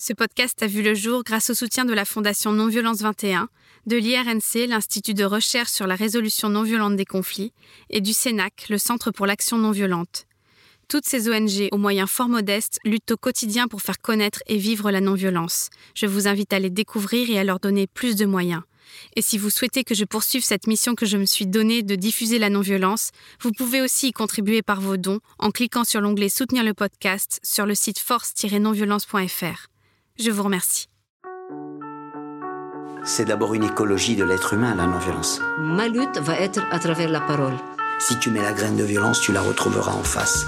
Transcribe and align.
Ce 0.00 0.12
podcast 0.12 0.62
a 0.62 0.68
vu 0.68 0.82
le 0.82 0.94
jour 0.94 1.24
grâce 1.24 1.50
au 1.50 1.54
soutien 1.54 1.84
de 1.84 1.92
la 1.92 2.04
Fondation 2.04 2.52
Non-Violence 2.52 3.00
21, 3.00 3.48
de 3.86 3.96
l'IRNC, 3.96 4.68
l'Institut 4.68 5.12
de 5.12 5.24
recherche 5.24 5.72
sur 5.72 5.88
la 5.88 5.96
résolution 5.96 6.48
non 6.48 6.62
violente 6.62 6.94
des 6.94 7.04
conflits, 7.04 7.52
et 7.90 8.00
du 8.00 8.12
CENAC, 8.12 8.68
le 8.70 8.78
Centre 8.78 9.10
pour 9.10 9.26
l'action 9.26 9.58
non 9.58 9.72
violente. 9.72 10.26
Toutes 10.86 11.04
ces 11.04 11.28
ONG, 11.28 11.66
aux 11.72 11.78
moyens 11.78 12.08
fort 12.08 12.28
modestes, 12.28 12.78
luttent 12.84 13.10
au 13.10 13.16
quotidien 13.16 13.66
pour 13.66 13.82
faire 13.82 13.98
connaître 13.98 14.40
et 14.46 14.56
vivre 14.56 14.92
la 14.92 15.00
non-violence. 15.00 15.68
Je 15.96 16.06
vous 16.06 16.28
invite 16.28 16.52
à 16.52 16.60
les 16.60 16.70
découvrir 16.70 17.28
et 17.28 17.40
à 17.40 17.42
leur 17.42 17.58
donner 17.58 17.88
plus 17.88 18.14
de 18.14 18.24
moyens. 18.24 18.62
Et 19.16 19.20
si 19.20 19.36
vous 19.36 19.50
souhaitez 19.50 19.82
que 19.82 19.96
je 19.96 20.04
poursuive 20.04 20.44
cette 20.44 20.68
mission 20.68 20.94
que 20.94 21.06
je 21.06 21.16
me 21.16 21.26
suis 21.26 21.48
donnée 21.48 21.82
de 21.82 21.96
diffuser 21.96 22.38
la 22.38 22.50
non-violence, 22.50 23.10
vous 23.40 23.50
pouvez 23.50 23.80
aussi 23.80 24.06
y 24.06 24.12
contribuer 24.12 24.62
par 24.62 24.80
vos 24.80 24.96
dons 24.96 25.18
en 25.40 25.50
cliquant 25.50 25.82
sur 25.82 26.00
l'onglet 26.00 26.28
Soutenir 26.28 26.62
le 26.62 26.72
podcast 26.72 27.40
sur 27.42 27.66
le 27.66 27.74
site 27.74 27.98
force-nonviolence.fr. 27.98 29.68
Je 30.20 30.32
vous 30.32 30.42
remercie. 30.42 30.88
C'est 33.04 33.24
d'abord 33.24 33.54
une 33.54 33.62
écologie 33.62 34.16
de 34.16 34.24
l'être 34.24 34.54
humain, 34.54 34.74
la 34.74 34.86
non-violence. 34.86 35.40
Ma 35.60 35.86
lutte 35.86 36.18
va 36.18 36.40
être 36.40 36.60
à 36.72 36.80
travers 36.80 37.08
la 37.08 37.20
parole. 37.20 37.54
Si 38.00 38.18
tu 38.18 38.30
mets 38.30 38.42
la 38.42 38.52
graine 38.52 38.76
de 38.76 38.82
violence, 38.82 39.20
tu 39.20 39.32
la 39.32 39.40
retrouveras 39.40 39.92
en 39.92 40.02
face. 40.02 40.46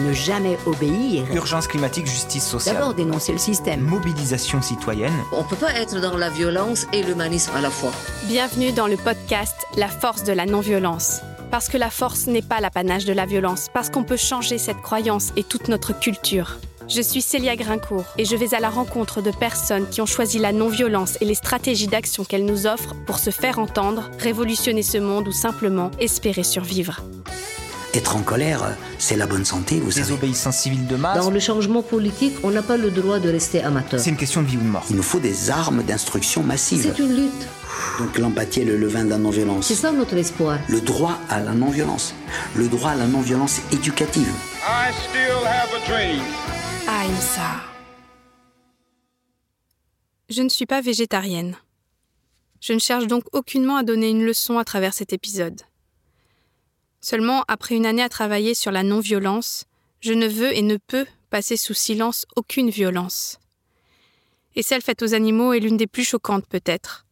Ne 0.00 0.12
jamais 0.12 0.58
obéir. 0.66 1.32
Urgence 1.32 1.68
climatique, 1.68 2.06
justice 2.06 2.44
sociale. 2.44 2.74
D'abord 2.74 2.94
dénoncer 2.94 3.30
le 3.30 3.38
système. 3.38 3.82
Mobilisation 3.82 4.60
citoyenne. 4.62 5.14
On 5.30 5.44
ne 5.44 5.48
peut 5.48 5.54
pas 5.54 5.72
être 5.74 6.00
dans 6.00 6.16
la 6.16 6.28
violence 6.28 6.88
et 6.92 7.04
l'humanisme 7.04 7.52
à 7.54 7.60
la 7.60 7.70
fois. 7.70 7.92
Bienvenue 8.24 8.72
dans 8.72 8.88
le 8.88 8.96
podcast 8.96 9.54
La 9.76 9.88
force 9.88 10.24
de 10.24 10.32
la 10.32 10.44
non-violence. 10.44 11.20
Parce 11.52 11.68
que 11.68 11.78
la 11.78 11.90
force 11.90 12.26
n'est 12.26 12.42
pas 12.42 12.60
l'apanage 12.60 13.04
de 13.04 13.12
la 13.12 13.26
violence, 13.26 13.68
parce 13.72 13.90
qu'on 13.90 14.02
peut 14.02 14.16
changer 14.16 14.58
cette 14.58 14.82
croyance 14.82 15.32
et 15.36 15.44
toute 15.44 15.68
notre 15.68 15.96
culture. 15.96 16.58
Je 16.88 17.00
suis 17.00 17.20
Célia 17.20 17.56
Grincourt 17.56 18.04
et 18.16 18.24
je 18.24 18.36
vais 18.36 18.54
à 18.54 18.60
la 18.60 18.70
rencontre 18.70 19.20
de 19.20 19.32
personnes 19.32 19.88
qui 19.88 20.00
ont 20.00 20.06
choisi 20.06 20.38
la 20.38 20.52
non-violence 20.52 21.18
et 21.20 21.24
les 21.24 21.34
stratégies 21.34 21.88
d'action 21.88 22.24
qu'elle 22.24 22.44
nous 22.44 22.66
offre 22.68 22.94
pour 23.06 23.18
se 23.18 23.30
faire 23.30 23.58
entendre, 23.58 24.08
révolutionner 24.20 24.82
ce 24.84 24.98
monde 24.98 25.26
ou 25.26 25.32
simplement 25.32 25.90
espérer 25.98 26.44
survivre. 26.44 27.02
Être 27.92 28.14
en 28.14 28.20
colère, 28.20 28.76
c'est 28.98 29.16
la 29.16 29.26
bonne 29.26 29.44
santé, 29.44 29.80
vous 29.80 29.90
savez. 29.90 30.04
Désobéissance 30.04 30.58
civile 30.58 30.86
de 30.86 30.96
masse. 30.96 31.18
Dans 31.18 31.30
le 31.30 31.40
changement 31.40 31.82
politique, 31.82 32.34
on 32.44 32.50
n'a 32.50 32.62
pas 32.62 32.76
le 32.76 32.90
droit 32.90 33.18
de 33.18 33.30
rester 33.30 33.62
amateur. 33.62 33.98
C'est 33.98 34.10
une 34.10 34.16
question 34.16 34.42
de 34.42 34.46
vie 34.46 34.56
ou 34.56 34.60
de 34.60 34.66
mort. 34.66 34.84
Il 34.90 34.96
nous 34.96 35.02
faut 35.02 35.18
des 35.18 35.50
armes 35.50 35.82
d'instruction 35.82 36.44
massive. 36.44 36.82
C'est 36.82 37.02
une 37.02 37.16
lutte. 37.16 37.48
Donc 37.98 38.16
l'empathie 38.18 38.60
est 38.60 38.64
le 38.64 38.76
levain 38.76 39.04
de 39.04 39.10
la 39.10 39.18
non-violence. 39.18 39.66
C'est 39.66 39.74
ça 39.74 39.90
notre 39.90 40.16
espoir. 40.16 40.58
Le 40.68 40.80
droit 40.80 41.18
à 41.30 41.40
la 41.40 41.52
non-violence. 41.52 42.14
Le 42.54 42.68
droit 42.68 42.90
à 42.90 42.96
la 42.96 43.06
non-violence 43.06 43.60
éducative. 43.72 44.30
I 44.68 44.92
still 44.92 45.44
have 45.46 45.70
a 45.74 45.88
dream. 45.88 46.22
Je 50.28 50.42
ne 50.42 50.48
suis 50.48 50.66
pas 50.66 50.80
végétarienne. 50.80 51.56
Je 52.60 52.72
ne 52.72 52.78
cherche 52.78 53.06
donc 53.06 53.24
aucunement 53.32 53.76
à 53.76 53.84
donner 53.84 54.10
une 54.10 54.24
leçon 54.24 54.58
à 54.58 54.64
travers 54.64 54.92
cet 54.92 55.12
épisode. 55.12 55.62
Seulement, 57.00 57.44
après 57.46 57.76
une 57.76 57.86
année 57.86 58.02
à 58.02 58.08
travailler 58.08 58.54
sur 58.54 58.72
la 58.72 58.82
non-violence, 58.82 59.66
je 60.00 60.12
ne 60.12 60.26
veux 60.26 60.56
et 60.56 60.62
ne 60.62 60.76
peux 60.76 61.06
passer 61.30 61.56
sous 61.56 61.74
silence 61.74 62.26
aucune 62.34 62.70
violence. 62.70 63.38
Et 64.56 64.62
celle 64.62 64.82
faite 64.82 65.02
aux 65.02 65.14
animaux 65.14 65.52
est 65.52 65.60
l'une 65.60 65.76
des 65.76 65.86
plus 65.86 66.04
choquantes 66.04 66.46
peut-être. 66.46 67.06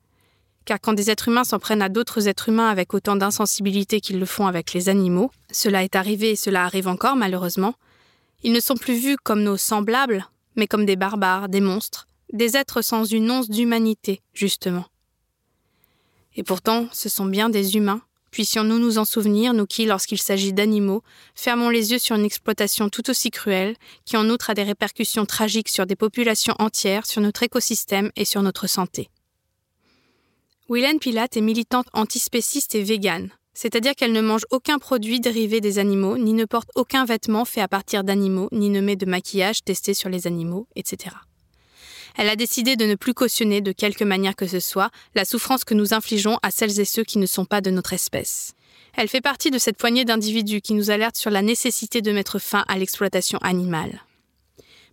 Car 0.65 0.81
quand 0.81 0.95
des 0.95 1.11
êtres 1.11 1.29
humains 1.29 1.45
s'en 1.45 1.59
prennent 1.59 1.83
à 1.83 1.89
d'autres 1.89 2.27
êtres 2.27 2.49
humains 2.49 2.69
avec 2.69 2.95
autant 2.95 3.17
d'insensibilité 3.17 4.01
qu'ils 4.01 4.19
le 4.19 4.27
font 4.27 4.47
avec 4.47 4.73
les 4.73 4.89
animaux, 4.89 5.31
cela 5.53 5.85
est 5.85 5.95
arrivé 5.95 6.31
et 6.31 6.37
cela 6.37 6.65
arrive 6.65 6.89
encore 6.89 7.17
malheureusement, 7.17 7.75
ils 8.43 8.53
ne 8.53 8.61
sont 8.61 8.77
plus 8.77 8.95
vus 8.99 9.17
comme 9.23 9.43
nos 9.43 9.57
semblables, 9.57 10.29
mais 10.57 10.67
comme 10.67 10.87
des 10.87 10.97
barbares, 10.97 11.49
des 11.49 11.61
monstres, 11.61 12.07
des 12.33 12.57
êtres 12.57 12.83
sans 12.83 13.05
une 13.05 13.31
once 13.31 13.49
d'humanité, 13.49 14.21
justement. 14.33 14.87
Et 16.37 16.43
pourtant, 16.43 16.89
ce 16.93 17.09
sont 17.09 17.27
bien 17.27 17.49
des 17.49 17.77
humains 17.77 18.03
Puissions-nous 18.35 18.81
nous 18.81 18.99
en 18.99 19.05
souvenir, 19.05 19.55
nous 19.55 19.65
qui, 19.65 19.87
lorsqu'il 19.87 20.19
s'agit 20.19 20.53
d'animaux, 20.53 21.05
fermons 21.37 21.69
les 21.69 21.93
yeux 21.93 22.01
sur 22.01 22.17
une 22.17 22.25
exploitation 22.25 22.89
tout 22.89 23.09
aussi 23.09 23.31
cruelle, 23.31 23.77
qui 24.05 24.17
en 24.17 24.29
outre 24.29 24.51
a 24.51 24.55
des 24.55 24.65
répercussions 24.65 25.25
tragiques 25.25 25.69
sur 25.69 25.87
des 25.87 25.95
populations 25.95 26.57
entières, 26.59 27.07
sur 27.07 27.23
notre 27.23 27.45
écosystème 27.45 28.11
et 28.17 28.25
sur 28.25 28.43
notre 28.43 28.67
santé. 28.67 29.09
Willen 30.69 30.99
Pilat 30.99 31.29
est 31.37 31.41
militante 31.41 31.87
antispéciste 31.93 32.75
et 32.75 32.83
végane, 32.83 33.31
c'est-à-dire 33.55 33.95
qu'elle 33.95 34.13
ne 34.13 34.21
mange 34.21 34.45
aucun 34.51 34.79
produit 34.79 35.21
dérivé 35.21 35.61
des 35.61 35.79
animaux, 35.79 36.19
ni 36.19 36.33
ne 36.33 36.45
porte 36.45 36.71
aucun 36.75 37.05
vêtement 37.05 37.45
fait 37.45 37.61
à 37.61 37.69
partir 37.69 38.05
d'animaux, 38.05 38.49
ni 38.53 38.69
ne 38.69 38.81
met 38.81 38.97
de 38.97 39.07
maquillage 39.07 39.65
testé 39.65 39.95
sur 39.95 40.09
les 40.09 40.27
animaux, 40.27 40.67
etc 40.77 41.15
elle 42.17 42.29
a 42.29 42.37
décidé 42.37 42.77
de 42.77 42.87
ne 42.87 42.95
plus 42.95 43.15
cautionner 43.15 43.61
de 43.61 43.73
quelque 43.73 44.05
manière 44.05 44.37
que 44.37 44.47
ce 44.47 44.61
soit 44.61 44.91
la 45.15 45.25
souffrance 45.25 45.65
que 45.65 45.75
nous 45.75 45.95
infligeons 45.95 46.39
à 46.43 46.51
celles 46.51 46.81
et 46.81 46.85
ceux 46.85 47.05
qui 47.05 47.19
ne 47.19 47.27
sont 47.27 47.45
pas 47.45 47.61
de 47.61 47.71
notre 47.71 47.93
espèce. 47.93 48.55
Elle 48.97 49.09
fait 49.09 49.21
partie 49.21 49.51
de 49.51 49.59
cette 49.59 49.77
poignée 49.77 50.05
d'individus 50.05 50.61
qui 50.61 50.75
nous 50.75 50.91
alertent 50.91 51.17
sur 51.17 51.31
la 51.31 51.43
nécessité 51.43 52.01
de 52.01 52.13
mettre 52.13 52.39
fin 52.39 52.65
à 52.69 52.79
l'exploitation 52.79 53.39
animale. 53.39 54.03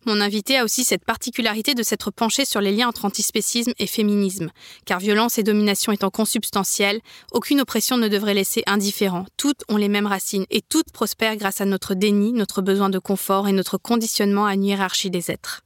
Mon 0.05 0.19
invité 0.19 0.57
a 0.57 0.63
aussi 0.63 0.83
cette 0.83 1.05
particularité 1.05 1.75
de 1.75 1.83
s'être 1.83 2.09
penché 2.09 2.43
sur 2.43 2.59
les 2.59 2.71
liens 2.71 2.87
entre 2.87 3.05
antispécisme 3.05 3.73
et 3.77 3.85
féminisme, 3.85 4.49
car 4.85 4.99
violence 4.99 5.37
et 5.37 5.43
domination 5.43 5.91
étant 5.91 6.09
consubstantielles, 6.09 7.01
aucune 7.31 7.61
oppression 7.61 7.97
ne 7.97 8.07
devrait 8.07 8.33
laisser 8.33 8.63
indifférent. 8.65 9.25
Toutes 9.37 9.63
ont 9.69 9.77
les 9.77 9.89
mêmes 9.89 10.07
racines 10.07 10.45
et 10.49 10.61
toutes 10.61 10.91
prospèrent 10.91 11.37
grâce 11.37 11.61
à 11.61 11.65
notre 11.65 11.93
déni, 11.93 12.33
notre 12.33 12.63
besoin 12.63 12.89
de 12.89 12.99
confort 12.99 13.47
et 13.47 13.51
notre 13.51 13.77
conditionnement 13.77 14.45
à 14.47 14.55
une 14.55 14.63
hiérarchie 14.63 15.11
des 15.11 15.29
êtres 15.29 15.61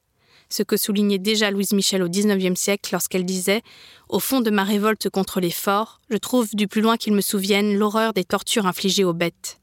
ce 0.49 0.63
que 0.63 0.77
soulignait 0.77 1.17
déjà 1.17 1.51
Louise 1.51 1.73
Michel 1.73 2.03
au 2.03 2.09
XIXe 2.09 2.59
siècle 2.59 2.91
lorsqu'elle 2.93 3.25
disait 3.25 3.61
Au 4.09 4.19
fond 4.19 4.41
de 4.41 4.51
ma 4.51 4.63
révolte 4.63 5.09
contre 5.09 5.39
les 5.39 5.51
forts, 5.51 5.99
je 6.09 6.17
trouve 6.17 6.55
du 6.55 6.67
plus 6.67 6.81
loin 6.81 6.97
qu'ils 6.97 7.13
me 7.13 7.21
souviennent 7.21 7.75
l'horreur 7.75 8.13
des 8.13 8.23
tortures 8.23 8.65
infligées 8.67 9.03
aux 9.03 9.13
bêtes. 9.13 9.59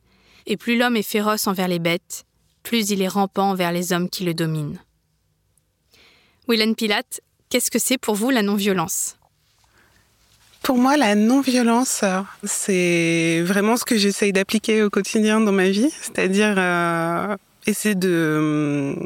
Et 0.46 0.56
plus 0.56 0.76
l'homme 0.76 0.96
est 0.96 1.02
féroce 1.02 1.46
envers 1.46 1.68
les 1.68 1.78
bêtes, 1.78 2.24
plus 2.62 2.90
il 2.90 3.02
est 3.02 3.08
rampant 3.08 3.50
envers 3.50 3.72
les 3.72 3.92
hommes 3.92 4.08
qui 4.08 4.24
le 4.24 4.34
dominent. 4.34 4.78
Willen 6.48 6.74
Pilate, 6.74 7.20
qu'est-ce 7.48 7.70
que 7.70 7.78
c'est 7.78 7.98
pour 7.98 8.14
vous 8.14 8.30
la 8.30 8.42
non-violence? 8.42 9.16
Pour 10.62 10.78
moi, 10.78 10.96
la 10.96 11.16
non-violence, 11.16 12.04
c'est 12.44 13.42
vraiment 13.42 13.76
ce 13.76 13.84
que 13.84 13.96
j'essaye 13.96 14.32
d'appliquer 14.32 14.84
au 14.84 14.90
quotidien 14.90 15.40
dans 15.40 15.50
ma 15.50 15.68
vie, 15.68 15.90
c'est-à-dire 16.00 16.54
euh, 16.56 17.36
essayer 17.66 17.96
de 17.96 18.96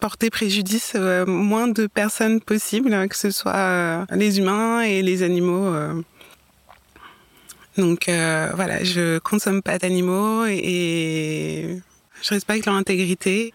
porter 0.00 0.28
préjudice 0.28 0.94
à 0.94 0.98
euh, 0.98 1.26
moins 1.26 1.66
de 1.66 1.86
personnes 1.86 2.42
possible, 2.42 3.08
que 3.08 3.16
ce 3.16 3.30
soit 3.30 3.56
euh, 3.56 4.04
les 4.10 4.38
humains 4.38 4.82
et 4.82 5.00
les 5.00 5.22
animaux. 5.22 5.72
Donc 7.78 8.04
voilà, 8.06 8.84
je 8.84 9.18
consomme 9.18 9.62
pas 9.62 9.78
d'animaux 9.78 10.44
et 10.46 11.80
je 12.22 12.30
respecte 12.30 12.66
leur 12.66 12.74
intégrité. 12.74 13.52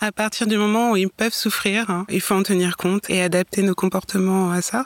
À 0.00 0.10
partir 0.12 0.46
du 0.46 0.56
moment 0.56 0.92
où 0.92 0.96
ils 0.96 1.08
peuvent 1.08 1.34
souffrir, 1.34 1.88
hein, 1.90 2.06
il 2.08 2.20
faut 2.20 2.34
en 2.34 2.42
tenir 2.42 2.76
compte 2.76 3.08
et 3.08 3.22
adapter 3.22 3.62
nos 3.62 3.74
comportements 3.74 4.50
à 4.50 4.60
ça. 4.60 4.84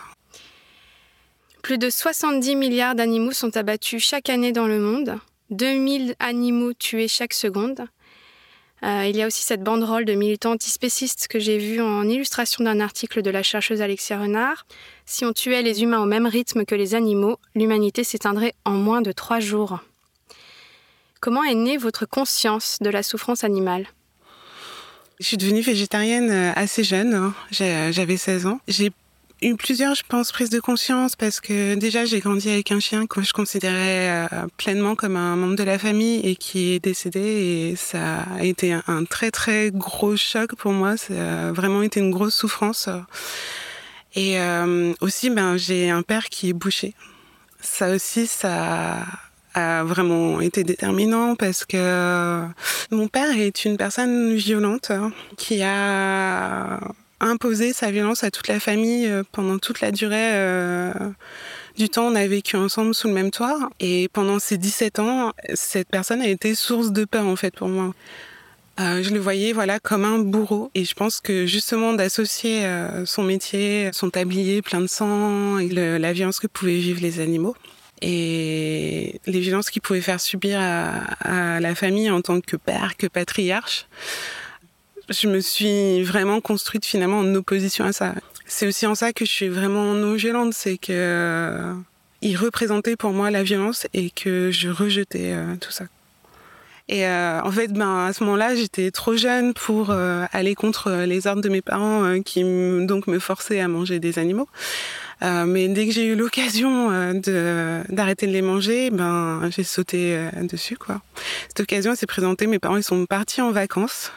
Plus 1.62 1.78
de 1.78 1.90
70 1.90 2.54
milliards 2.54 2.94
d'animaux 2.94 3.32
sont 3.32 3.56
abattus 3.56 4.04
chaque 4.04 4.28
année 4.28 4.52
dans 4.52 4.66
le 4.66 4.78
monde, 4.78 5.18
2000 5.50 6.14
animaux 6.18 6.72
tués 6.74 7.08
chaque 7.08 7.32
seconde. 7.32 7.86
Euh, 8.82 9.06
il 9.08 9.16
y 9.16 9.22
a 9.22 9.26
aussi 9.26 9.42
cette 9.42 9.62
banderole 9.62 10.04
de 10.04 10.12
militants 10.12 10.52
antispécistes 10.52 11.28
que 11.28 11.38
j'ai 11.38 11.58
vue 11.58 11.80
en 11.80 12.08
illustration 12.08 12.62
d'un 12.62 12.78
article 12.78 13.22
de 13.22 13.30
la 13.30 13.42
chercheuse 13.42 13.80
Alexia 13.80 14.18
Renard. 14.18 14.66
Si 15.06 15.24
on 15.24 15.32
tuait 15.32 15.62
les 15.62 15.82
humains 15.82 16.02
au 16.02 16.06
même 16.06 16.26
rythme 16.26 16.64
que 16.64 16.74
les 16.74 16.94
animaux, 16.94 17.38
l'humanité 17.54 18.04
s'éteindrait 18.04 18.54
en 18.64 18.72
moins 18.72 19.00
de 19.00 19.12
trois 19.12 19.40
jours. 19.40 19.80
Comment 21.20 21.44
est 21.44 21.54
née 21.54 21.76
votre 21.76 22.06
conscience 22.06 22.78
de 22.80 22.90
la 22.90 23.02
souffrance 23.02 23.44
animale? 23.44 23.86
Je 25.18 25.26
suis 25.26 25.36
devenue 25.38 25.62
végétarienne 25.62 26.30
euh, 26.30 26.52
assez 26.56 26.84
jeune, 26.84 27.14
hein. 27.14 27.34
j'avais 27.50 28.18
16 28.18 28.46
ans. 28.46 28.60
J'ai 28.68 28.92
eu 29.40 29.56
plusieurs, 29.56 29.94
je 29.94 30.02
pense, 30.06 30.30
prises 30.30 30.50
de 30.50 30.60
conscience 30.60 31.16
parce 31.16 31.40
que 31.40 31.74
déjà 31.74 32.04
j'ai 32.04 32.20
grandi 32.20 32.50
avec 32.50 32.70
un 32.70 32.80
chien 32.80 33.06
que 33.06 33.22
je 33.22 33.32
considérais 33.32 34.26
euh, 34.30 34.46
pleinement 34.58 34.94
comme 34.94 35.16
un 35.16 35.36
membre 35.36 35.56
de 35.56 35.62
la 35.62 35.78
famille 35.78 36.20
et 36.20 36.36
qui 36.36 36.72
est 36.72 36.80
décédé 36.80 37.20
et 37.20 37.76
ça 37.76 38.24
a 38.38 38.44
été 38.44 38.74
un, 38.74 39.04
très 39.04 39.30
très 39.30 39.70
gros 39.70 40.16
choc 40.16 40.54
pour 40.54 40.72
moi. 40.72 40.98
Ça 40.98 41.48
a 41.48 41.52
vraiment 41.52 41.82
été 41.82 42.00
une 42.00 42.10
grosse 42.10 42.34
souffrance. 42.34 42.90
Et 44.14 44.38
euh, 44.38 44.92
aussi, 45.00 45.30
ben 45.30 45.56
j'ai 45.56 45.88
un 45.88 46.02
père 46.02 46.26
qui 46.26 46.50
est 46.50 46.54
bouché. 46.54 46.94
Ça 47.60 47.90
aussi, 47.90 48.26
ça 48.26 49.02
a 49.56 49.82
vraiment 49.84 50.40
été 50.40 50.62
déterminant 50.62 51.34
parce 51.34 51.64
que 51.64 52.42
mon 52.90 53.08
père 53.08 53.36
est 53.36 53.64
une 53.64 53.76
personne 53.76 54.34
violente 54.34 54.92
qui 55.36 55.62
a 55.62 56.78
imposer 57.20 57.72
sa 57.72 57.90
violence 57.90 58.22
à 58.22 58.30
toute 58.30 58.48
la 58.48 58.60
famille 58.60 59.06
euh, 59.06 59.22
pendant 59.32 59.58
toute 59.58 59.80
la 59.80 59.90
durée 59.90 60.34
euh, 60.34 60.92
du 61.76 61.88
temps. 61.88 62.08
On 62.08 62.14
a 62.14 62.26
vécu 62.26 62.56
ensemble 62.56 62.94
sous 62.94 63.08
le 63.08 63.14
même 63.14 63.30
toit. 63.30 63.70
Et 63.80 64.08
pendant 64.12 64.38
ces 64.38 64.58
17 64.58 64.98
ans, 64.98 65.32
cette 65.54 65.88
personne 65.88 66.20
a 66.20 66.28
été 66.28 66.54
source 66.54 66.92
de 66.92 67.06
peur, 67.06 67.26
en 67.26 67.36
fait, 67.36 67.54
pour 67.54 67.68
moi. 67.68 67.94
Euh, 68.78 69.02
je 69.02 69.08
le 69.08 69.18
voyais 69.18 69.54
voilà 69.54 69.80
comme 69.80 70.04
un 70.04 70.18
bourreau 70.18 70.70
et 70.74 70.84
je 70.84 70.92
pense 70.92 71.22
que 71.22 71.46
justement 71.46 71.94
d'associer 71.94 72.66
euh, 72.66 73.06
son 73.06 73.22
métier, 73.22 73.88
son 73.94 74.10
tablier 74.10 74.60
plein 74.60 74.82
de 74.82 74.86
sang 74.86 75.56
et 75.56 75.70
la 75.70 76.12
violence 76.12 76.40
que 76.40 76.46
pouvaient 76.46 76.76
vivre 76.76 77.00
les 77.00 77.20
animaux 77.20 77.56
et 78.02 79.20
les 79.26 79.40
violences 79.40 79.70
qu'il 79.70 79.82
pouvait 79.82 80.00
faire 80.00 80.20
subir 80.20 80.58
à, 80.60 81.60
la 81.60 81.74
famille 81.74 82.10
en 82.10 82.20
tant 82.20 82.40
que 82.40 82.56
père, 82.56 82.96
que 82.96 83.06
patriarche, 83.06 83.86
je 85.08 85.28
me 85.28 85.40
suis 85.40 86.02
vraiment 86.02 86.40
construite 86.40 86.84
finalement 86.84 87.20
en 87.20 87.34
opposition 87.34 87.84
à 87.84 87.92
ça. 87.92 88.14
C'est 88.46 88.66
aussi 88.66 88.86
en 88.86 88.94
ça 88.94 89.12
que 89.12 89.24
je 89.24 89.30
suis 89.30 89.48
vraiment 89.48 89.94
non 89.94 90.14
violente, 90.14 90.52
c'est 90.54 90.78
que 90.78 90.92
euh, 90.92 91.74
il 92.22 92.36
représentait 92.36 92.96
pour 92.96 93.12
moi 93.12 93.30
la 93.30 93.42
violence 93.42 93.86
et 93.92 94.10
que 94.10 94.50
je 94.50 94.68
rejetais 94.68 95.32
euh, 95.32 95.56
tout 95.60 95.70
ça. 95.70 95.84
Et 96.88 97.06
euh, 97.06 97.40
en 97.42 97.50
fait, 97.50 97.72
ben 97.72 98.06
à 98.06 98.12
ce 98.12 98.22
moment-là, 98.24 98.54
j'étais 98.54 98.90
trop 98.90 99.16
jeune 99.16 99.54
pour 99.54 99.90
euh, 99.90 100.24
aller 100.32 100.54
contre 100.54 101.04
les 101.04 101.26
ordres 101.26 101.42
de 101.42 101.48
mes 101.48 101.62
parents 101.62 102.20
qui 102.22 102.42
donc 102.86 103.08
me 103.08 103.18
forçaient 103.18 103.60
à 103.60 103.68
manger 103.68 103.98
des 103.98 104.18
animaux. 104.18 104.48
Euh, 105.22 105.46
mais 105.46 105.68
dès 105.68 105.86
que 105.86 105.92
j'ai 105.92 106.06
eu 106.06 106.14
l'occasion 106.14 106.90
de 107.12 107.80
d'arrêter 107.88 108.26
de 108.26 108.32
les 108.32 108.42
manger, 108.42 108.90
ben 108.90 109.48
j'ai 109.50 109.64
sauté 109.64 110.18
dessus 110.42 110.76
quoi. 110.76 111.00
Cette 111.48 111.60
occasion 111.60 111.94
s'est 111.94 112.06
présentée. 112.06 112.46
Mes 112.46 112.58
parents 112.58 112.76
ils 112.76 112.82
sont 112.82 113.06
partis 113.06 113.40
en 113.40 113.50
vacances. 113.50 114.12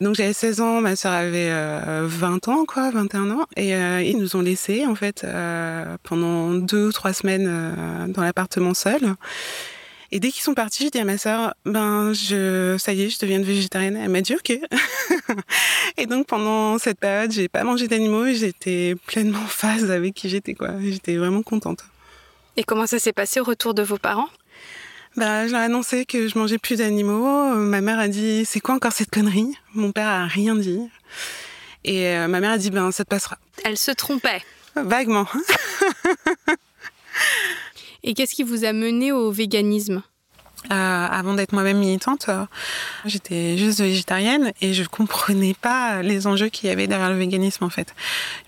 Donc 0.00 0.16
j'avais 0.16 0.32
16 0.32 0.60
ans, 0.60 0.80
ma 0.80 0.96
sœur 0.96 1.12
avait 1.12 1.50
euh, 1.50 2.06
20 2.06 2.48
ans, 2.48 2.64
quoi, 2.66 2.90
21 2.90 3.30
ans, 3.30 3.46
et 3.56 3.74
euh, 3.74 4.02
ils 4.02 4.18
nous 4.18 4.36
ont 4.36 4.40
laissés 4.40 4.86
en 4.86 4.94
fait 4.94 5.22
euh, 5.24 5.96
pendant 6.02 6.52
deux 6.52 6.88
ou 6.88 6.92
trois 6.92 7.12
semaines 7.12 7.48
dans 8.08 8.22
l'appartement 8.22 8.74
seul. 8.74 9.00
Et 10.14 10.20
dès 10.20 10.30
qu'ils 10.30 10.44
sont 10.44 10.54
partis, 10.54 10.84
j'ai 10.84 10.90
dit 10.90 11.00
à 11.00 11.04
ma 11.04 11.18
sœur, 11.18 11.54
ben, 11.64 12.12
je, 12.12 12.76
ça 12.78 12.92
y 12.92 13.02
est, 13.02 13.10
je 13.10 13.18
deviens 13.18 13.42
végétarienne. 13.42 13.96
Elle 13.96 14.10
m'a 14.10 14.20
dit 14.20 14.36
OK. 14.36 14.48
et 15.96 16.06
donc, 16.06 16.28
pendant 16.28 16.78
cette 16.78 17.00
période, 17.00 17.32
j'ai 17.32 17.48
pas 17.48 17.64
mangé 17.64 17.88
d'animaux 17.88 18.24
et 18.24 18.36
j'étais 18.36 18.94
pleinement 19.06 19.40
en 19.40 19.48
phase 19.48 19.90
avec 19.90 20.14
qui 20.14 20.28
j'étais, 20.28 20.54
quoi. 20.54 20.68
J'étais 20.80 21.16
vraiment 21.16 21.42
contente. 21.42 21.80
Et 22.56 22.62
comment 22.62 22.86
ça 22.86 23.00
s'est 23.00 23.12
passé 23.12 23.40
au 23.40 23.44
retour 23.44 23.74
de 23.74 23.82
vos 23.82 23.98
parents? 23.98 24.28
Bah, 25.16 25.48
je 25.48 25.52
leur 25.52 25.62
ai 25.62 25.64
annoncé 25.64 26.06
que 26.06 26.28
je 26.28 26.38
mangeais 26.38 26.58
plus 26.58 26.76
d'animaux. 26.76 27.52
Ma 27.56 27.80
mère 27.80 27.98
a 27.98 28.06
dit, 28.06 28.44
c'est 28.44 28.60
quoi 28.60 28.76
encore 28.76 28.92
cette 28.92 29.10
connerie? 29.10 29.52
Mon 29.74 29.90
père 29.90 30.06
a 30.06 30.26
rien 30.26 30.54
dit. 30.54 30.78
Et 31.82 32.06
euh, 32.10 32.28
ma 32.28 32.38
mère 32.38 32.52
a 32.52 32.58
dit, 32.58 32.70
ben, 32.70 32.92
ça 32.92 33.02
te 33.02 33.08
passera. 33.08 33.36
Elle 33.64 33.76
se 33.76 33.90
trompait. 33.90 34.42
Vaguement. 34.76 35.26
Et 38.04 38.14
qu'est-ce 38.14 38.34
qui 38.34 38.42
vous 38.42 38.64
a 38.64 38.72
mené 38.72 39.10
au 39.12 39.32
véganisme? 39.32 40.02
Euh, 40.70 41.06
avant 41.10 41.34
d'être 41.34 41.52
moi-même 41.52 41.76
militante, 41.76 42.26
euh, 42.30 42.46
j'étais 43.04 43.58
juste 43.58 43.80
végétarienne 43.80 44.52
et 44.62 44.72
je 44.72 44.84
comprenais 44.84 45.52
pas 45.52 46.00
les 46.00 46.26
enjeux 46.26 46.48
qu'il 46.48 46.70
y 46.70 46.72
avait 46.72 46.86
derrière 46.86 47.10
le 47.10 47.18
véganisme 47.18 47.64
en 47.64 47.68
fait. 47.68 47.94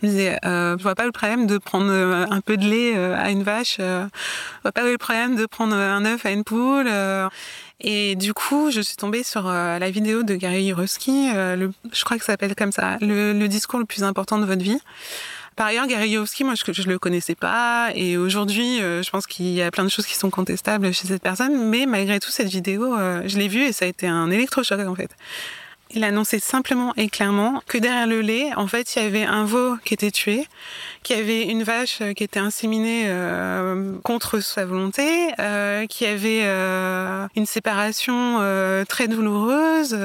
Je 0.00 0.06
me 0.06 0.12
disais, 0.12 0.38
euh, 0.46 0.76
je 0.78 0.82
vois 0.82 0.94
pas 0.94 1.04
le 1.04 1.12
problème 1.12 1.46
de 1.46 1.58
prendre 1.58 1.90
euh, 1.90 2.24
un 2.30 2.40
peu 2.40 2.56
de 2.56 2.64
lait 2.64 2.96
euh, 2.96 3.14
à 3.14 3.30
une 3.30 3.42
vache, 3.42 3.76
euh, 3.80 4.06
je 4.56 4.62
vois 4.62 4.72
pas 4.72 4.84
le 4.84 4.96
problème 4.96 5.36
de 5.36 5.44
prendre 5.44 5.74
un 5.74 6.06
œuf 6.06 6.24
à 6.24 6.30
une 6.30 6.44
poule. 6.44 6.88
et 7.80 8.16
du 8.16 8.32
coup, 8.32 8.70
je 8.70 8.80
suis 8.80 8.96
tombée 8.96 9.22
sur 9.22 9.42
la 9.42 9.90
vidéo 9.90 10.22
de 10.22 10.36
Gary 10.36 10.64
Yourofsky, 10.64 11.28
je 11.32 12.04
crois 12.04 12.16
que 12.16 12.24
ça 12.24 12.32
s'appelle 12.32 12.54
comme 12.54 12.72
ça, 12.72 12.96
le 13.02 13.46
discours 13.46 13.78
le 13.78 13.84
plus 13.84 14.04
important 14.04 14.38
de 14.38 14.46
votre 14.46 14.62
vie. 14.62 14.80
Par 15.56 15.68
ailleurs, 15.68 15.86
Yourofsky, 15.86 16.44
moi, 16.44 16.54
je, 16.54 16.70
je 16.70 16.86
le 16.86 16.98
connaissais 16.98 17.34
pas, 17.34 17.90
et 17.94 18.18
aujourd'hui, 18.18 18.82
euh, 18.82 19.02
je 19.02 19.08
pense 19.08 19.26
qu'il 19.26 19.48
y 19.48 19.62
a 19.62 19.70
plein 19.70 19.84
de 19.84 19.88
choses 19.88 20.04
qui 20.04 20.14
sont 20.14 20.28
contestables 20.28 20.92
chez 20.92 21.08
cette 21.08 21.22
personne, 21.22 21.70
mais 21.70 21.86
malgré 21.86 22.20
tout, 22.20 22.30
cette 22.30 22.48
vidéo, 22.48 22.94
euh, 22.94 23.22
je 23.24 23.38
l'ai 23.38 23.48
vue 23.48 23.62
et 23.62 23.72
ça 23.72 23.86
a 23.86 23.88
été 23.88 24.06
un 24.06 24.30
électrochoc, 24.30 24.80
en 24.80 24.94
fait. 24.94 25.10
Il 25.90 26.02
annonçait 26.02 26.40
simplement 26.40 26.92
et 26.96 27.08
clairement 27.08 27.62
que 27.66 27.78
derrière 27.78 28.08
le 28.08 28.20
lait, 28.20 28.50
en 28.56 28.66
fait, 28.66 28.96
il 28.96 29.02
y 29.02 29.06
avait 29.06 29.22
un 29.22 29.44
veau 29.44 29.76
qui 29.84 29.94
était 29.94 30.10
tué, 30.10 30.46
qu'il 31.04 31.16
y 31.16 31.20
avait 31.20 31.44
une 31.44 31.62
vache 31.62 32.02
qui 32.16 32.24
était 32.24 32.40
inséminée 32.40 33.04
euh, 33.06 33.92
contre 34.02 34.40
sa 34.40 34.64
volonté, 34.64 35.32
euh, 35.38 35.86
qu'il 35.86 36.08
y 36.08 36.10
avait 36.10 36.42
euh, 36.42 37.28
une 37.36 37.46
séparation 37.46 38.38
euh, 38.40 38.84
très 38.84 39.06
douloureuse, 39.06 39.96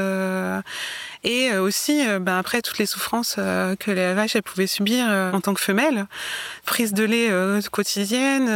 et 1.24 1.54
aussi, 1.54 2.04
ben, 2.20 2.38
après, 2.38 2.62
toutes 2.62 2.78
les 2.78 2.86
souffrances 2.86 3.36
que 3.36 3.92
la 3.92 4.14
vache 4.14 4.36
elle 4.36 4.44
pouvait 4.44 4.68
subir 4.68 5.06
en 5.06 5.40
tant 5.40 5.54
que 5.54 5.62
femelle. 5.62 6.08
Prise 6.66 6.94
de 6.94 7.04
lait 7.04 7.30
quotidienne, 7.72 8.48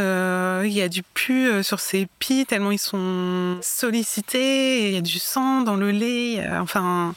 il 0.64 0.72
y 0.72 0.82
a 0.82 0.88
du 0.88 1.02
pu 1.02 1.62
sur 1.62 1.80
ses 1.80 2.08
pieds 2.18 2.44
tellement 2.44 2.72
ils 2.72 2.78
sont 2.78 3.58
sollicités, 3.62 4.88
il 4.88 4.94
y 4.94 4.98
a 4.98 5.00
du 5.00 5.18
sang 5.18 5.60
dans 5.60 5.76
le 5.76 5.90
lait, 5.90 6.44
enfin... 6.60 7.14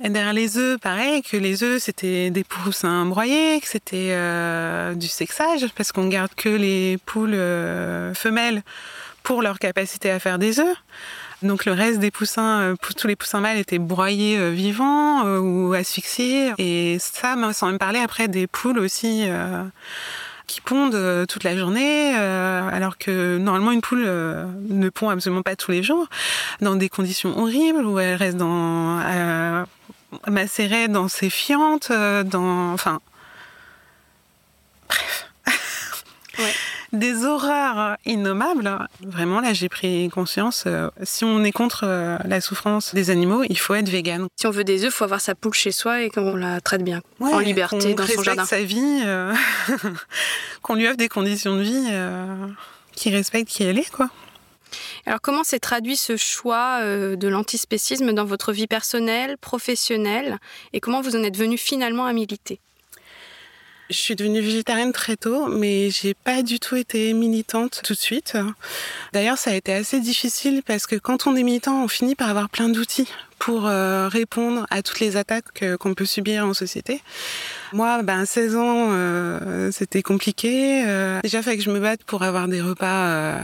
Derrière 0.00 0.32
les 0.32 0.58
œufs, 0.58 0.78
pareil, 0.78 1.22
que 1.22 1.36
les 1.36 1.64
œufs 1.64 1.82
c'était 1.82 2.30
des 2.30 2.44
poussins 2.44 3.04
broyés, 3.04 3.60
que 3.60 3.66
c'était 3.66 4.10
euh, 4.12 4.94
du 4.94 5.08
sexage, 5.08 5.66
parce 5.74 5.90
qu'on 5.90 6.06
garde 6.06 6.32
que 6.36 6.48
les 6.48 6.98
poules 7.04 7.34
euh, 7.34 8.14
femelles 8.14 8.62
pour 9.24 9.42
leur 9.42 9.58
capacité 9.58 10.10
à 10.12 10.20
faire 10.20 10.38
des 10.38 10.60
œufs. 10.60 10.76
Donc 11.42 11.66
le 11.66 11.72
reste 11.72 12.00
des 12.00 12.10
poussins, 12.10 12.60
euh, 12.60 12.76
tous 12.96 13.06
les 13.06 13.14
poussins 13.14 13.40
mâles 13.40 13.58
étaient 13.58 13.78
broyés 13.78 14.36
euh, 14.36 14.50
vivants 14.50 15.24
euh, 15.24 15.38
ou 15.38 15.72
asphyxiés. 15.72 16.52
Et 16.58 16.98
ça, 16.98 17.36
sans 17.52 17.66
même 17.68 17.78
parler 17.78 18.00
après 18.00 18.26
des 18.26 18.46
poules 18.46 18.78
aussi 18.78 19.28
qui 20.46 20.62
pondent 20.62 21.26
toute 21.28 21.44
la 21.44 21.56
journée, 21.56 22.14
alors 22.14 22.96
que 22.96 23.36
normalement 23.36 23.70
une 23.70 23.82
poule 23.82 24.04
ne 24.04 24.88
pond 24.88 25.10
absolument 25.10 25.42
pas 25.42 25.56
tous 25.56 25.70
les 25.70 25.82
jours, 25.82 26.06
dans 26.62 26.74
des 26.74 26.88
conditions 26.88 27.38
horribles 27.38 27.84
où 27.84 27.98
elle 27.98 28.14
reste 28.14 28.38
dans 28.38 28.98
macérée 30.26 30.88
dans 30.88 31.08
ses 31.08 31.28
fientes, 31.28 31.92
dans 31.92 32.72
enfin 32.72 33.00
bref. 34.88 35.28
Ouais 36.38 36.54
des 36.92 37.24
horreurs 37.24 37.96
innommables. 38.06 38.78
Vraiment, 39.02 39.40
là, 39.40 39.52
j'ai 39.52 39.68
pris 39.68 40.08
conscience. 40.08 40.64
Euh, 40.66 40.88
si 41.02 41.24
on 41.24 41.44
est 41.44 41.52
contre 41.52 41.84
euh, 41.84 42.18
la 42.24 42.40
souffrance 42.40 42.94
des 42.94 43.10
animaux, 43.10 43.44
il 43.48 43.58
faut 43.58 43.74
être 43.74 43.88
vegan. 43.88 44.26
Si 44.36 44.46
on 44.46 44.50
veut 44.50 44.64
des 44.64 44.84
œufs, 44.84 44.92
il 44.92 44.96
faut 44.96 45.04
avoir 45.04 45.20
sa 45.20 45.34
poule 45.34 45.54
chez 45.54 45.72
soi 45.72 46.02
et 46.02 46.10
qu'on 46.10 46.36
la 46.36 46.60
traite 46.60 46.82
bien, 46.82 47.00
ouais, 47.20 47.32
en 47.32 47.38
liberté, 47.38 47.94
dans 47.94 48.06
son 48.06 48.22
jardin. 48.22 48.44
sa 48.44 48.62
vie, 48.62 49.02
euh, 49.04 49.34
qu'on 50.62 50.74
lui 50.74 50.86
offre 50.86 50.96
des 50.96 51.08
conditions 51.08 51.56
de 51.56 51.62
vie 51.62 51.88
qui 52.92 53.10
respectent 53.10 53.48
qui 53.48 53.64
elle 53.64 53.78
est, 53.78 53.90
quoi. 53.90 54.10
Alors 55.06 55.20
comment 55.22 55.44
s'est 55.44 55.60
traduit 55.60 55.96
ce 55.96 56.18
choix 56.18 56.82
de 56.82 57.28
l'antispécisme 57.28 58.12
dans 58.12 58.26
votre 58.26 58.52
vie 58.52 58.66
personnelle, 58.66 59.38
professionnelle, 59.38 60.38
et 60.74 60.80
comment 60.80 61.00
vous 61.00 61.16
en 61.16 61.22
êtes 61.22 61.36
venu 61.36 61.56
finalement 61.56 62.04
à 62.04 62.12
militer? 62.12 62.60
Je 63.90 63.96
suis 63.96 64.16
devenue 64.16 64.40
végétarienne 64.40 64.92
très 64.92 65.16
tôt, 65.16 65.46
mais 65.46 65.90
j'ai 65.90 66.14
pas 66.14 66.42
du 66.42 66.60
tout 66.60 66.76
été 66.76 67.12
militante 67.12 67.80
tout 67.84 67.94
de 67.94 67.98
suite. 67.98 68.36
D'ailleurs, 69.12 69.38
ça 69.38 69.50
a 69.50 69.54
été 69.54 69.72
assez 69.72 70.00
difficile 70.00 70.62
parce 70.64 70.86
que 70.86 70.96
quand 70.96 71.26
on 71.26 71.36
est 71.36 71.42
militant, 71.42 71.84
on 71.84 71.88
finit 71.88 72.14
par 72.14 72.28
avoir 72.28 72.48
plein 72.50 72.68
d'outils 72.68 73.08
pour 73.38 73.66
euh, 73.66 74.08
répondre 74.08 74.66
à 74.70 74.82
toutes 74.82 75.00
les 75.00 75.16
attaques 75.16 75.76
qu'on 75.78 75.94
peut 75.94 76.04
subir 76.04 76.44
en 76.44 76.54
société. 76.54 77.02
Moi, 77.72 78.02
ben 78.02 78.24
16 78.24 78.56
ans, 78.56 78.88
euh, 78.90 79.70
c'était 79.72 80.02
compliqué. 80.02 80.84
Euh, 80.86 81.20
déjà, 81.22 81.42
fallait 81.42 81.58
que 81.58 81.62
je 81.62 81.70
me 81.70 81.80
batte 81.80 82.02
pour 82.04 82.22
avoir 82.22 82.48
des 82.48 82.60
repas 82.60 83.06
euh, 83.06 83.38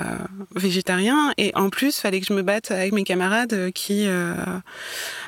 végétariens, 0.54 1.32
et 1.36 1.52
en 1.54 1.70
plus, 1.70 1.98
fallait 1.98 2.20
que 2.20 2.26
je 2.26 2.32
me 2.32 2.42
batte 2.42 2.70
avec 2.70 2.92
mes 2.92 3.04
camarades 3.04 3.70
qui 3.72 4.06
euh, 4.06 4.34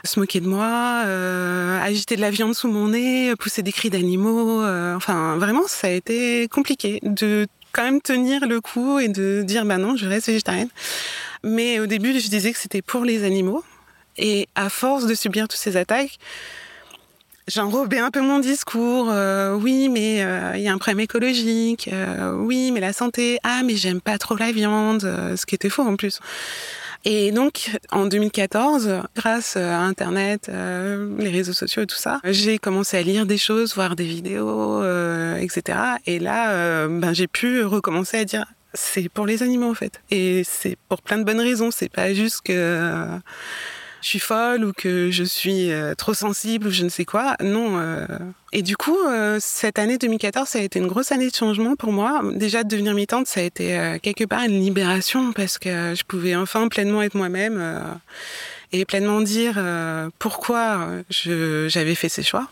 se 0.05 0.19
moquaient 0.19 0.41
de 0.41 0.49
moi, 0.49 1.03
euh, 1.05 1.81
agitaient 1.83 2.17
de 2.17 2.23
la 2.23 2.31
viande 2.31 2.55
sous 2.55 2.69
mon 2.69 2.89
nez, 2.89 3.35
poussaient 3.37 3.63
des 3.63 3.73
cris 3.73 3.91
d'animaux. 3.91 4.65
enfin, 4.97 5.37
vraiment, 5.37 5.63
ça 5.67 5.89
a 5.89 5.91
été 5.91 6.49
compliqué 6.49 7.01
de 7.03 7.47
quand 7.73 7.85
même 7.85 8.01
tenir 8.01 8.47
le 8.47 8.61
coup 8.63 8.99
et 8.99 9.09
de 9.09 9.43
dire 9.43 9.67
bah 9.67 9.77
non, 9.77 9.97
je 9.97 10.07
reste 10.07 10.29
végétarienne. 10.29 10.71
Mais 11.45 11.79
au 11.79 11.87
début, 11.87 12.19
je 12.19 12.29
disais 12.29 12.53
que 12.53 12.59
c'était 12.59 12.83
pour 12.83 13.05
les 13.05 13.23
animaux. 13.25 13.63
Et 14.19 14.49
à 14.55 14.69
force 14.69 15.07
de 15.07 15.15
subir 15.15 15.49
toutes 15.49 15.61
ces 15.61 15.77
attaques, 15.77 16.19
j'enrobais 17.49 17.99
un 17.99 18.11
peu 18.11 18.21
mon 18.21 18.39
discours. 18.39 19.09
Euh, 19.11 19.55
oui, 19.55 19.89
mais 19.89 20.17
il 20.17 20.23
euh, 20.23 20.57
y 20.59 20.69
a 20.69 20.73
un 20.73 20.79
problème 20.79 21.01
écologique. 21.01 21.89
Euh, 21.93 22.33
oui, 22.35 22.71
mais 22.73 22.81
la 22.81 22.93
santé. 22.93 23.39
Ah, 23.43 23.63
mais 23.65 23.77
j'aime 23.77 24.01
pas 24.01 24.19
trop 24.19 24.37
la 24.37 24.53
viande. 24.53 25.01
ce 25.01 25.47
qui 25.47 25.55
était 25.55 25.69
faux 25.71 25.83
en 25.83 25.97
plus. 25.97 26.21
Et 27.05 27.31
donc, 27.31 27.71
en 27.93 28.07
2014, 28.07 29.03
grâce 29.15 29.57
à 29.57 29.79
Internet, 29.81 30.51
les 30.51 31.29
réseaux 31.29 31.53
sociaux 31.53 31.83
et 31.83 31.87
tout 31.87 31.97
ça, 31.97 32.21
j'ai 32.25 32.59
commencé 32.59 32.97
à 32.97 33.03
lire 33.03 33.27
des 33.27 33.39
choses, 33.39 33.77
voir 33.77 33.95
des 33.95 34.07
vidéos, 34.07 34.83
etc. 35.37 35.79
Et 36.07 36.19
là, 36.19 36.89
ben, 36.89 37.13
j'ai 37.13 37.29
pu 37.29 37.63
recommencer 37.63 38.17
à 38.17 38.25
dire 38.25 38.45
c'est 38.75 39.09
pour 39.09 39.25
les 39.25 39.45
animaux 39.45 39.71
en 39.71 39.75
fait. 39.75 40.01
Et 40.11 40.43
c'est 40.45 40.77
pour 40.89 41.01
plein 41.01 41.19
de 41.19 41.23
bonnes 41.23 41.41
raisons. 41.41 41.71
C'est 41.71 41.89
pas 41.89 42.13
juste 42.13 42.41
que 42.43 43.21
je 44.03 44.09
suis 44.09 44.19
folle 44.19 44.65
ou 44.65 44.73
que 44.73 45.11
je 45.11 45.25
suis 45.25 45.73
euh, 45.73 45.95
trop 45.95 46.15
sensible 46.15 46.69
ou 46.69 46.71
je 46.71 46.85
ne 46.85 46.89
sais 46.89 47.05
quoi. 47.05 47.37
Non. 47.41 47.79
Euh... 47.79 48.07
Et 48.53 48.63
du 48.63 48.77
coup, 48.77 48.99
euh, 48.99 49.39
cette 49.41 49.79
année 49.79 49.99
2014, 49.99 50.49
ça 50.49 50.59
a 50.59 50.63
été 50.63 50.79
une 50.79 50.87
grosse 50.87 51.13
année 51.13 51.29
de 51.29 51.35
changement 51.35 51.77
pour 51.77 51.93
moi. 51.93 52.23
Déjà, 52.35 52.63
de 52.63 52.69
devenir 52.69 52.95
militante, 52.95 53.27
ça 53.27 53.41
a 53.41 53.43
été 53.43 53.99
quelque 54.03 54.25
part 54.25 54.43
une 54.45 54.61
libération 54.61 55.33
parce 55.33 55.59
que 55.59 55.95
je 55.95 56.05
pouvais 56.05 56.35
enfin 56.37 56.69
pleinement 56.69 57.03
être 57.03 57.15
moi-même 57.15 57.83
et 58.73 58.85
pleinement 58.85 59.21
dire 59.21 59.63
pourquoi 60.19 60.89
j'avais 61.11 61.95
fait 61.95 62.09
ces 62.09 62.23
choix. 62.23 62.49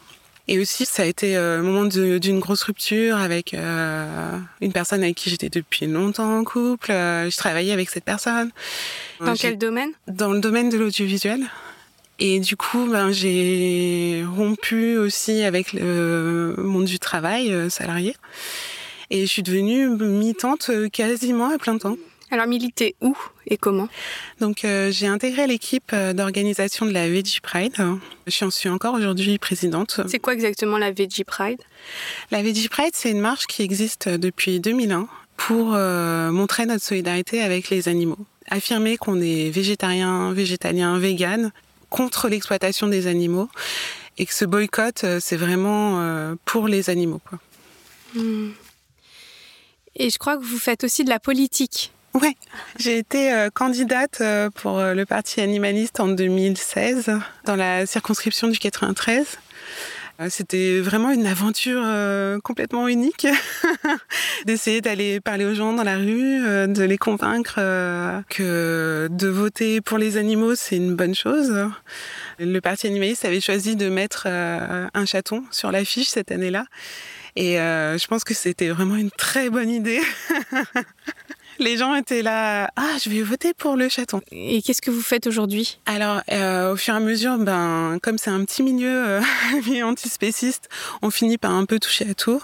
Et 0.47 0.59
aussi, 0.59 0.85
ça 0.85 1.05
a 1.05 1.07
été 1.07 1.35
le 1.37 1.63
moment 1.63 1.85
d'une 1.87 2.39
grosse 2.39 2.65
rupture 2.65 3.17
avec 3.17 3.55
une 3.55 4.73
personne 4.75 5.03
avec 5.03 5.17
qui 5.17 5.31
j'étais 5.31 5.49
depuis 5.49 5.87
longtemps 5.87 6.39
en 6.39 6.45
couple. 6.45 6.89
je 6.91 7.37
travaillais 7.37 7.73
avec 7.73 7.89
cette 7.89 8.05
personne. 8.05 8.51
Dans 9.21 9.35
quel 9.35 9.57
domaine? 9.57 9.93
Dans 10.07 10.33
le 10.33 10.41
domaine 10.41 10.69
de 10.69 10.77
l'audiovisuel. 10.77 11.49
Et 12.21 12.39
du 12.39 12.57
coup, 12.57 12.87
ben, 12.87 13.11
j'ai 13.11 14.25
rompu 14.37 14.97
aussi 14.97 15.43
avec 15.43 15.73
le 15.73 16.55
monde 16.59 16.85
du 16.85 16.99
travail 16.99 17.53
euh, 17.53 17.69
salarié. 17.69 18.15
Et 19.11 19.23
je 19.23 19.27
suis 19.27 19.43
devenue 19.43 19.89
militante 19.89 20.71
euh, 20.71 20.89
quasiment 20.89 21.51
à 21.51 21.59
plein 21.59 21.77
temps. 21.77 21.97
Alors 22.31 22.47
militer 22.47 22.97
où 23.01 23.17
et 23.47 23.57
comment? 23.57 23.89
Donc 24.41 24.65
euh, 24.65 24.91
j'ai 24.91 25.07
intégré 25.07 25.47
l'équipe 25.47 25.95
d'organisation 25.95 26.87
de 26.87 26.91
la 26.91 27.09
Veggie 27.09 27.41
Pride. 27.41 27.75
Je 28.27 28.51
suis 28.51 28.69
encore 28.69 28.95
aujourd'hui 28.95 29.39
présidente. 29.39 30.01
C'est 30.09 30.19
quoi 30.19 30.33
exactement 30.33 30.79
la 30.79 30.91
Veggie 30.91 31.25
Pride? 31.25 31.61
La 32.31 32.43
Veggie 32.43 32.69
Pride, 32.69 32.93
c'est 32.95 33.11
une 33.11 33.21
marche 33.21 33.47
qui 33.47 33.63
existe 33.63 34.09
depuis 34.09 34.61
2001 34.61 35.07
pour 35.37 35.67
montrer 35.67 36.67
notre 36.67 36.85
solidarité 36.85 37.43
avec 37.43 37.69
les 37.71 37.89
animaux. 37.89 38.19
Affirmer 38.51 38.97
qu'on 38.97 39.21
est 39.21 39.51
végétarien, 39.51 40.33
végétalien, 40.33 40.99
vegan 40.99 41.53
contre 41.91 42.29
l'exploitation 42.29 42.89
des 42.89 43.07
animaux 43.07 43.49
et 44.19 44.27
que 44.27 44.35
ce 44.35 44.45
boycott, 44.45 45.05
euh, 45.05 45.19
c'est 45.21 45.37
vraiment 45.37 46.01
euh, 46.01 46.35
pour 46.45 46.69
les 46.69 46.91
animaux. 46.91 47.21
Quoi. 47.29 47.39
Hmm. 48.15 48.53
Et 49.97 50.11
je 50.11 50.19
crois 50.19 50.37
que 50.37 50.45
vous 50.45 50.59
faites 50.59 50.85
aussi 50.85 51.05
de 51.05 51.09
la 51.09 51.21
politique. 51.21 51.93
Oui, 52.15 52.37
j'ai 52.79 52.99
été 52.99 53.33
euh, 53.33 53.51
candidate 53.51 54.23
pour 54.55 54.81
le 54.81 55.05
Parti 55.05 55.41
animaliste 55.41 55.99
en 55.99 56.09
2016 56.09 57.11
dans 57.45 57.57
la 57.57 57.87
circonscription 57.87 58.49
du 58.49 58.59
93. 58.59 59.39
Euh, 60.21 60.29
c'était 60.31 60.81
vraiment 60.81 61.11
une 61.11 61.27
aventure 61.27 61.83
euh, 61.85 62.39
complètement 62.39 62.87
unique 62.87 63.27
d'essayer 64.47 64.81
d'aller 64.81 65.21
parler 65.21 65.45
aux 65.45 65.55
gens 65.55 65.73
dans 65.73 65.83
la 65.83 65.97
rue, 65.97 66.47
euh, 66.47 66.69
de 66.69 66.85
les 66.85 66.99
convaincre 66.99 67.55
que 68.29 69.09
de 69.11 69.29
voter 69.29 69.81
pour 69.81 69.99
les 69.99 70.17
animaux, 70.17 70.55
c'est 70.55 70.77
une 70.77 70.95
bonne 70.95 71.15
chose. 71.15 71.53
Le 72.39 72.61
Parti 72.61 72.87
animaliste 72.87 73.25
avait 73.25 73.41
choisi 73.41 73.75
de 73.75 73.89
mettre 73.89 74.27
un 74.27 75.07
chaton 75.07 75.45
sur 75.51 75.73
l'affiche 75.73 76.09
cette 76.09 76.31
année-là. 76.31 76.67
Et 77.37 77.55
je 77.57 78.07
pense 78.07 78.25
que 78.25 78.35
c'était 78.35 78.69
vraiment 78.69 78.97
une 78.97 79.11
très 79.11 79.51
bonne 79.51 79.71
idée. 79.71 80.01
les 81.59 81.77
gens 81.77 81.95
étaient 81.95 82.23
là, 82.23 82.71
ah, 82.77 82.97
je 83.03 83.11
vais 83.11 83.23
voter 83.23 83.55
pour 83.55 83.77
le 83.77 83.89
chaton. 83.89 84.21
Et 84.33 84.63
qu'est-ce 84.63 84.83
que 84.83 84.91
vous 84.91 85.03
faites 85.03 85.27
aujourd'hui? 85.27 85.79
Alors, 85.87 86.23
euh, 86.33 86.73
au 86.73 86.77
fur 86.77 86.95
et 86.95 86.97
à 86.97 87.01
mesure, 87.01 87.39
ben, 87.39 87.99
comme 88.03 88.19
c'est 88.19 88.31
un 88.31 88.45
petit 88.45 88.63
milieu 88.63 89.21
euh, 89.21 89.21
antispéciste, 89.85 90.69
on 91.03 91.11
finit 91.11 91.39
par 91.39 91.53
un 91.53 91.65
peu 91.65 91.79
toucher 91.79 92.09
à 92.11 92.15
tout. 92.15 92.43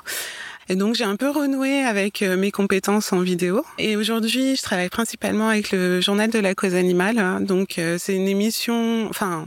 Et 0.69 0.77
donc 0.77 0.95
j'ai 0.95 1.05
un 1.05 1.17
peu 1.17 1.29
renoué 1.29 1.83
avec 1.83 2.23
euh, 2.23 2.37
mes 2.37 2.53
compétences 2.53 3.13
en 3.13 3.21
vidéo. 3.21 3.65
Et 3.79 3.97
aujourd'hui, 3.97 4.55
je 4.55 4.63
travaille 4.63 4.89
principalement 4.89 5.49
avec 5.49 5.73
le 5.73 6.01
journal 6.01 6.31
de 6.31 6.39
la 6.39 6.55
cause 6.55 6.77
animale. 6.77 7.45
Donc 7.45 7.79
euh, 7.79 7.97
c'est 7.99 8.15
une 8.15 8.29
émission, 8.29 9.09
enfin 9.09 9.47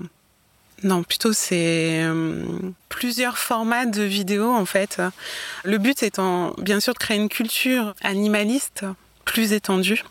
non, 0.83 1.01
plutôt 1.03 1.31
c'est 1.31 2.03
plusieurs 2.89 3.37
formats 3.37 3.85
de 3.85 4.03
vidéos 4.03 4.51
en 4.51 4.65
fait. 4.65 5.01
Le 5.63 5.77
but 5.77 6.03
étant 6.03 6.53
bien 6.57 6.81
sûr 6.81 6.93
de 6.93 6.99
créer 6.99 7.15
une 7.15 7.29
culture 7.29 7.95
animaliste 8.01 8.83
plus 9.25 9.53
étendue. 9.53 10.03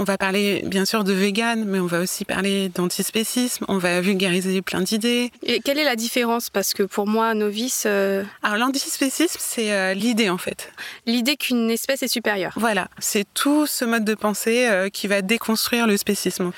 On 0.00 0.04
va 0.04 0.16
parler 0.16 0.62
bien 0.64 0.84
sûr 0.84 1.02
de 1.02 1.12
vegan, 1.12 1.64
mais 1.64 1.80
on 1.80 1.86
va 1.86 1.98
aussi 1.98 2.24
parler 2.24 2.68
d'antispécisme, 2.68 3.64
on 3.66 3.78
va 3.78 4.00
vulgariser 4.00 4.62
plein 4.62 4.80
d'idées. 4.80 5.32
Et 5.42 5.58
quelle 5.58 5.76
est 5.76 5.84
la 5.84 5.96
différence? 5.96 6.50
Parce 6.50 6.72
que 6.72 6.84
pour 6.84 7.08
moi, 7.08 7.34
novice... 7.34 7.82
Euh, 7.84 8.22
Alors 8.44 8.58
l'antispécisme, 8.58 9.38
c'est 9.40 9.72
euh, 9.72 9.94
l'idée 9.94 10.30
en 10.30 10.38
fait. 10.38 10.72
L'idée 11.06 11.36
qu'une 11.36 11.68
espèce 11.68 12.04
est 12.04 12.08
supérieure. 12.08 12.52
Voilà, 12.54 12.86
c'est 13.00 13.26
tout 13.34 13.66
ce 13.66 13.84
mode 13.84 14.04
de 14.04 14.14
pensée 14.14 14.68
euh, 14.68 14.88
qui 14.88 15.08
va 15.08 15.20
déconstruire 15.20 15.88
le 15.88 15.96
spécisme. 15.96 16.52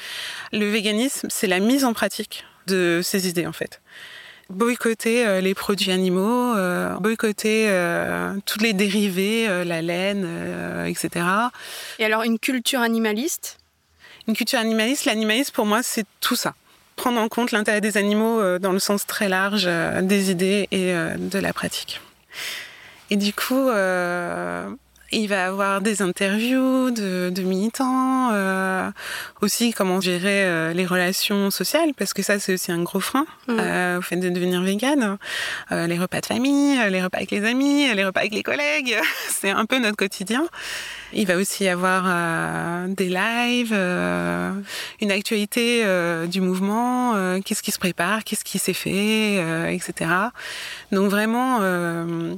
Le 0.52 0.68
véganisme, 0.68 1.28
c'est 1.30 1.46
la 1.46 1.60
mise 1.60 1.86
en 1.86 1.94
pratique 1.94 2.44
de 2.66 3.00
ces 3.02 3.26
idées 3.26 3.46
en 3.46 3.52
fait 3.52 3.80
boycotter 4.50 5.26
euh, 5.26 5.40
les 5.40 5.54
produits 5.54 5.90
animaux, 5.90 6.54
euh, 6.54 6.94
boycotter 6.96 7.66
euh, 7.68 8.34
tous 8.46 8.58
les 8.58 8.72
dérivés, 8.72 9.64
la 9.64 9.82
laine, 9.82 10.26
etc. 10.86 11.24
Et 11.98 12.04
alors 12.04 12.22
une 12.22 12.38
culture 12.38 12.80
animaliste? 12.80 13.58
Une 14.28 14.34
culture 14.34 14.58
animaliste, 14.58 15.04
l'animalisme 15.06 15.52
pour 15.52 15.66
moi 15.66 15.82
c'est 15.82 16.04
tout 16.20 16.36
ça. 16.36 16.54
Prendre 16.96 17.20
en 17.20 17.28
compte 17.28 17.52
l'intérêt 17.52 17.80
des 17.80 17.96
animaux 17.96 18.58
dans 18.58 18.72
le 18.72 18.78
sens 18.78 19.06
très 19.06 19.28
large 19.28 19.68
des 20.02 20.30
idées 20.30 20.68
et 20.70 20.92
de 20.92 21.38
la 21.38 21.52
pratique. 21.54 22.00
Et 23.08 23.16
du 23.16 23.32
coup, 23.32 23.70
il 25.12 25.28
va 25.28 25.46
avoir 25.46 25.80
des 25.80 26.02
interviews 26.02 26.90
de, 26.90 27.30
de 27.30 27.42
militants, 27.42 28.30
euh, 28.32 28.90
aussi 29.40 29.72
comment 29.72 30.00
gérer 30.00 30.44
euh, 30.44 30.72
les 30.72 30.86
relations 30.86 31.50
sociales, 31.50 31.90
parce 31.96 32.12
que 32.14 32.22
ça 32.22 32.38
c'est 32.38 32.54
aussi 32.54 32.72
un 32.72 32.82
gros 32.82 33.00
frein 33.00 33.26
mmh. 33.48 33.56
euh, 33.58 33.98
au 33.98 34.02
fait 34.02 34.16
de 34.16 34.28
devenir 34.28 34.62
végane. 34.62 35.18
Euh, 35.72 35.86
les 35.86 35.98
repas 35.98 36.20
de 36.20 36.26
famille, 36.26 36.78
les 36.90 37.02
repas 37.02 37.18
avec 37.18 37.30
les 37.30 37.44
amis, 37.44 37.92
les 37.94 38.04
repas 38.04 38.20
avec 38.20 38.34
les 38.34 38.42
collègues, 38.42 38.96
c'est 39.28 39.50
un 39.50 39.66
peu 39.66 39.78
notre 39.78 39.96
quotidien. 39.96 40.46
Il 41.12 41.26
va 41.26 41.36
aussi 41.36 41.64
y 41.64 41.68
avoir 41.68 42.04
euh, 42.06 42.86
des 42.88 43.08
lives, 43.08 43.72
euh, 43.72 44.52
une 45.00 45.10
actualité 45.10 45.82
euh, 45.84 46.26
du 46.26 46.40
mouvement, 46.40 47.14
qu'est-ce 47.44 47.62
qui 47.62 47.72
se 47.72 47.78
prépare, 47.78 48.24
qu'est-ce 48.24 48.44
qui 48.44 48.58
s'est 48.58 48.72
fait, 48.72 49.36
etc. 49.72 50.10
Donc 50.92 51.10
vraiment 51.10 51.60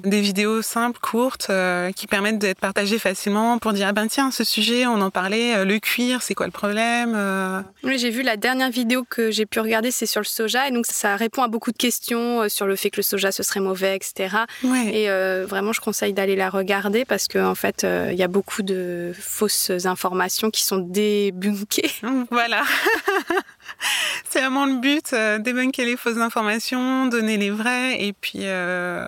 des 0.04 0.20
vidéos 0.20 0.62
simples, 0.62 0.98
courtes, 1.00 1.50
qui 1.96 2.06
permettent 2.06 2.38
d'être 2.38 2.60
partagées 2.60 2.98
facilement 2.98 3.58
pour 3.58 3.72
dire 3.72 3.88
ah 3.88 3.92
ben 3.92 4.06
tiens 4.06 4.30
ce 4.30 4.44
sujet 4.44 4.86
on 4.86 5.00
en 5.00 5.10
parlait, 5.10 5.64
le 5.64 5.78
cuir 5.78 6.22
c'est 6.22 6.34
quoi 6.34 6.46
le 6.46 6.52
problème 6.52 7.64
Oui 7.82 7.98
j'ai 7.98 8.10
vu 8.10 8.22
la 8.22 8.36
dernière 8.36 8.70
vidéo 8.70 9.04
que 9.08 9.30
j'ai 9.30 9.46
pu 9.46 9.60
regarder 9.60 9.90
c'est 9.90 10.06
sur 10.06 10.20
le 10.20 10.26
soja 10.26 10.68
et 10.68 10.70
donc 10.70 10.86
ça 10.86 11.16
répond 11.16 11.42
à 11.42 11.48
beaucoup 11.48 11.72
de 11.72 11.76
questions 11.76 12.48
sur 12.48 12.66
le 12.66 12.76
fait 12.76 12.90
que 12.90 12.98
le 12.98 13.02
soja 13.02 13.32
ce 13.32 13.42
serait 13.42 13.60
mauvais 13.60 13.96
etc. 13.96 14.36
Et 14.64 15.08
vraiment 15.44 15.72
je 15.72 15.80
conseille 15.80 16.12
d'aller 16.12 16.36
la 16.36 16.50
regarder 16.50 17.04
parce 17.04 17.28
qu'en 17.28 17.50
en 17.50 17.54
fait 17.54 17.86
il 18.10 18.16
y 18.16 18.22
a 18.22 18.28
beaucoup 18.28 18.61
de 18.62 19.12
fausses 19.18 19.70
informations 19.84 20.50
qui 20.50 20.62
sont 20.62 20.78
débunkées. 20.78 21.90
Voilà. 22.30 22.62
C'est 24.28 24.40
vraiment 24.40 24.66
le 24.66 24.80
but, 24.80 25.12
euh, 25.12 25.38
débunker 25.38 25.84
les 25.84 25.96
fausses 25.96 26.18
informations, 26.18 27.06
donner 27.06 27.36
les 27.36 27.50
vraies 27.50 28.02
et 28.02 28.12
puis 28.12 28.40
euh, 28.42 29.06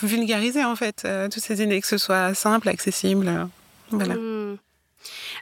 vulgariser 0.00 0.64
en 0.64 0.76
fait 0.76 1.02
euh, 1.04 1.28
toutes 1.28 1.42
ces 1.42 1.62
idées, 1.62 1.80
que 1.80 1.86
ce 1.86 1.98
soit 1.98 2.34
simple, 2.34 2.68
accessible. 2.68 3.48
Voilà. 3.90 4.14
Hmm. 4.14 4.58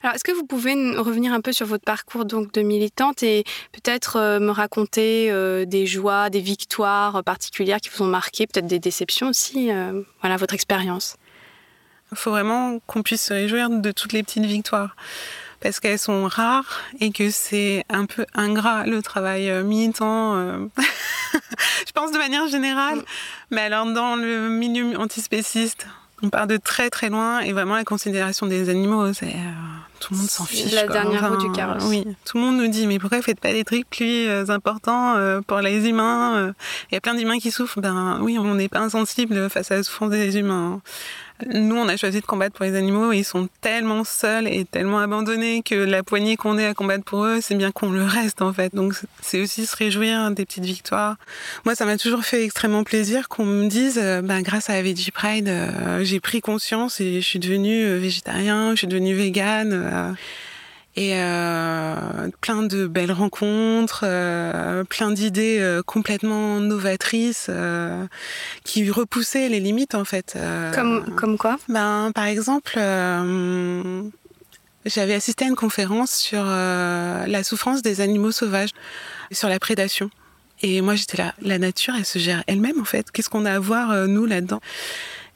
Alors, 0.03 0.15
est-ce 0.15 0.25
que 0.25 0.33
vous 0.33 0.47
pouvez 0.47 0.73
revenir 0.97 1.33
un 1.33 1.41
peu 1.41 1.53
sur 1.53 1.67
votre 1.67 1.85
parcours 1.85 2.25
donc 2.25 2.53
de 2.53 2.62
militante 2.62 3.23
et 3.23 3.45
peut-être 3.73 4.38
me 4.38 4.50
raconter 4.50 5.33
des 5.67 5.87
joies, 5.87 6.31
des 6.31 6.41
victoires 6.41 7.25
particulières 7.25 7.81
qui 7.81 7.91
vous 7.91 8.05
ont 8.05 8.09
marqué, 8.09 8.47
peut-être 8.47 8.69
des 8.69 8.79
déceptions 8.79 9.31
aussi, 9.31 9.71
voilà 10.21 10.37
votre 10.37 10.55
expérience? 10.55 11.17
Il 12.12 12.19
faut 12.19 12.31
vraiment 12.31 12.79
qu'on 12.87 13.03
puisse 13.03 13.23
se 13.23 13.35
réjouir 13.35 13.71
de 13.71 13.93
toutes 13.93 14.12
les 14.12 14.23
petites 14.23 14.47
victoires 14.47 14.97
parce 15.61 15.81
qu'elles 15.81 15.99
sont 15.99 16.27
rares 16.27 16.81
et 17.00 17.11
que 17.11 17.31
c'est 17.31 17.85
un 17.88 18.07
peu 18.07 18.27
ingrat 18.35 18.85
le 18.85 19.03
travail 19.03 19.50
euh, 19.50 19.62
militant. 19.62 20.37
Euh. 20.37 20.67
Je 21.87 21.93
pense 21.93 22.12
de 22.12 22.19
manière 22.19 22.47
générale, 22.49 23.03
mais 23.50 23.62
alors 23.62 23.87
dans 23.87 24.17
le 24.17 24.49
milieu 24.49 24.99
antispéciste, 24.99 25.87
on 26.23 26.31
part 26.31 26.47
de 26.47 26.57
très 26.57 26.91
très 26.91 27.11
loin 27.11 27.41
et 27.41 27.53
vraiment 27.53 27.77
la 27.77 27.85
considération 27.85 28.47
des 28.47 28.69
animaux, 28.69 29.12
c'est 29.12 29.27
euh, 29.27 29.53
tout 30.00 30.15
le 30.15 30.19
monde 30.19 30.31
s'en 30.31 30.45
fiche. 30.45 30.73
La 30.73 30.87
dernière 30.87 31.29
roue 31.29 31.37
du 31.37 31.50
carrosse. 31.53 31.85
Oui, 31.87 32.05
tout 32.25 32.38
le 32.38 32.45
monde 32.45 32.57
nous 32.57 32.69
dit 32.69 32.87
mais 32.87 32.99
pourquoi 32.99 33.19
vous 33.19 33.25
faites 33.25 33.41
pas 33.41 33.53
des 33.53 33.65
trucs 33.65 33.88
plus 33.88 34.29
importants 34.50 35.15
pour 35.47 35.59
les 35.59 35.88
humains 35.88 36.55
Il 36.91 36.95
y 36.95 36.99
a 36.99 37.00
plein 37.00 37.15
d'humains 37.15 37.38
qui 37.38 37.50
souffrent. 37.50 37.81
Ben 37.81 38.19
oui, 38.21 38.38
on 38.38 38.55
n'est 38.55 38.69
pas 38.69 38.81
insensible 38.81 39.49
face 39.50 39.71
à 39.71 39.77
la 39.77 39.83
souffrance 39.83 40.11
des 40.11 40.38
humains. 40.38 40.81
Nous, 41.47 41.76
on 41.76 41.88
a 41.88 41.97
choisi 41.97 42.21
de 42.21 42.26
combattre 42.26 42.57
pour 42.57 42.64
les 42.64 42.75
animaux 42.75 43.12
et 43.12 43.18
ils 43.18 43.25
sont 43.25 43.49
tellement 43.61 44.02
seuls 44.04 44.49
et 44.49 44.64
tellement 44.64 44.99
abandonnés 44.99 45.62
que 45.62 45.75
la 45.75 46.02
poignée 46.02 46.37
qu'on 46.37 46.59
est 46.59 46.66
à 46.66 46.75
combattre 46.75 47.04
pour 47.04 47.25
eux, 47.25 47.38
c'est 47.40 47.54
bien 47.54 47.71
qu'on 47.71 47.90
le 47.90 48.02
reste 48.04 48.42
en 48.42 48.52
fait. 48.52 48.75
Donc 48.75 48.95
c'est 49.21 49.40
aussi 49.40 49.66
se 49.66 49.76
réjouir 49.76 50.30
des 50.33 50.45
petites 50.45 50.64
victoires. 50.64 51.16
Moi, 51.64 51.75
ça 51.75 51.85
m'a 51.85 51.97
toujours 51.97 52.25
fait 52.25 52.45
extrêmement 52.45 52.85
plaisir 52.85 53.28
qu'on 53.28 53.45
me 53.45 53.68
dise, 53.68 53.99
euh, 54.02 54.21
bah, 54.21 54.42
grâce 54.42 54.68
à 54.71 54.83
Veggie 54.83 55.11
Pride, 55.11 55.49
euh, 55.49 56.02
j'ai 56.02 56.21
pris 56.21 56.40
conscience 56.40 57.00
et 57.00 57.21
je 57.21 57.26
suis 57.26 57.38
devenue 57.38 57.85
euh, 57.85 57.99
végétarien, 57.99 58.73
je 58.73 58.78
suis 58.78 58.87
devenue 58.87 59.14
végane 59.14 60.16
et 60.99 61.12
euh, 61.14 61.95
plein 62.40 62.64
de 62.64 62.88
belles 62.88 63.12
rencontres, 63.12 64.00
euh, 64.02 64.83
plein 64.83 65.12
d'idées 65.12 65.59
euh, 65.61 65.81
complètement 65.81 66.59
novatrices 66.59 67.49
qui 68.64 68.90
repoussaient 68.90 69.49
les 69.49 69.61
limites 69.61 69.95
en 69.95 70.05
fait. 70.05 70.37
comme 70.75 71.14
comme 71.14 71.38
quoi? 71.38 71.57
Ben 71.69 72.11
par 72.12 72.25
exemple 72.25 72.81
J'avais 74.87 75.14
assisté 75.14 75.45
à 75.45 75.49
une 75.49 75.55
conférence 75.55 76.11
sur 76.11 76.45
la 76.45 77.45
souffrance 77.45 77.81
des 77.83 78.00
animaux 78.00 78.33
sauvages, 78.33 78.71
sur 79.31 79.49
la 79.49 79.61
prédation. 79.61 80.11
Et 80.61 80.81
moi, 80.81 80.97
j'étais 80.97 81.19
là, 81.19 81.35
la 81.40 81.61
nature, 81.61 81.95
elle 81.97 82.05
se 82.05 82.19
gère 82.19 82.43
elle-même, 82.49 82.81
en 82.81 82.85
fait. 82.85 83.12
Qu'est-ce 83.12 83.31
qu'on 83.31 83.45
a 83.45 83.52
à 83.52 83.59
voir, 83.61 84.09
nous, 84.09 84.26
là-dedans? 84.26 84.61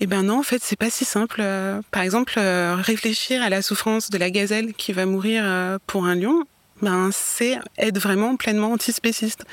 Eh 0.05 0.09
ben 0.09 0.25
non, 0.25 0.41
en 0.41 0.43
fait, 0.43 0.61
c'est 0.65 0.75
pas 0.75 0.91
si 0.91 1.05
simple. 1.05 1.41
Euh, 1.41 1.81
par 1.93 2.03
exemple, 2.03 2.35
réfléchir 2.37 3.41
à 3.41 3.49
la 3.49 3.63
souffrance 3.63 4.11
de 4.11 4.19
la 4.19 4.31
gazelle 4.31 4.75
qui 4.75 4.93
va 4.93 5.07
mourir 5.07 5.45
pour 5.87 6.07
un 6.07 6.17
lion, 6.17 6.43
ben, 6.81 7.11
c'est 7.13 7.57
être 7.79 8.01
vraiment 8.01 8.35
pleinement 8.35 8.73
antispéciste. 8.73 9.45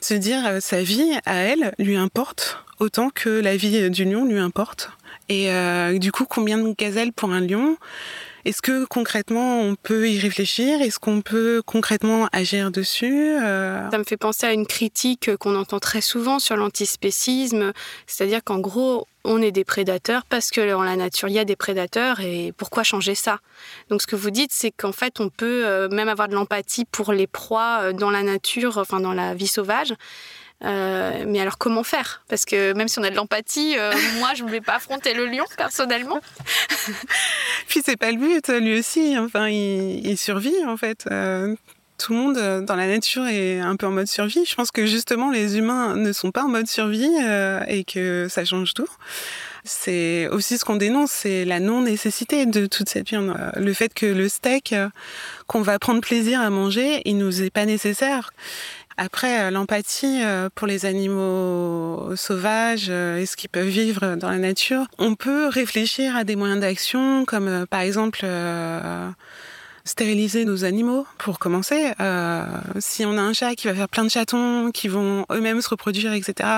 Se 0.00 0.14
dire, 0.14 0.56
sa 0.60 0.82
vie, 0.82 1.16
à 1.24 1.36
elle, 1.36 1.72
lui 1.78 1.96
importe 1.96 2.64
autant 2.80 3.10
que 3.10 3.28
la 3.28 3.56
vie 3.56 3.90
du 3.90 4.04
lion 4.04 4.24
lui 4.24 4.40
importe. 4.40 4.90
Et 5.28 5.52
du 6.00 6.10
coup, 6.10 6.24
combien 6.28 6.58
de 6.58 6.74
gazelles 6.76 7.12
pour 7.12 7.30
un 7.30 7.40
lion? 7.40 7.76
Est-ce 8.44 8.62
que 8.62 8.84
concrètement 8.86 9.60
on 9.60 9.74
peut 9.74 10.08
y 10.08 10.18
réfléchir? 10.18 10.80
Est-ce 10.80 10.98
qu'on 10.98 11.20
peut 11.20 11.62
concrètement 11.64 12.28
agir 12.32 12.70
dessus 12.70 13.36
euh? 13.38 13.90
Ça 13.90 13.98
me 13.98 14.04
fait 14.04 14.16
penser 14.16 14.46
à 14.46 14.52
une 14.52 14.66
critique 14.66 15.36
qu'on 15.36 15.56
entend 15.56 15.78
très 15.78 16.00
souvent 16.00 16.38
sur 16.38 16.56
l'antispécisme, 16.56 17.72
c'est-à-dire 18.06 18.42
qu'en 18.42 18.58
gros 18.58 19.06
on 19.24 19.42
est 19.42 19.52
des 19.52 19.64
prédateurs 19.64 20.24
parce 20.24 20.50
que 20.50 20.70
dans 20.70 20.82
la 20.82 20.96
nature 20.96 21.28
il 21.28 21.34
y 21.34 21.38
a 21.38 21.44
des 21.44 21.56
prédateurs 21.56 22.20
et 22.20 22.52
pourquoi 22.56 22.82
changer 22.82 23.14
ça? 23.14 23.40
Donc 23.90 24.00
ce 24.00 24.06
que 24.06 24.16
vous 24.16 24.30
dites 24.30 24.52
c'est 24.52 24.70
qu'en 24.70 24.92
fait 24.92 25.20
on 25.20 25.28
peut 25.28 25.66
euh, 25.66 25.88
même 25.88 26.08
avoir 26.08 26.28
de 26.28 26.34
l'empathie 26.34 26.86
pour 26.86 27.12
les 27.12 27.26
proies 27.26 27.80
euh, 27.82 27.92
dans 27.92 28.10
la 28.10 28.22
nature, 28.22 28.78
enfin 28.78 29.00
dans 29.00 29.12
la 29.12 29.34
vie 29.34 29.46
sauvage, 29.46 29.94
euh, 30.62 31.24
mais 31.26 31.40
alors 31.40 31.58
comment 31.58 31.82
faire? 31.82 32.22
Parce 32.28 32.44
que 32.44 32.72
même 32.74 32.88
si 32.88 32.98
on 32.98 33.02
a 33.02 33.10
de 33.10 33.16
l'empathie, 33.16 33.76
euh, 33.78 33.92
moi 34.18 34.34
je 34.34 34.44
ne 34.44 34.50
vais 34.50 34.60
pas 34.60 34.74
affronter 34.74 35.14
le 35.14 35.26
lion 35.26 35.44
personnellement. 35.56 36.20
Puis 37.68 37.80
c'est 37.84 37.96
pas 37.96 38.10
le 38.10 38.18
but, 38.18 38.48
lui 38.48 38.78
aussi. 38.78 39.18
Enfin, 39.18 39.48
il, 39.48 40.18
survit 40.18 40.64
en 40.66 40.76
fait. 40.76 41.06
Euh, 41.10 41.54
tout 41.96 42.14
le 42.14 42.18
monde 42.18 42.64
dans 42.64 42.76
la 42.76 42.86
nature 42.86 43.26
est 43.26 43.60
un 43.60 43.76
peu 43.76 43.86
en 43.86 43.90
mode 43.90 44.06
survie. 44.06 44.44
Je 44.46 44.54
pense 44.54 44.70
que 44.70 44.86
justement 44.86 45.30
les 45.30 45.58
humains 45.58 45.96
ne 45.96 46.12
sont 46.12 46.30
pas 46.30 46.44
en 46.44 46.48
mode 46.48 46.66
survie 46.66 47.10
et 47.68 47.84
que 47.84 48.26
ça 48.30 48.46
change 48.46 48.72
tout. 48.72 48.88
C'est 49.64 50.26
aussi 50.28 50.56
ce 50.56 50.64
qu'on 50.64 50.76
dénonce, 50.76 51.10
c'est 51.10 51.44
la 51.44 51.60
non-nécessité 51.60 52.46
de 52.46 52.64
toute 52.64 52.88
cette 52.88 53.06
viande. 53.06 53.36
Le 53.54 53.74
fait 53.74 53.92
que 53.92 54.06
le 54.06 54.30
steak 54.30 54.74
qu'on 55.46 55.60
va 55.60 55.78
prendre 55.78 56.00
plaisir 56.00 56.40
à 56.40 56.48
manger, 56.48 57.02
il 57.04 57.18
nous 57.18 57.42
est 57.42 57.50
pas 57.50 57.66
nécessaire. 57.66 58.30
Après, 59.02 59.40
euh, 59.40 59.50
l'empathie 59.50 60.20
euh, 60.22 60.50
pour 60.54 60.66
les 60.66 60.84
animaux 60.84 62.14
sauvages 62.16 62.88
euh, 62.90 63.16
et 63.16 63.24
ce 63.24 63.34
qu'ils 63.34 63.48
peuvent 63.48 63.66
vivre 63.66 64.14
dans 64.16 64.28
la 64.28 64.36
nature, 64.36 64.88
on 64.98 65.14
peut 65.14 65.48
réfléchir 65.48 66.14
à 66.16 66.24
des 66.24 66.36
moyens 66.36 66.60
d'action 66.60 67.24
comme 67.24 67.66
par 67.70 67.80
exemple 67.80 68.26
stériliser 69.84 70.44
nos 70.44 70.64
animaux 70.64 71.06
pour 71.18 71.38
commencer. 71.38 71.92
Euh, 72.00 72.44
si 72.78 73.04
on 73.04 73.16
a 73.16 73.20
un 73.20 73.32
chat 73.32 73.54
qui 73.54 73.66
va 73.66 73.74
faire 73.74 73.88
plein 73.88 74.04
de 74.04 74.10
chatons, 74.10 74.70
qui 74.72 74.88
vont 74.88 75.24
eux-mêmes 75.30 75.60
se 75.60 75.68
reproduire, 75.68 76.12
etc., 76.12 76.48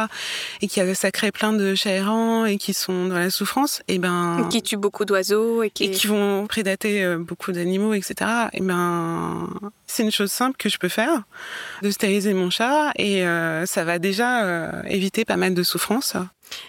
et 0.60 0.68
qui 0.68 0.80
a, 0.80 0.94
ça 0.94 1.10
crée 1.10 1.32
plein 1.32 1.52
de 1.52 1.74
chats 1.74 1.90
errants 1.90 2.44
et 2.44 2.58
qui 2.58 2.74
sont 2.74 3.06
dans 3.06 3.18
la 3.18 3.30
souffrance, 3.30 3.80
et 3.88 3.94
eh 3.94 3.98
ben 3.98 4.46
qui 4.50 4.62
tuent 4.62 4.76
beaucoup 4.76 5.04
d'oiseaux 5.04 5.62
et 5.62 5.70
qui... 5.70 5.84
et 5.84 5.90
qui 5.90 6.06
vont 6.06 6.46
prédater 6.46 7.04
euh, 7.04 7.18
beaucoup 7.18 7.52
d'animaux, 7.52 7.94
etc. 7.94 8.14
Et 8.52 8.58
eh 8.58 8.60
ben 8.60 9.48
c'est 9.86 10.02
une 10.02 10.10
chose 10.10 10.32
simple 10.32 10.56
que 10.56 10.68
je 10.68 10.78
peux 10.78 10.88
faire, 10.88 11.22
de 11.82 11.90
stériliser 11.90 12.32
mon 12.32 12.50
chat 12.50 12.92
et 12.96 13.26
euh, 13.26 13.66
ça 13.66 13.84
va 13.84 13.98
déjà 13.98 14.44
euh, 14.44 14.82
éviter 14.86 15.24
pas 15.24 15.36
mal 15.36 15.54
de 15.54 15.62
souffrance. 15.62 16.16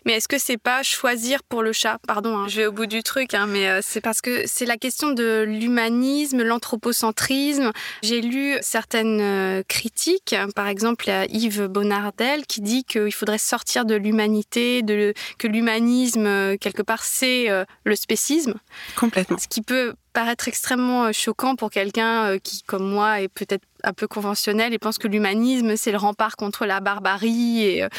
Mais 0.05 0.13
est-ce 0.13 0.27
que 0.27 0.37
c'est 0.37 0.57
pas 0.57 0.83
choisir 0.83 1.43
pour 1.43 1.63
le 1.63 1.73
chat? 1.73 1.99
Pardon, 2.07 2.37
hein, 2.37 2.47
je 2.47 2.57
vais 2.57 2.65
au 2.65 2.71
bout 2.71 2.85
du 2.85 3.03
truc, 3.03 3.33
hein, 3.33 3.47
mais 3.47 3.67
euh, 3.67 3.79
c'est 3.81 4.01
parce 4.01 4.21
que 4.21 4.43
c'est 4.45 4.65
la 4.65 4.77
question 4.77 5.11
de 5.11 5.43
l'humanisme, 5.47 6.43
l'anthropocentrisme. 6.43 7.71
J'ai 8.01 8.21
lu 8.21 8.57
certaines 8.61 9.21
euh, 9.21 9.63
critiques, 9.67 10.35
par 10.55 10.67
exemple 10.67 11.09
à 11.09 11.25
Yves 11.25 11.67
Bonardel 11.67 12.45
qui 12.45 12.61
dit 12.61 12.83
qu'il 12.83 13.13
faudrait 13.13 13.37
sortir 13.37 13.85
de 13.85 13.95
l'humanité, 13.95 14.81
de 14.81 15.13
que 15.37 15.47
l'humanisme 15.47 16.25
euh, 16.25 16.57
quelque 16.57 16.81
part 16.81 17.03
c'est 17.03 17.47
le 17.83 17.95
spécisme. 17.95 18.55
Complètement. 18.95 19.37
Ce 19.37 19.47
qui 19.47 19.61
peut 19.61 19.93
paraître 20.13 20.47
extrêmement 20.47 21.11
choquant 21.11 21.55
pour 21.55 21.71
quelqu'un 21.71 22.37
qui, 22.39 22.63
comme 22.63 22.89
moi, 22.89 23.21
est 23.21 23.27
peut-être 23.27 23.65
un 23.83 23.93
peu 23.93 24.07
conventionnel 24.07 24.73
et 24.73 24.79
pense 24.79 24.97
que 24.97 25.07
l'humanisme, 25.07 25.75
c'est 25.75 25.91
le 25.91 25.97
rempart 25.97 26.35
contre 26.35 26.65
la 26.65 26.79
barbarie 26.79 27.63
et, 27.63 27.83
euh, 27.83 27.89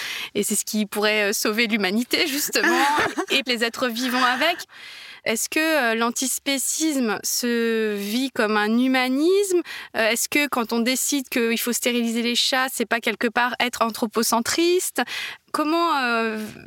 c'est 0.43 0.57
ce 0.57 0.65
qui 0.65 0.87
pourrait 0.87 1.31
euh, 1.31 1.33
sauver 1.33 1.67
l'humanité, 1.67 2.27
justement, 2.27 2.85
et 3.31 3.43
les 3.47 3.65
êtres 3.65 3.89
vivants 3.89 4.25
avec. 4.25 4.57
Est-ce 5.25 5.49
que 5.49 5.59
euh, 5.59 5.95
l'antispécisme 5.95 7.19
se 7.23 7.95
vit 7.95 8.31
comme 8.31 8.57
un 8.57 8.79
humanisme? 8.79 9.63
Est-ce 9.95 10.29
que 10.29 10.49
quand 10.49 10.73
on 10.73 10.81
décide 10.81 11.29
qu'il 11.29 11.59
faut 11.59 11.73
stériliser 11.73 12.23
les 12.23 12.35
chats, 12.35 12.67
c'est 12.71 12.85
pas 12.85 13.01
quelque 13.01 13.29
part 13.29 13.55
être 13.59 13.83
anthropocentriste? 13.83 15.03
Comment 15.53 15.93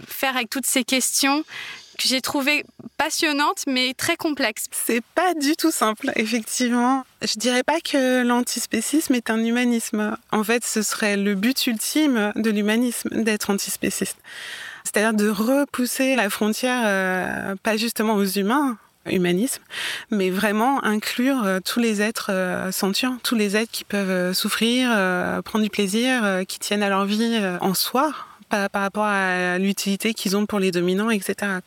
faire 0.08 0.38
avec 0.38 0.50
toutes 0.50 0.66
ces 0.66 0.86
questions 0.86 1.44
que 1.98 2.08
j'ai 2.08 2.22
trouvé 2.22 2.64
passionnante 2.98 3.64
mais 3.68 3.94
très 3.94 4.16
complexe. 4.16 4.66
C'est 4.72 5.04
pas 5.16 5.34
du 5.34 5.56
tout 5.56 5.72
simple, 5.72 6.12
effectivement. 6.16 7.06
Je 7.22 7.38
dirais 7.38 7.64
pas 7.64 7.80
que 7.80 8.24
l'antispécisme 8.24 9.16
est 9.16 9.30
un 9.30 9.44
humanisme. 9.44 10.18
En 10.32 10.44
fait, 10.44 10.66
ce 10.66 10.82
serait 10.82 11.18
le 11.18 11.36
but 11.36 11.68
ultime 11.68 12.32
de 12.36 12.50
l'humanisme 12.50 13.10
d'être 13.24 13.50
antispéciste. 13.50 14.18
C'est-à-dire 14.84 15.14
de 15.14 15.30
repousser 15.30 16.16
la 16.16 16.30
frontière, 16.30 16.84
euh, 16.86 17.56
pas 17.62 17.76
justement 17.76 18.14
aux 18.14 18.26
humains, 18.26 18.78
humanisme, 19.06 19.62
mais 20.12 20.30
vraiment 20.30 20.84
inclure 20.84 21.44
euh, 21.44 21.60
tous 21.60 21.80
les 21.80 22.02
êtres 22.02 22.32
euh, 22.32 22.72
sentients, 22.72 23.18
tous 23.22 23.36
les 23.36 23.58
êtres 23.58 23.72
qui 23.72 23.84
peuvent 23.84 24.34
souffrir, 24.34 24.90
prendre 25.44 25.64
du 25.64 25.70
plaisir, 25.70 26.44
qui 26.48 26.60
tiennent 26.60 26.84
à 26.84 26.90
leur 26.90 27.06
vie 27.06 27.38
en 27.60 27.74
soi, 27.74 28.14
par, 28.50 28.70
rapport 28.74 29.06
à 29.06 29.58
l'utilité 29.58 30.14
qu'ils 30.14 30.38
ont 30.38 30.46
pour 30.46 30.60
les 30.60 30.72
dominants, 30.72 31.10
etc. 31.10 31.60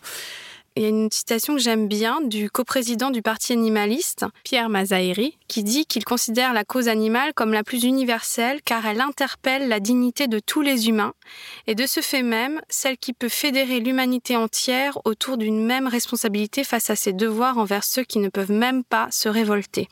Il 0.77 0.85
y 0.85 0.87
a 0.87 0.89
une 0.89 1.11
citation 1.11 1.57
que 1.57 1.61
j'aime 1.61 1.89
bien 1.89 2.21
du 2.21 2.49
coprésident 2.49 3.11
du 3.11 3.23
Parti 3.23 3.53
animaliste, 3.53 4.25
Pierre 4.45 4.69
Mazaeri, 4.69 5.37
qui 5.49 5.65
dit 5.65 5.85
qu'il 5.85 6.05
considère 6.05 6.53
la 6.53 6.65
cause 6.65 6.87
animale 6.87 7.35
comme 7.35 7.53
la 7.53 7.65
plus 7.65 7.83
universelle 7.83 8.61
car 8.65 8.87
elle 8.87 9.01
interpelle 9.01 9.69
la 9.69 9.81
dignité 9.81 10.29
de 10.29 10.39
tous 10.39 10.63
les 10.63 10.89
humains 10.89 11.13
et 11.67 11.75
de 11.75 11.87
ce 11.87 12.01
fait 12.01 12.23
même 12.23 12.61
celle 12.69 12.99
qui 12.99 13.13
peut 13.13 13.29
fédérer 13.29 13.81
l'humanité 13.81 14.37
entière 14.37 14.97
autour 15.05 15.39
d'une 15.39 15.67
même 15.67 15.89
responsabilité 15.89 16.63
face 16.63 16.89
à 16.89 16.97
ses 16.97 17.13
devoirs 17.13 17.59
envers 17.59 17.83
ceux 17.83 18.05
qui 18.05 18.21
ne 18.21 18.29
peuvent 18.29 18.53
même 18.53 18.85
pas 18.85 19.09
se 19.11 19.29
révolter. 19.29 19.89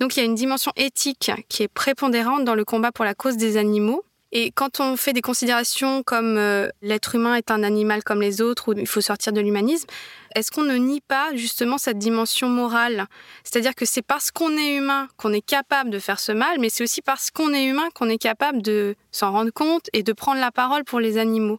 Donc 0.00 0.16
il 0.16 0.20
y 0.20 0.22
a 0.22 0.26
une 0.26 0.34
dimension 0.34 0.72
éthique 0.76 1.30
qui 1.48 1.62
est 1.62 1.68
prépondérante 1.68 2.44
dans 2.44 2.54
le 2.54 2.64
combat 2.64 2.90
pour 2.90 3.04
la 3.04 3.14
cause 3.14 3.36
des 3.36 3.56
animaux 3.56 4.02
et 4.30 4.50
quand 4.50 4.80
on 4.80 4.96
fait 4.96 5.14
des 5.14 5.22
considérations 5.22 6.02
comme 6.02 6.36
euh, 6.36 6.68
l'être 6.82 7.14
humain 7.14 7.34
est 7.34 7.50
un 7.50 7.62
animal 7.62 8.04
comme 8.04 8.20
les 8.20 8.42
autres 8.42 8.68
ou 8.68 8.78
il 8.78 8.86
faut 8.86 9.00
sortir 9.00 9.32
de 9.32 9.40
l'humanisme, 9.40 9.86
est-ce 10.34 10.50
qu'on 10.50 10.64
ne 10.64 10.76
nie 10.76 11.00
pas 11.00 11.30
justement 11.34 11.78
cette 11.78 11.98
dimension 11.98 12.50
morale? 12.50 13.06
C'est-à-dire 13.42 13.74
que 13.74 13.86
c'est 13.86 14.02
parce 14.02 14.30
qu'on 14.30 14.54
est 14.58 14.74
humain 14.74 15.08
qu'on 15.16 15.32
est 15.32 15.44
capable 15.44 15.88
de 15.88 15.98
faire 15.98 16.20
ce 16.20 16.32
mal, 16.32 16.58
mais 16.60 16.68
c'est 16.68 16.84
aussi 16.84 17.00
parce 17.00 17.30
qu'on 17.30 17.54
est 17.54 17.64
humain 17.64 17.88
qu'on 17.94 18.10
est 18.10 18.18
capable 18.18 18.60
de 18.60 18.96
s'en 19.12 19.32
rendre 19.32 19.50
compte 19.50 19.88
et 19.94 20.02
de 20.02 20.12
prendre 20.12 20.40
la 20.40 20.52
parole 20.52 20.84
pour 20.84 21.00
les 21.00 21.16
animaux. 21.16 21.58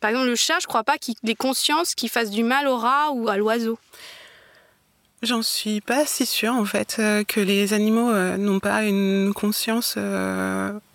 Par 0.00 0.10
exemple, 0.10 0.28
le 0.28 0.36
chat, 0.36 0.58
je 0.60 0.66
ne 0.66 0.68
crois 0.68 0.84
pas 0.84 0.98
qu'il 0.98 1.14
ait 1.26 1.34
conscience 1.34 1.94
qu'il 1.94 2.10
fasse 2.10 2.30
du 2.30 2.42
mal 2.42 2.68
au 2.68 2.76
rat 2.76 3.12
ou 3.12 3.28
à 3.28 3.38
l'oiseau. 3.38 3.78
J'en 5.22 5.42
suis 5.42 5.80
pas 5.80 6.04
si 6.04 6.26
sûre 6.26 6.54
en 6.54 6.64
fait 6.64 6.96
euh, 6.98 7.24
que 7.24 7.40
les 7.40 7.72
animaux 7.72 8.10
euh, 8.10 8.36
n'ont 8.36 8.60
pas 8.60 8.84
une 8.84 9.32
conscience 9.34 9.94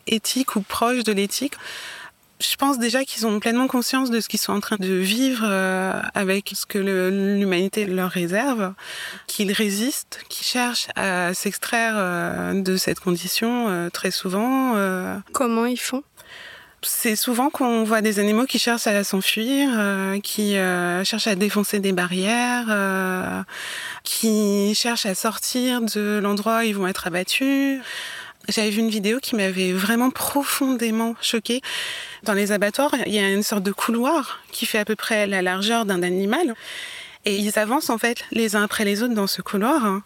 éthique 0.08 0.56
ou 0.56 0.62
proche 0.62 1.04
de 1.04 1.12
l'éthique. 1.12 1.56
Je 2.42 2.58
pense 2.58 2.78
déjà 2.78 3.06
qu'ils 3.06 3.26
ont 3.26 3.40
pleinement 3.40 3.68
conscience 3.68 4.12
de 4.12 4.20
ce 4.20 4.28
qu'ils 4.28 4.40
sont 4.40 4.52
en 4.52 4.60
train 4.60 4.76
de 4.78 4.94
vivre 4.94 5.46
euh, 5.48 5.94
avec 6.14 6.52
ce 6.54 6.66
que 6.66 6.78
l'humanité 6.78 7.86
leur 7.86 8.12
réserve, 8.12 8.74
qu'ils 9.26 9.54
résistent, 9.54 10.20
qu'ils 10.28 10.46
cherchent 10.46 10.88
à 10.96 11.34
s'extraire 11.34 11.94
euh, 11.96 12.62
de 12.62 12.76
cette 12.76 13.00
condition 13.00 13.70
euh, 13.70 13.90
très 13.90 14.12
souvent. 14.12 14.76
Comment 15.32 15.66
ils 15.66 15.80
font? 15.80 16.04
C'est 16.82 17.16
souvent 17.16 17.50
qu'on 17.50 17.84
voit 17.84 18.02
des 18.02 18.20
animaux 18.20 18.46
qui 18.46 18.60
cherchent 18.60 18.86
à 18.86 19.04
s'enfuir, 19.04 19.70
qui 20.22 20.54
cherchent 21.04 21.26
à 21.26 21.34
défoncer 21.34 21.80
des 21.80 21.94
barrières, 21.94 23.44
qui 24.04 24.76
cherchent 24.76 25.08
à 25.08 25.16
sortir 25.16 25.82
de 25.82 26.20
l'endroit 26.22 26.60
où 26.60 26.62
ils 26.62 26.76
vont 26.76 26.86
être 26.86 27.08
abattus. 27.08 27.82
J'avais 28.48 28.70
vu 28.70 28.80
une 28.80 28.90
vidéo 28.90 29.20
qui 29.20 29.36
m'avait 29.36 29.74
vraiment 29.74 30.12
profondément 30.12 31.16
choquée. 31.22 31.62
Dans 32.24 32.34
les 32.34 32.52
abattoirs, 32.52 32.94
il 33.06 33.14
y 33.14 33.20
a 33.20 33.30
une 33.30 33.44
sorte 33.44 33.64
de 33.64 33.72
couloir 33.72 34.40
qui 34.52 34.66
fait 34.66 34.78
à 34.78 34.86
peu 34.86 34.96
près 34.96 35.26
la 35.26 35.42
largeur 35.42 35.86
d'un 35.86 36.04
animal. 36.04 36.54
Et 37.26 37.38
ils 37.38 37.58
avancent 37.58 37.90
en 37.90 37.98
fait 37.98 38.24
les 38.32 38.56
uns 38.56 38.64
après 38.64 38.86
les 38.86 39.02
autres 39.02 39.16
dans 39.16 39.28
ce 39.28 39.42
couloir. 39.42 40.02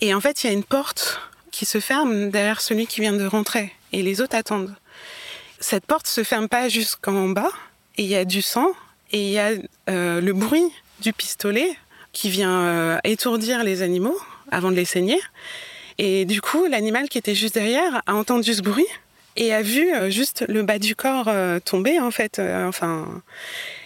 Et 0.00 0.14
en 0.14 0.20
fait, 0.20 0.44
il 0.44 0.46
y 0.46 0.50
a 0.50 0.52
une 0.52 0.64
porte 0.64 1.20
qui 1.50 1.64
se 1.64 1.80
ferme 1.80 2.30
derrière 2.30 2.60
celui 2.60 2.86
qui 2.86 3.00
vient 3.00 3.14
de 3.14 3.26
rentrer. 3.26 3.72
Et 3.92 4.02
les 4.02 4.20
autres 4.20 4.36
attendent. 4.36 4.74
Cette 5.58 5.86
porte 5.86 6.06
se 6.06 6.22
ferme 6.22 6.48
pas 6.48 6.68
jusqu'en 6.68 7.28
bas. 7.28 7.50
Et 7.96 8.02
il 8.02 8.08
y 8.08 8.16
a 8.16 8.24
du 8.24 8.42
sang. 8.42 8.68
Et 9.10 9.22
il 9.22 9.30
y 9.30 9.38
a 9.38 9.52
euh, 9.88 10.20
le 10.20 10.32
bruit 10.32 10.70
du 11.00 11.12
pistolet 11.12 11.76
qui 12.12 12.30
vient 12.30 12.60
euh, 12.60 12.98
étourdir 13.04 13.64
les 13.64 13.82
animaux 13.82 14.16
avant 14.50 14.70
de 14.70 14.76
les 14.76 14.84
saigner. 14.84 15.20
Et 15.98 16.24
du 16.24 16.40
coup, 16.40 16.66
l'animal 16.66 17.08
qui 17.08 17.18
était 17.18 17.34
juste 17.34 17.54
derrière 17.54 18.02
a 18.06 18.14
entendu 18.14 18.54
ce 18.54 18.62
bruit 18.62 18.86
et 19.36 19.52
a 19.52 19.62
vu 19.62 19.94
euh, 19.94 20.10
juste 20.10 20.44
le 20.48 20.62
bas 20.62 20.78
du 20.78 20.96
corps 20.96 21.28
euh, 21.28 21.58
tomber 21.60 22.00
en 22.00 22.10
fait, 22.10 22.38
euh, 22.38 22.66
enfin 22.66 23.22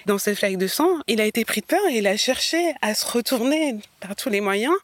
dans 0.06 0.18
cette 0.18 0.38
flaque 0.38 0.56
de 0.56 0.66
sang. 0.66 0.88
Il 1.08 1.20
a 1.20 1.24
été 1.24 1.44
pris 1.44 1.60
de 1.60 1.66
peur 1.66 1.80
et 1.90 1.98
il 1.98 2.06
a 2.06 2.16
cherché 2.16 2.74
à 2.82 2.94
se 2.94 3.06
retourner 3.06 3.76
par 4.00 4.16
tous 4.16 4.28
les 4.28 4.40
moyens 4.40 4.74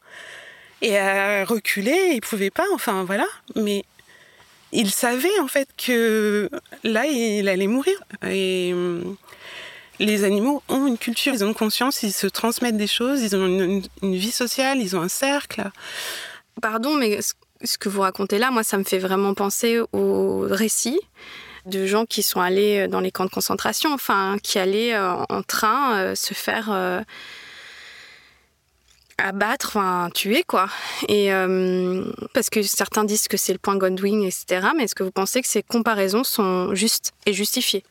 et 0.83 0.99
à 0.99 1.45
reculer. 1.45 2.11
Il 2.13 2.21
pouvait 2.21 2.51
pas, 2.51 2.67
enfin 2.75 3.05
voilà. 3.05 3.27
Mais 3.55 3.85
il 4.73 4.91
savait 4.91 5.39
en 5.41 5.49
fait 5.49 5.69
que 5.77 6.51
là 6.83 7.07
il 7.07 7.49
allait 7.49 7.69
mourir 7.69 7.95
et 8.29 8.73
hum, 8.73 9.17
les 9.99 10.25
animaux 10.25 10.63
ont 10.69 10.87
une 10.87 10.99
culture, 10.99 11.33
ils 11.33 11.45
ont 11.45 11.49
une 11.49 11.55
conscience, 11.55 12.03
ils 12.03 12.13
se 12.13 12.27
transmettent 12.27 12.77
des 12.77 12.87
choses, 12.89 13.23
ils 13.23 13.35
ont 13.37 13.47
une, 13.47 13.83
une 14.03 14.17
vie 14.17 14.33
sociale, 14.33 14.81
ils 14.81 14.97
ont 14.97 15.01
un 15.01 15.09
cercle. 15.09 15.71
Pardon, 16.63 16.95
mais 16.95 17.21
ce 17.63 17.79
que 17.79 17.89
vous 17.89 18.01
racontez 18.01 18.39
là, 18.39 18.51
moi, 18.51 18.63
ça 18.63 18.79
me 18.79 18.85
fait 18.85 18.99
vraiment 18.99 19.35
penser 19.35 19.81
au 19.93 20.47
récit 20.49 21.01
de 21.67 21.87
gens 21.87 22.07
qui 22.07 22.23
sont 22.23 22.41
allés 22.41 22.89
dans 22.89 23.01
les 23.01 23.11
camps 23.11 23.25
de 23.25 23.31
concentration, 23.31 23.93
enfin, 23.93 24.37
qui 24.43 24.59
allaient 24.59 24.95
euh, 24.95 25.17
en 25.29 25.43
train 25.43 25.97
euh, 25.97 26.15
se 26.15 26.33
faire 26.33 26.71
euh, 26.71 27.01
abattre, 29.19 29.77
enfin, 29.77 30.09
tuer, 30.15 30.45
quoi. 30.47 30.69
Et 31.09 31.31
parce 32.35 32.51
que 32.51 32.63
certains 32.63 33.05
disent 33.05 33.29
que 33.29 33.37
c'est 33.37 33.53
le 33.53 33.59
point 33.59 33.77
Godwin, 33.77 34.23
etc. 34.23 34.69
Mais 34.77 34.85
est-ce 34.85 34.95
que 34.95 35.03
vous 35.03 35.11
pensez 35.11 35.41
que 35.41 35.49
ces 35.49 35.63
comparaisons 35.63 36.25
sont 36.25 36.75
justes 36.75 37.13
et 37.25 37.33
justifiées? 37.33 37.83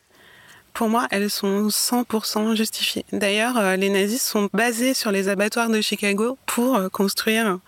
Pour 0.72 0.88
moi, 0.88 1.08
elles 1.10 1.30
sont 1.30 1.68
100% 1.68 2.54
justifiées. 2.54 3.04
D'ailleurs, 3.10 3.76
les 3.76 3.88
nazis 3.88 4.22
sont 4.22 4.48
basés 4.52 4.94
sur 4.94 5.10
les 5.10 5.28
abattoirs 5.28 5.70
de 5.70 5.80
Chicago 5.80 6.38
pour 6.46 6.78
construire 6.92 7.58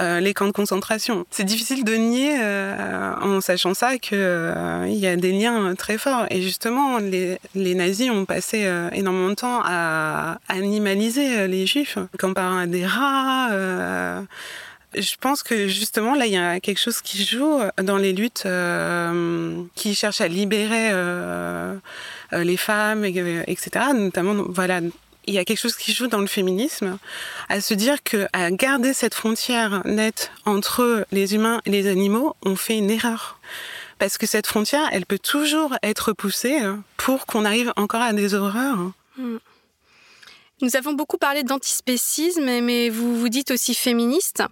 euh, 0.00 0.20
les 0.20 0.32
camps 0.32 0.46
de 0.46 0.52
concentration. 0.52 1.26
C'est 1.30 1.44
difficile 1.44 1.84
de 1.84 1.94
nier, 1.94 2.36
euh, 2.40 3.12
en 3.20 3.40
sachant 3.40 3.74
ça, 3.74 3.98
qu'il 3.98 4.16
euh, 4.18 4.86
y 4.88 5.06
a 5.06 5.16
des 5.16 5.32
liens 5.32 5.74
très 5.74 5.98
forts. 5.98 6.26
Et 6.30 6.40
justement, 6.40 6.98
les, 6.98 7.38
nazis 7.54 8.10
ont 8.10 8.24
passé 8.24 8.68
énormément 8.92 9.28
de 9.28 9.34
temps 9.34 9.60
à 9.64 10.38
animaliser 10.48 11.46
les 11.48 11.66
juifs, 11.66 11.98
comparant 12.18 12.58
à 12.58 12.66
des 12.66 12.86
rats. 12.86 13.50
Je 14.94 15.14
pense 15.20 15.44
que 15.44 15.68
justement 15.68 16.16
là 16.16 16.26
il 16.26 16.32
y 16.32 16.36
a 16.36 16.58
quelque 16.58 16.80
chose 16.80 17.00
qui 17.00 17.24
joue 17.24 17.60
dans 17.80 17.96
les 17.96 18.12
luttes 18.12 18.46
qui 19.76 19.94
cherchent 19.94 20.20
à 20.20 20.28
libérer 20.28 20.90
les 22.32 22.56
femmes, 22.56 23.04
etc. 23.04 23.70
Notamment 23.94 24.44
voilà 24.48 24.80
il 25.26 25.34
y 25.34 25.38
a 25.38 25.44
quelque 25.44 25.58
chose 25.60 25.76
qui 25.76 25.92
joue 25.92 26.06
dans 26.06 26.20
le 26.20 26.26
féminisme, 26.26 26.98
à 27.48 27.60
se 27.60 27.74
dire 27.74 28.02
que 28.02 28.26
à 28.32 28.50
garder 28.50 28.92
cette 28.92 29.14
frontière 29.14 29.82
nette 29.84 30.32
entre 30.44 31.06
les 31.12 31.34
humains 31.34 31.60
et 31.66 31.70
les 31.70 31.88
animaux, 31.88 32.34
on 32.44 32.56
fait 32.56 32.78
une 32.78 32.90
erreur. 32.90 33.38
Parce 33.98 34.16
que 34.16 34.26
cette 34.26 34.46
frontière, 34.46 34.88
elle 34.92 35.04
peut 35.04 35.18
toujours 35.18 35.74
être 35.82 36.12
poussée 36.12 36.58
pour 36.96 37.26
qu'on 37.26 37.44
arrive 37.44 37.72
encore 37.76 38.00
à 38.00 38.12
des 38.12 38.34
horreurs. 38.34 38.92
Hmm. 39.16 39.36
Nous 40.62 40.76
avons 40.76 40.92
beaucoup 40.92 41.16
parlé 41.16 41.42
d'antispécisme, 41.42 42.60
mais 42.62 42.90
vous 42.90 43.18
vous 43.18 43.28
dites 43.28 43.50
aussi 43.50 43.74
féministe. 43.74 44.42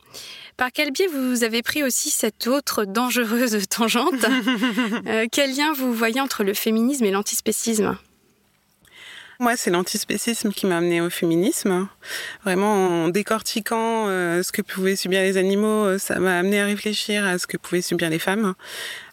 Par 0.56 0.72
quel 0.72 0.90
biais 0.90 1.06
vous 1.06 1.44
avez 1.44 1.62
pris 1.62 1.84
aussi 1.84 2.10
cette 2.10 2.46
autre 2.46 2.84
dangereuse 2.84 3.56
tangente? 3.68 4.14
Euh, 5.06 5.26
Quel 5.30 5.54
lien 5.54 5.72
vous 5.72 5.92
voyez 5.92 6.20
entre 6.20 6.44
le 6.44 6.52
féminisme 6.52 7.04
et 7.04 7.10
l'antispécisme? 7.10 7.96
Moi, 9.40 9.56
c'est 9.56 9.70
l'antispécisme 9.70 10.52
qui 10.52 10.66
m'a 10.66 10.78
amené 10.78 11.00
au 11.00 11.10
féminisme. 11.10 11.86
Vraiment, 12.44 13.04
en 13.04 13.08
décortiquant 13.08 14.08
euh, 14.08 14.42
ce 14.42 14.50
que 14.50 14.62
pouvaient 14.62 14.96
subir 14.96 15.22
les 15.22 15.36
animaux, 15.36 15.84
euh, 15.84 15.98
ça 15.98 16.18
m'a 16.18 16.38
amené 16.38 16.60
à 16.60 16.64
réfléchir 16.64 17.24
à 17.24 17.38
ce 17.38 17.46
que 17.46 17.56
pouvaient 17.56 17.82
subir 17.82 18.10
les 18.10 18.18
femmes. 18.18 18.54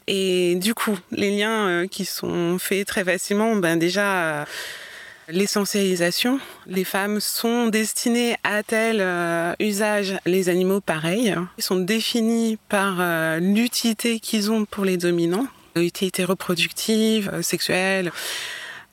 Et 0.08 0.56
du 0.56 0.74
coup, 0.74 0.98
les 1.12 1.30
liens 1.30 1.68
euh, 1.68 1.88
qui 1.88 2.06
sont 2.06 2.58
faits 2.58 2.88
très 2.88 3.04
facilement, 3.04 3.56
ben 3.56 3.78
déjà 3.78 4.48
l'essentialisation. 5.28 6.40
Les 6.66 6.84
femmes 6.84 7.20
sont 7.20 7.68
destinées 7.68 8.36
à 8.44 8.64
tel 8.64 9.04
usage, 9.60 10.16
les 10.26 10.50
animaux 10.50 10.82
pareil. 10.82 11.36
Ils 11.58 11.64
sont 11.64 11.80
définis 11.80 12.60
par 12.70 12.98
l'utilité 13.40 14.20
qu'ils 14.20 14.52
ont 14.52 14.66
pour 14.66 14.86
les 14.86 14.98
dominants, 14.98 15.48
l'utilité 15.76 16.24
reproductive, 16.24 17.42
sexuelle 17.42 18.12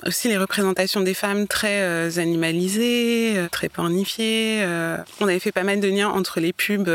aussi 0.06 0.28
les 0.28 0.36
représentations 0.36 1.00
des 1.00 1.14
femmes 1.14 1.46
très 1.46 1.82
euh, 1.82 2.10
animalisées, 2.16 3.34
euh, 3.36 3.48
très 3.48 3.68
pornifiées. 3.68 4.62
Euh. 4.62 4.96
On 5.20 5.28
avait 5.28 5.38
fait 5.38 5.52
pas 5.52 5.62
mal 5.62 5.80
de 5.80 5.88
liens 5.88 6.08
entre 6.08 6.40
les 6.40 6.52
pubs 6.52 6.90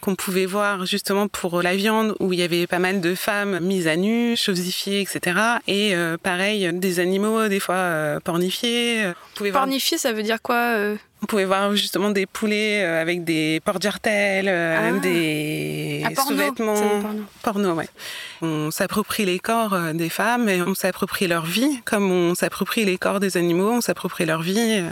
qu'on 0.00 0.14
pouvait 0.14 0.46
voir 0.46 0.86
justement 0.86 1.28
pour 1.28 1.62
la 1.62 1.76
viande, 1.76 2.14
où 2.20 2.32
il 2.32 2.38
y 2.38 2.42
avait 2.42 2.66
pas 2.66 2.78
mal 2.78 3.00
de 3.00 3.14
femmes 3.14 3.60
mises 3.60 3.88
à 3.88 3.96
nu, 3.96 4.36
chosifiées, 4.36 5.00
etc. 5.00 5.40
Et 5.66 5.94
pareil, 6.22 6.70
des 6.72 7.00
animaux 7.00 7.48
des 7.48 7.60
fois 7.60 8.18
pornifiés. 8.24 9.12
Pornifiés, 9.52 9.98
ça 9.98 10.12
veut 10.12 10.22
dire 10.22 10.42
quoi 10.42 10.76
on 11.22 11.26
pouvait 11.26 11.44
voir 11.44 11.74
justement 11.74 12.10
des 12.10 12.26
poulets 12.26 12.84
avec 12.84 13.24
des 13.24 13.60
portes 13.64 13.82
jartelles, 13.82 14.48
ah. 14.48 14.92
des 15.00 16.04
ah, 16.04 16.22
sous-vêtements. 16.22 16.74
Porno. 17.42 17.72
ouais. 17.74 17.88
On 18.42 18.70
s'approprie 18.70 19.24
les 19.24 19.38
corps 19.38 19.74
euh, 19.74 19.92
des 19.92 20.08
femmes 20.08 20.48
et 20.48 20.62
on 20.62 20.74
s'approprie 20.74 21.26
leur 21.26 21.44
vie, 21.44 21.80
comme 21.84 22.10
on 22.10 22.34
s'approprie 22.34 22.84
les 22.84 22.98
corps 22.98 23.20
des 23.20 23.36
animaux, 23.36 23.70
on 23.70 23.80
s'approprie 23.80 24.26
leur 24.26 24.42
vie. 24.42 24.56
Euh. 24.58 24.90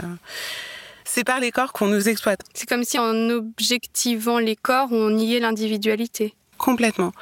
C'est 1.05 1.25
par 1.25 1.41
les 1.41 1.53
corps 1.53 1.73
qu'on 1.73 1.87
nous 1.87 2.09
exploite. 2.09 2.41
C'est 2.55 2.69
comme 2.69 2.85
si 2.85 2.99
en 2.99 3.31
objectivant 3.31 4.39
les 4.39 4.57
corps, 4.57 4.89
on 4.91 5.11
niait 5.11 5.41
l'individualité. 5.41 6.35
Complètement. 6.59 7.13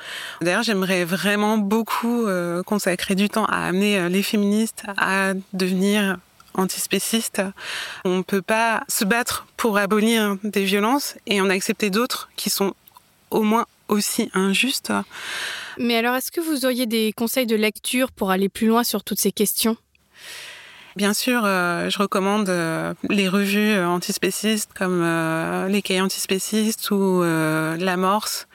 D'ailleurs, 0.41 0.63
j'aimerais 0.63 1.05
vraiment 1.05 1.59
beaucoup 1.59 2.27
euh, 2.27 2.63
consacrer 2.63 3.15
du 3.15 3.29
temps 3.29 3.47
à 3.47 3.67
amener 3.67 4.09
les 4.09 4.23
féministes 4.23 4.85
à 4.97 5.35
devenir 5.53 6.19
antispécistes. 6.55 7.43
On 8.05 8.19
ne 8.19 8.23
peut 8.23 8.43
pas 8.43 8.85
se 8.89 9.05
battre 9.05 9.47
pour 9.57 9.79
abolir 9.79 10.37
des 10.45 10.65
violences 10.65 11.17
et 11.27 11.41
en 11.41 11.51
accepter 11.51 11.91
d'autres 11.91 12.31
qui 12.37 12.51
sont 12.51 12.75
au 13.31 13.43
moins 13.43 13.67
aussi 13.89 14.31
injustes. 14.35 14.93
Mais 15.79 15.97
alors, 15.97 16.15
est-ce 16.15 16.31
que 16.31 16.41
vous 16.41 16.65
auriez 16.65 16.87
des 16.87 17.13
conseils 17.13 17.47
de 17.47 17.57
lecture 17.57 18.13
pour 18.13 18.31
aller 18.31 18.49
plus 18.49 18.67
loin 18.67 18.85
sur 18.85 19.03
toutes 19.05 19.21
ces 19.21 19.33
questions? 19.33 19.77
Bien 20.97 21.13
sûr, 21.13 21.43
euh, 21.45 21.91
je 21.91 21.99
recommande 21.99 22.49
euh, 22.49 22.95
les 23.11 23.29
revues 23.29 23.73
euh, 23.73 23.89
antispécistes 23.89 24.71
comme 24.75 25.03
Les 25.69 25.83
Cahiers 25.83 26.01
antispécistes 26.01 26.91
ou 26.93 27.23
L'Amorce, 27.23 28.47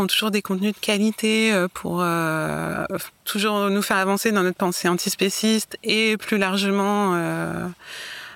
ont 0.00 0.06
toujours 0.06 0.30
des 0.30 0.42
contenus 0.42 0.74
de 0.74 0.78
qualité 0.78 1.52
pour 1.74 2.04
toujours 3.24 3.70
nous 3.70 3.82
faire 3.82 3.96
avancer 3.96 4.32
dans 4.32 4.42
notre 4.42 4.56
pensée 4.56 4.88
antispéciste 4.88 5.76
et 5.82 6.16
plus 6.16 6.38
largement 6.38 7.14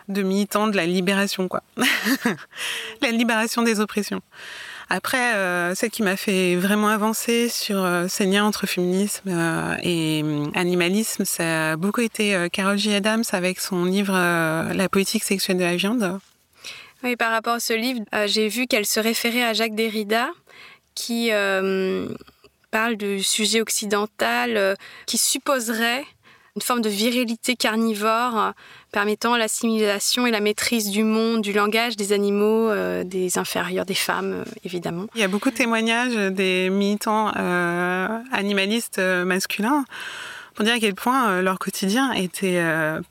de 0.08 0.22
militants 0.22 0.68
de 0.68 0.76
la 0.76 0.86
libération, 0.86 1.48
quoi. 1.48 1.62
la 3.02 3.10
libération 3.10 3.62
des 3.62 3.80
oppressions. 3.80 4.22
Après, 4.90 5.34
euh, 5.34 5.74
celle 5.74 5.90
qui 5.90 6.02
m'a 6.02 6.16
fait 6.16 6.56
vraiment 6.56 6.88
avancer 6.88 7.50
sur 7.50 7.84
euh, 7.84 8.06
ces 8.08 8.24
liens 8.24 8.44
entre 8.44 8.66
féminisme 8.66 9.28
euh, 9.28 9.76
et 9.82 10.24
animalisme, 10.54 11.26
ça 11.26 11.72
a 11.72 11.76
beaucoup 11.76 12.00
été 12.00 12.48
Carol 12.50 12.78
J. 12.78 12.94
Adams 12.94 13.24
avec 13.32 13.60
son 13.60 13.84
livre 13.84 14.14
La 14.14 14.88
politique 14.88 15.24
sexuelle 15.24 15.58
de 15.58 15.64
la 15.64 15.76
viande. 15.76 16.18
Oui, 17.04 17.16
par 17.16 17.30
rapport 17.30 17.54
à 17.54 17.60
ce 17.60 17.74
livre, 17.74 18.00
j'ai 18.26 18.48
vu 18.48 18.66
qu'elle 18.66 18.86
se 18.86 18.98
référait 18.98 19.44
à 19.44 19.52
Jacques 19.52 19.74
Derrida, 19.74 20.30
qui 20.98 21.30
parle 22.70 22.96
du 22.96 23.22
sujet 23.22 23.60
occidental 23.60 24.76
qui 25.06 25.16
supposerait 25.16 26.04
une 26.58 26.62
forme 26.62 26.80
de 26.80 26.88
virilité 26.88 27.54
carnivore 27.54 28.52
permettant 28.90 29.36
l'assimilation 29.36 30.26
et 30.26 30.32
la 30.32 30.40
maîtrise 30.40 30.90
du 30.90 31.04
monde, 31.04 31.40
du 31.40 31.52
langage 31.52 31.96
des 31.96 32.12
animaux, 32.12 32.68
euh, 32.68 33.04
des 33.04 33.38
inférieurs, 33.38 33.86
des 33.86 33.94
femmes, 33.94 34.32
euh, 34.32 34.44
évidemment. 34.64 35.06
Il 35.14 35.20
y 35.20 35.24
a 35.24 35.28
beaucoup 35.28 35.50
de 35.50 35.54
témoignages 35.54 36.16
des 36.32 36.68
militants 36.68 37.30
euh, 37.36 38.08
animalistes 38.32 38.98
masculins 38.98 39.84
pour 40.58 40.64
dire 40.64 40.74
à 40.74 40.80
quel 40.80 40.96
point 40.96 41.40
leur 41.40 41.60
quotidien 41.60 42.10
était 42.14 42.60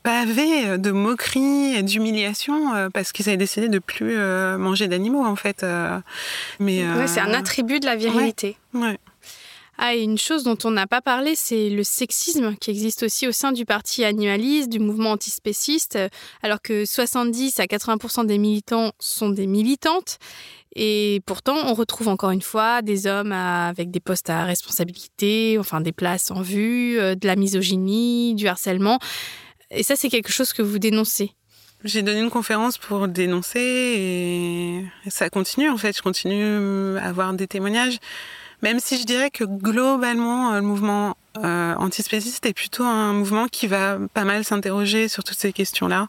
pavé 0.02 0.76
de 0.76 0.90
moqueries 0.90 1.76
et 1.76 1.82
d'humiliation 1.82 2.90
parce 2.92 3.10
qu'ils 3.12 3.26
avaient 3.30 3.38
décidé 3.38 3.70
de 3.70 3.78
plus 3.78 4.18
manger 4.58 4.86
d'animaux 4.86 5.24
en 5.24 5.34
fait. 5.34 5.64
Mais 6.60 6.84
c'est 7.06 7.20
un 7.20 7.32
attribut 7.32 7.80
de 7.80 7.86
la 7.86 7.96
virilité. 7.96 8.58
Ouais. 8.74 8.98
Ah, 9.78 9.94
et 9.94 10.02
une 10.02 10.18
chose 10.18 10.42
dont 10.42 10.58
on 10.64 10.72
n'a 10.72 10.86
pas 10.86 11.00
parlé, 11.00 11.36
c'est 11.36 11.70
le 11.70 11.84
sexisme 11.84 12.54
qui 12.56 12.70
existe 12.70 13.04
aussi 13.04 13.26
au 13.26 13.32
sein 13.32 13.52
du 13.52 13.64
parti 13.64 14.04
animaliste, 14.04 14.68
du 14.68 14.80
mouvement 14.80 15.12
antispéciste, 15.12 15.98
alors 16.42 16.60
que 16.60 16.84
70 16.84 17.60
à 17.60 17.64
80% 17.64 18.26
des 18.26 18.36
militants 18.36 18.92
sont 18.98 19.30
des 19.30 19.46
militantes. 19.46 20.18
Et 20.74 21.22
pourtant, 21.26 21.56
on 21.66 21.74
retrouve 21.74 22.08
encore 22.08 22.30
une 22.30 22.42
fois 22.42 22.82
des 22.82 23.06
hommes 23.06 23.32
avec 23.32 23.90
des 23.90 24.00
postes 24.00 24.30
à 24.30 24.44
responsabilité, 24.44 25.56
enfin 25.58 25.80
des 25.80 25.92
places 25.92 26.30
en 26.30 26.42
vue, 26.42 26.98
euh, 26.98 27.14
de 27.14 27.26
la 27.26 27.36
misogynie, 27.36 28.34
du 28.34 28.46
harcèlement. 28.46 28.98
Et 29.70 29.82
ça, 29.82 29.96
c'est 29.96 30.08
quelque 30.08 30.32
chose 30.32 30.52
que 30.52 30.62
vous 30.62 30.78
dénoncez. 30.78 31.32
j'ai 31.84 32.02
donné 32.02 32.20
une 32.20 32.30
conférence 32.30 32.78
pour 32.78 33.08
dénoncer 33.08 33.60
et 33.60 35.10
ça 35.10 35.30
continue 35.30 35.70
en 35.70 35.76
fait. 35.76 35.96
Je 35.96 36.02
continue 36.02 36.98
à 36.98 37.08
avoir 37.08 37.32
des 37.34 37.46
témoignages, 37.46 37.98
même 38.62 38.80
si 38.80 38.98
je 38.98 39.04
dirais 39.04 39.30
que 39.30 39.44
globalement 39.44 40.54
le 40.54 40.62
mouvement 40.62 41.16
euh, 41.44 41.74
antispéciste 41.76 42.46
est 42.46 42.52
plutôt 42.52 42.84
un 42.84 43.12
mouvement 43.12 43.46
qui 43.46 43.66
va 43.66 43.98
pas 44.12 44.24
mal 44.24 44.44
s'interroger 44.44 45.08
sur 45.08 45.22
toutes 45.22 45.38
ces 45.38 45.52
questions-là. 45.52 46.08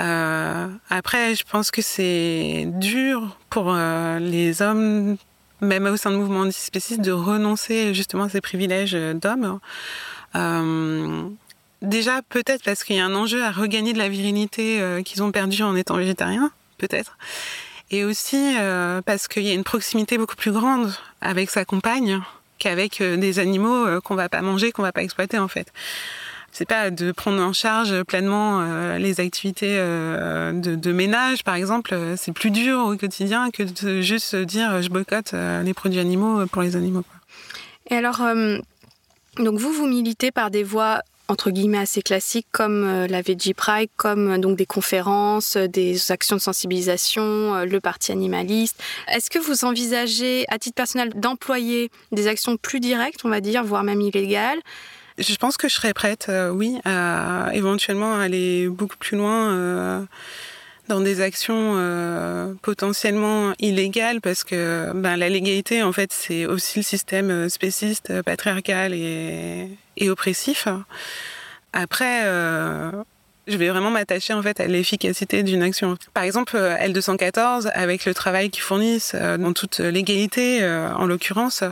Euh, 0.00 0.68
après, 0.88 1.34
je 1.34 1.44
pense 1.44 1.70
que 1.70 1.82
c'est 1.82 2.64
dur 2.66 3.36
pour 3.50 3.66
euh, 3.68 4.18
les 4.18 4.62
hommes, 4.62 5.16
même 5.60 5.86
au 5.86 5.96
sein 5.96 6.10
du 6.10 6.16
mouvement 6.16 6.40
antispéciste, 6.40 7.00
de 7.00 7.12
renoncer 7.12 7.92
justement 7.94 8.24
à 8.24 8.28
ces 8.28 8.40
privilèges 8.40 8.96
d'hommes. 9.14 9.60
Euh, 10.36 11.22
Déjà, 11.82 12.20
peut-être 12.28 12.62
parce 12.62 12.84
qu'il 12.84 12.96
y 12.96 13.00
a 13.00 13.06
un 13.06 13.14
enjeu 13.14 13.42
à 13.42 13.50
regagner 13.50 13.94
de 13.94 13.98
la 13.98 14.10
virilité 14.10 15.00
qu'ils 15.02 15.22
ont 15.22 15.32
perdu 15.32 15.62
en 15.62 15.74
étant 15.74 15.96
végétariens, 15.96 16.50
peut-être. 16.76 17.16
Et 17.90 18.04
aussi 18.04 18.54
parce 19.06 19.28
qu'il 19.28 19.44
y 19.44 19.50
a 19.50 19.54
une 19.54 19.64
proximité 19.64 20.18
beaucoup 20.18 20.36
plus 20.36 20.52
grande 20.52 20.92
avec 21.22 21.48
sa 21.48 21.64
compagne 21.64 22.20
qu'avec 22.58 23.02
des 23.02 23.38
animaux 23.38 23.98
qu'on 24.02 24.14
va 24.14 24.28
pas 24.28 24.42
manger, 24.42 24.72
qu'on 24.72 24.82
va 24.82 24.92
pas 24.92 25.02
exploiter 25.02 25.38
en 25.38 25.48
fait. 25.48 25.72
C'est 26.52 26.66
pas 26.66 26.90
de 26.90 27.12
prendre 27.12 27.40
en 27.42 27.52
charge 27.52 28.02
pleinement 28.02 28.60
euh, 28.60 28.98
les 28.98 29.20
activités 29.20 29.76
euh, 29.78 30.52
de, 30.52 30.92
ménage, 30.92 31.44
par 31.44 31.54
exemple. 31.54 31.96
C'est 32.16 32.32
plus 32.32 32.50
dur 32.50 32.78
au 32.80 32.96
quotidien 32.96 33.50
que 33.50 33.62
de 33.62 34.00
juste 34.00 34.34
dire 34.34 34.82
je 34.82 34.88
boycotte 34.88 35.32
les 35.32 35.74
produits 35.74 36.00
animaux 36.00 36.46
pour 36.46 36.62
les 36.62 36.76
animaux. 36.76 37.04
Et 37.90 37.96
alors, 37.96 38.22
donc 39.38 39.58
vous, 39.58 39.72
vous 39.72 39.86
militez 39.86 40.30
par 40.30 40.50
des 40.50 40.62
voies 40.62 41.02
entre 41.30 41.50
guillemets 41.50 41.78
assez 41.78 42.02
classiques 42.02 42.48
comme 42.50 42.84
euh, 42.84 43.06
la 43.06 43.22
Veggie 43.22 43.54
Pride, 43.54 43.88
comme 43.96 44.32
euh, 44.32 44.38
donc 44.38 44.58
des 44.58 44.66
conférences, 44.66 45.56
euh, 45.56 45.68
des 45.68 46.10
actions 46.10 46.36
de 46.36 46.40
sensibilisation, 46.40 47.64
le 47.64 47.80
parti 47.80 48.10
animaliste. 48.10 48.82
Est-ce 49.08 49.30
que 49.30 49.38
vous 49.38 49.64
envisagez 49.64 50.44
à 50.48 50.58
titre 50.58 50.74
personnel 50.74 51.10
d'employer 51.14 51.90
des 52.10 52.26
actions 52.26 52.56
plus 52.56 52.80
directes, 52.80 53.20
on 53.24 53.28
va 53.28 53.40
dire, 53.40 53.62
voire 53.62 53.84
même 53.84 54.00
illégales 54.00 54.58
Je 55.20 55.36
pense 55.36 55.56
que 55.56 55.68
je 55.68 55.74
serais 55.74 55.92
prête, 55.92 56.26
euh, 56.28 56.50
oui, 56.50 56.78
à 56.84 57.50
éventuellement 57.52 58.18
aller 58.18 58.68
beaucoup 58.68 58.96
plus 58.96 59.16
loin. 59.16 59.52
Euh 59.52 60.00
dans 60.88 61.00
des 61.00 61.20
actions 61.20 61.74
euh, 61.76 62.52
potentiellement 62.62 63.52
illégales 63.60 64.20
parce 64.20 64.42
que 64.42 64.90
ben, 64.92 65.16
la 65.16 65.28
légalité 65.28 65.84
en 65.84 65.92
fait 65.92 66.12
c'est 66.12 66.46
aussi 66.46 66.80
le 66.80 66.82
système 66.82 67.48
spéciste, 67.48 68.22
patriarcal 68.22 68.92
et, 68.92 69.78
oppressif. 70.08 70.66
Après, 71.72 72.24
je 73.50 73.56
vais 73.56 73.68
vraiment 73.68 73.90
m'attacher 73.90 74.32
en 74.32 74.42
fait 74.42 74.60
à 74.60 74.66
l'efficacité 74.66 75.42
d'une 75.42 75.62
action. 75.62 75.96
Par 76.14 76.24
exemple, 76.24 76.56
L214, 76.56 77.68
avec 77.74 78.04
le 78.04 78.14
travail 78.14 78.50
qu'ils 78.50 78.62
fournissent 78.62 79.14
dans 79.14 79.52
toute 79.52 79.78
l'égalité, 79.78 80.64
en 80.64 81.06
l'occurrence, 81.06 81.64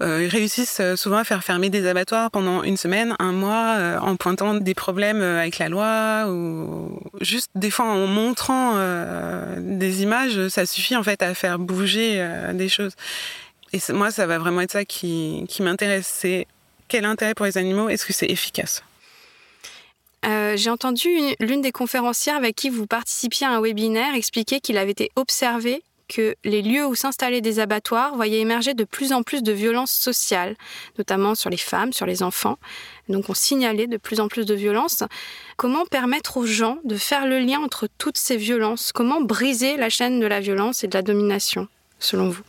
ils 0.00 0.28
réussissent 0.28 0.80
souvent 0.96 1.18
à 1.18 1.24
faire 1.24 1.42
fermer 1.42 1.70
des 1.70 1.86
abattoirs 1.86 2.30
pendant 2.30 2.62
une 2.62 2.76
semaine, 2.76 3.16
un 3.18 3.32
mois, 3.32 3.98
en 4.00 4.16
pointant 4.16 4.54
des 4.54 4.74
problèmes 4.74 5.22
avec 5.22 5.58
la 5.58 5.68
loi 5.68 6.26
ou 6.28 7.00
juste 7.20 7.50
des 7.54 7.70
fois 7.70 7.86
en 7.86 8.06
montrant 8.06 8.76
des 9.58 10.02
images, 10.02 10.48
ça 10.48 10.66
suffit 10.66 10.96
en 10.96 11.02
fait 11.02 11.22
à 11.22 11.34
faire 11.34 11.58
bouger 11.58 12.24
des 12.54 12.68
choses. 12.68 12.92
Et 13.72 13.80
moi, 13.92 14.10
ça 14.10 14.26
va 14.26 14.38
vraiment 14.38 14.60
être 14.60 14.72
ça 14.72 14.84
qui, 14.84 15.46
qui 15.48 15.62
m'intéresse. 15.62 16.06
C'est 16.06 16.46
quel 16.88 17.06
intérêt 17.06 17.32
pour 17.34 17.46
les 17.46 17.56
animaux? 17.56 17.88
Est-ce 17.88 18.04
que 18.04 18.12
c'est 18.12 18.26
efficace? 18.26 18.82
Euh, 20.24 20.56
J'ai 20.56 20.70
entendu 20.70 21.08
l'une 21.40 21.60
des 21.60 21.72
conférencières 21.72 22.36
avec 22.36 22.56
qui 22.56 22.70
vous 22.70 22.86
participiez 22.86 23.46
à 23.46 23.50
un 23.50 23.60
webinaire 23.60 24.14
expliquer 24.14 24.60
qu'il 24.60 24.78
avait 24.78 24.92
été 24.92 25.10
observé 25.16 25.82
que 26.08 26.34
les 26.44 26.62
lieux 26.62 26.86
où 26.86 26.94
s'installaient 26.94 27.40
des 27.40 27.58
abattoirs 27.58 28.14
voyaient 28.14 28.40
émerger 28.40 28.74
de 28.74 28.84
plus 28.84 29.12
en 29.12 29.22
plus 29.22 29.42
de 29.42 29.52
violences 29.52 29.92
sociales, 29.92 30.56
notamment 30.98 31.34
sur 31.34 31.48
les 31.48 31.56
femmes, 31.56 31.92
sur 31.92 32.06
les 32.06 32.22
enfants. 32.22 32.58
Donc 33.08 33.30
on 33.30 33.34
signalait 33.34 33.86
de 33.86 33.96
plus 33.96 34.20
en 34.20 34.28
plus 34.28 34.44
de 34.44 34.54
violences. 34.54 35.04
Comment 35.56 35.86
permettre 35.86 36.36
aux 36.36 36.46
gens 36.46 36.78
de 36.84 36.96
faire 36.96 37.26
le 37.26 37.38
lien 37.38 37.60
entre 37.60 37.88
toutes 37.98 38.18
ces 38.18 38.36
violences? 38.36 38.92
Comment 38.92 39.20
briser 39.20 39.76
la 39.76 39.88
chaîne 39.88 40.20
de 40.20 40.26
la 40.26 40.40
violence 40.40 40.84
et 40.84 40.88
de 40.88 40.94
la 40.94 41.02
domination, 41.02 41.68
selon 41.98 42.28
vous? 42.28 42.42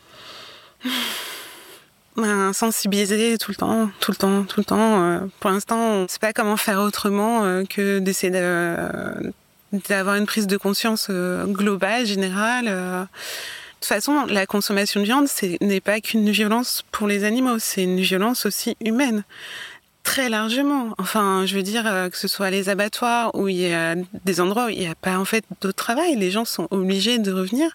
ben, 2.16 2.54
sensibiliser 2.54 3.38
tout 3.38 3.52
le 3.52 3.56
temps, 3.56 3.90
tout 4.00 4.12
le 4.12 4.18
temps, 4.18 4.44
tout 4.44 4.60
le 4.60 4.66
temps. 4.66 5.04
Euh, 5.04 5.20
pour 5.40 5.50
l'instant, 5.50 5.78
on 5.78 6.04
ne 6.04 6.08
sait 6.08 6.20
pas 6.20 6.34
comment 6.34 6.58
faire 6.58 6.80
autrement 6.80 7.44
euh, 7.44 7.64
que 7.64 8.00
d'essayer 8.00 8.32
de, 8.32 8.76
d'avoir 9.90 10.16
une 10.16 10.26
prise 10.26 10.46
de 10.46 10.58
conscience 10.58 11.08
euh, 11.10 11.46
globale, 11.46 12.06
générale. 12.06 12.66
De 12.66 13.08
toute 13.80 13.88
façon, 13.88 14.26
la 14.28 14.46
consommation 14.46 15.00
de 15.02 15.06
viande, 15.06 15.28
ce 15.28 15.58
n'est 15.62 15.82
pas 15.82 16.00
qu'une 16.00 16.30
violence 16.30 16.84
pour 16.92 17.08
les 17.08 17.24
animaux, 17.24 17.60
c'est 17.60 17.84
une 17.84 18.00
violence 18.00 18.46
aussi 18.46 18.78
humaine. 18.80 19.24
Très 20.04 20.30
largement. 20.30 20.94
Enfin, 20.98 21.46
je 21.46 21.56
veux 21.56 21.64
dire 21.64 21.84
que 22.12 22.18
ce 22.18 22.28
soit 22.28 22.50
les 22.50 22.70
abattoirs 22.70 23.34
où 23.36 23.48
il 23.48 23.58
y 23.58 23.74
a 23.74 23.96
des 24.26 24.42
endroits 24.42 24.66
où 24.66 24.70
il 24.70 24.80
n'y 24.80 24.88
a 24.88 24.96
pas 24.96 25.18
en 25.18 25.26
fait 25.26 25.46
d'autre 25.62 25.78
travail, 25.78 26.16
les 26.18 26.30
gens 26.30 26.46
sont 26.46 26.68
obligés 26.72 27.20
de 27.20 27.32
revenir. 27.32 27.72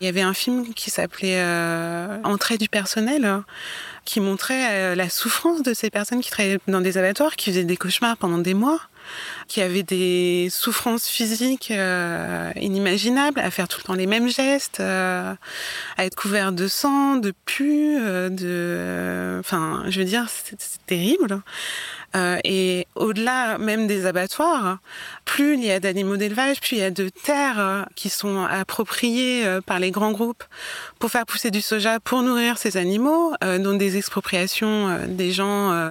Il 0.00 0.06
y 0.06 0.08
avait 0.08 0.22
un 0.22 0.34
film 0.34 0.72
qui 0.74 0.90
s'appelait 0.90 1.36
euh, 1.36 2.18
Entrée 2.24 2.56
du 2.56 2.68
personnel 2.68 3.42
qui 4.06 4.20
montrait 4.20 4.96
la 4.96 5.10
souffrance 5.10 5.62
de 5.62 5.74
ces 5.74 5.90
personnes 5.90 6.22
qui 6.22 6.30
travaillaient 6.30 6.58
dans 6.66 6.80
des 6.80 6.96
abattoirs, 6.96 7.36
qui 7.36 7.50
faisaient 7.50 7.64
des 7.64 7.76
cauchemars 7.76 8.16
pendant 8.16 8.38
des 8.38 8.54
mois, 8.54 8.80
qui 9.46 9.60
avaient 9.60 9.82
des 9.82 10.48
souffrances 10.50 11.08
physiques 11.08 11.70
euh, 11.70 12.50
inimaginables, 12.56 13.40
à 13.40 13.50
faire 13.50 13.68
tout 13.68 13.78
le 13.80 13.84
temps 13.84 13.94
les 13.94 14.06
mêmes 14.06 14.28
gestes, 14.28 14.80
euh, 14.80 15.34
à 15.96 16.04
être 16.04 16.14
couverts 16.14 16.52
de 16.52 16.68
sang, 16.68 17.16
de 17.16 17.32
pu, 17.44 17.96
euh, 17.98 18.28
de, 18.28 19.40
enfin, 19.40 19.84
je 19.88 20.00
veux 20.00 20.06
dire, 20.06 20.26
c'est 20.28 20.58
terrible. 20.86 21.40
Euh, 22.16 22.38
et 22.44 22.86
au-delà 22.94 23.58
même 23.58 23.86
des 23.86 24.06
abattoirs, 24.06 24.78
plus 25.24 25.54
il 25.54 25.64
y 25.64 25.70
a 25.70 25.80
d'animaux 25.80 26.16
d'élevage, 26.16 26.60
plus 26.60 26.76
il 26.76 26.78
y 26.78 26.82
a 26.82 26.90
de 26.90 27.08
terres 27.08 27.86
qui 27.94 28.08
sont 28.08 28.44
appropriées 28.44 29.44
par 29.66 29.78
les 29.78 29.90
grands 29.90 30.12
groupes 30.12 30.44
pour 30.98 31.10
faire 31.10 31.26
pousser 31.26 31.50
du 31.50 31.60
soja 31.60 32.00
pour 32.00 32.22
nourrir 32.22 32.58
ces 32.58 32.76
animaux, 32.76 33.32
euh, 33.44 33.58
dont 33.58 33.74
des 33.74 33.96
expropriations 33.96 34.88
euh, 34.88 35.06
des 35.06 35.32
gens, 35.32 35.72
euh, 35.72 35.90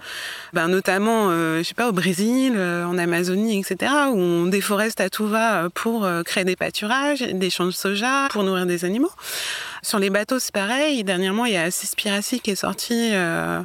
ben, 0.53 0.67
notamment, 0.67 1.29
je 1.29 1.63
sais 1.63 1.73
pas, 1.73 1.89
au 1.89 1.91
Brésil, 1.91 2.57
en 2.57 2.97
Amazonie, 2.97 3.59
etc., 3.59 3.91
où 4.11 4.17
on 4.17 4.45
déforeste 4.45 5.01
à 5.01 5.09
tout 5.09 5.27
va 5.27 5.69
pour 5.73 6.07
créer 6.25 6.43
des 6.43 6.55
pâturages, 6.55 7.19
des 7.19 7.49
champs 7.49 7.65
de 7.65 7.71
soja 7.71 8.27
pour 8.29 8.43
nourrir 8.43 8.65
des 8.65 8.85
animaux. 8.85 9.11
Sur 9.87 9.99
les 9.99 10.09
bateaux, 10.09 10.39
c'est 10.39 10.53
pareil. 10.53 11.03
Dernièrement, 11.03 11.45
il 11.45 11.53
y 11.53 11.57
a 11.57 11.71
Cispiracy 11.71 12.39
qui 12.39 12.51
est 12.51 12.55
sorti. 12.55 13.11
Euh, 13.13 13.61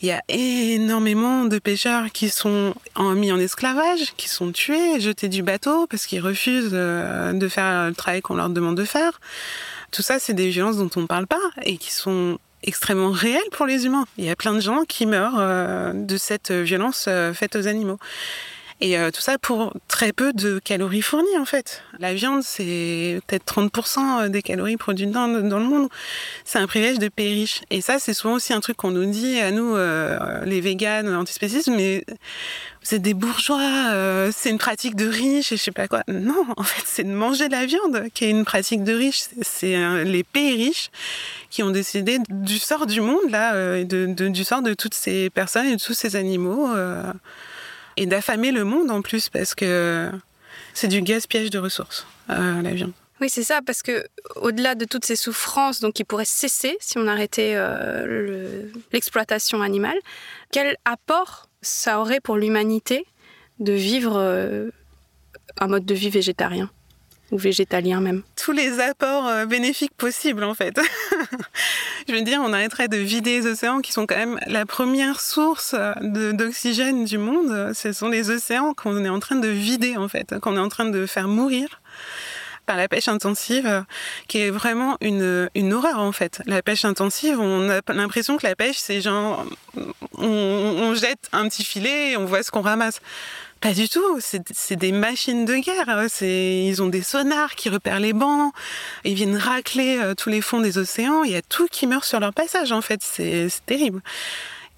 il 0.00 0.08
y 0.08 0.10
a 0.10 0.20
énormément 0.28 1.44
de 1.44 1.58
pêcheurs 1.60 1.81
qui 2.12 2.30
sont 2.30 2.74
mis 2.98 3.32
en 3.32 3.38
esclavage, 3.38 4.14
qui 4.16 4.28
sont 4.28 4.52
tués, 4.52 5.00
jetés 5.00 5.28
du 5.28 5.42
bateau 5.42 5.86
parce 5.86 6.06
qu'ils 6.06 6.20
refusent 6.20 6.70
euh, 6.72 7.32
de 7.32 7.48
faire 7.48 7.88
le 7.88 7.94
travail 7.94 8.20
qu'on 8.20 8.34
leur 8.34 8.50
demande 8.50 8.76
de 8.76 8.84
faire. 8.84 9.20
Tout 9.90 10.02
ça, 10.02 10.18
c'est 10.18 10.32
des 10.34 10.48
violences 10.48 10.78
dont 10.78 10.90
on 10.96 11.02
ne 11.02 11.06
parle 11.06 11.26
pas 11.26 11.40
et 11.62 11.76
qui 11.76 11.92
sont 11.92 12.38
extrêmement 12.62 13.10
réelles 13.10 13.40
pour 13.50 13.66
les 13.66 13.86
humains. 13.86 14.06
Il 14.16 14.24
y 14.24 14.30
a 14.30 14.36
plein 14.36 14.54
de 14.54 14.60
gens 14.60 14.84
qui 14.86 15.06
meurent 15.06 15.38
euh, 15.38 15.92
de 15.92 16.16
cette 16.16 16.52
violence 16.52 17.06
euh, 17.08 17.34
faite 17.34 17.56
aux 17.56 17.66
animaux. 17.66 17.98
Et 18.82 18.98
euh, 18.98 19.12
tout 19.12 19.20
ça 19.20 19.38
pour 19.38 19.72
très 19.86 20.12
peu 20.12 20.32
de 20.32 20.58
calories 20.58 21.02
fournies 21.02 21.38
en 21.38 21.44
fait. 21.44 21.84
La 22.00 22.14
viande, 22.14 22.42
c'est 22.42 23.20
peut-être 23.26 23.44
30% 23.46 24.28
des 24.28 24.42
calories 24.42 24.76
produites 24.76 25.12
dans, 25.12 25.28
le 25.28 25.64
monde. 25.64 25.88
C'est 26.44 26.58
un 26.58 26.66
privilège 26.66 26.98
de 26.98 27.08
pays 27.08 27.32
riches. 27.32 27.62
Et 27.70 27.80
ça, 27.80 28.00
c'est 28.00 28.12
souvent 28.12 28.34
aussi 28.34 28.52
un 28.52 28.60
truc 28.60 28.76
qu'on 28.76 28.90
nous 28.90 29.06
dit 29.06 29.40
à 29.40 29.52
nous, 29.52 29.76
euh, 29.76 30.44
les 30.44 30.60
véganes, 30.60 31.14
antispécistes, 31.14 31.68
mais 31.68 32.04
vous 32.84 32.96
êtes 32.96 33.02
des 33.02 33.14
bourgeois, 33.14 33.92
euh, 33.92 34.32
c'est 34.36 34.50
une 34.50 34.58
pratique 34.58 34.96
de 34.96 35.06
riche 35.06 35.52
et 35.52 35.56
je 35.56 35.62
sais 35.62 35.70
pas 35.70 35.86
quoi. 35.86 36.02
Non, 36.08 36.44
en 36.56 36.64
fait, 36.64 36.82
c'est 36.84 37.04
de 37.04 37.12
manger 37.12 37.48
la 37.48 37.64
viande 37.64 38.08
qui 38.12 38.24
est 38.24 38.30
une 38.30 38.44
pratique 38.44 38.82
de 38.82 38.92
riche. 38.92 39.22
C'est 39.42 39.76
euh, 39.76 40.02
les 40.02 40.24
pays 40.24 40.56
riches 40.56 40.90
qui 41.48 41.62
ont 41.62 41.70
décidé 41.70 42.18
du 42.28 42.58
sort 42.58 42.86
du 42.86 43.00
monde 43.00 43.30
là, 43.30 43.54
euh, 43.54 43.84
de, 43.84 44.06
de, 44.06 44.28
du 44.28 44.42
sort 44.42 44.62
de 44.62 44.74
toutes 44.74 44.94
ces 44.94 45.30
personnes 45.30 45.66
et 45.66 45.76
de 45.76 45.80
tous 45.80 45.94
ces 45.94 46.16
animaux 46.16 46.70
et 47.96 48.06
d'affamer 48.06 48.52
le 48.52 48.64
monde 48.64 48.90
en 48.90 49.02
plus 49.02 49.28
parce 49.28 49.54
que 49.54 50.10
c'est 50.74 50.88
du 50.88 51.02
gaspillage 51.02 51.50
de 51.50 51.58
ressources, 51.58 52.06
euh, 52.30 52.62
la 52.62 52.70
viande. 52.70 52.92
Oui, 53.20 53.28
c'est 53.28 53.44
ça, 53.44 53.60
parce 53.64 53.82
que 53.82 54.04
au-delà 54.36 54.74
de 54.74 54.84
toutes 54.84 55.04
ces 55.04 55.14
souffrances, 55.14 55.80
donc 55.80 55.94
qui 55.94 56.02
pourraient 56.02 56.24
cesser 56.24 56.76
si 56.80 56.98
on 56.98 57.06
arrêtait 57.06 57.52
euh, 57.54 58.64
l'exploitation 58.92 59.58
le, 59.58 59.64
animale, 59.64 59.96
quel 60.50 60.76
apport 60.84 61.48
ça 61.60 62.00
aurait 62.00 62.20
pour 62.20 62.36
l'humanité 62.36 63.06
de 63.60 63.72
vivre 63.72 64.16
euh, 64.16 64.70
un 65.60 65.68
mode 65.68 65.84
de 65.84 65.94
vie 65.94 66.10
végétarien? 66.10 66.68
Ou 67.32 67.38
végétalien 67.38 68.00
même 68.00 68.22
Tous 68.36 68.52
les 68.52 68.78
apports 68.78 69.26
euh, 69.26 69.46
bénéfiques 69.46 69.94
possibles 69.96 70.44
en 70.44 70.54
fait. 70.54 70.78
Je 72.08 72.14
veux 72.14 72.22
dire, 72.22 72.40
on 72.44 72.52
arrêterait 72.52 72.88
de 72.88 72.98
vider 72.98 73.40
les 73.40 73.46
océans 73.46 73.80
qui 73.80 73.92
sont 73.92 74.06
quand 74.06 74.16
même 74.16 74.38
la 74.46 74.66
première 74.66 75.20
source 75.20 75.74
d'oxygène 76.00 77.04
du 77.04 77.18
monde. 77.18 77.72
Ce 77.74 77.92
sont 77.92 78.08
les 78.08 78.30
océans 78.30 78.74
qu'on 78.74 79.04
est 79.04 79.08
en 79.08 79.18
train 79.18 79.36
de 79.36 79.48
vider 79.48 79.96
en 79.96 80.08
fait, 80.08 80.38
qu'on 80.40 80.56
est 80.56 80.60
en 80.60 80.68
train 80.68 80.84
de 80.84 81.06
faire 81.06 81.26
mourir 81.26 81.80
par 82.66 82.76
la 82.76 82.88
pêche 82.88 83.08
intensive, 83.08 83.66
euh, 83.66 83.82
qui 84.28 84.38
est 84.38 84.50
vraiment 84.50 84.96
une, 85.00 85.48
une 85.54 85.72
horreur 85.72 85.98
en 85.98 86.12
fait. 86.12 86.42
La 86.46 86.62
pêche 86.62 86.84
intensive, 86.84 87.40
on 87.40 87.68
a 87.68 87.80
l'impression 87.92 88.36
que 88.36 88.46
la 88.46 88.54
pêche, 88.54 88.76
c'est 88.78 89.00
genre, 89.00 89.44
on, 90.16 90.26
on, 90.26 90.94
jette 90.94 91.28
un 91.32 91.48
petit 91.48 91.64
filet 91.64 92.12
et 92.12 92.16
on 92.16 92.24
voit 92.24 92.42
ce 92.42 92.50
qu'on 92.50 92.60
ramasse. 92.60 93.00
Pas 93.62 93.74
du 93.74 93.88
tout, 93.88 94.18
c'est 94.18 94.74
des 94.74 94.90
machines 94.90 95.44
de 95.44 95.54
guerre. 95.54 96.08
Ils 96.20 96.82
ont 96.82 96.88
des 96.88 97.02
sonars 97.02 97.54
qui 97.54 97.68
repèrent 97.68 98.00
les 98.00 98.12
bancs, 98.12 98.52
ils 99.04 99.14
viennent 99.14 99.36
racler 99.36 99.98
euh, 99.98 100.14
tous 100.14 100.30
les 100.30 100.40
fonds 100.40 100.60
des 100.60 100.78
océans, 100.78 101.22
il 101.22 101.30
y 101.30 101.36
a 101.36 101.42
tout 101.42 101.68
qui 101.70 101.86
meurt 101.86 102.04
sur 102.04 102.18
leur 102.18 102.34
passage 102.34 102.72
en 102.72 102.82
fait, 102.82 103.00
c'est 103.02 103.48
terrible. 103.64 104.02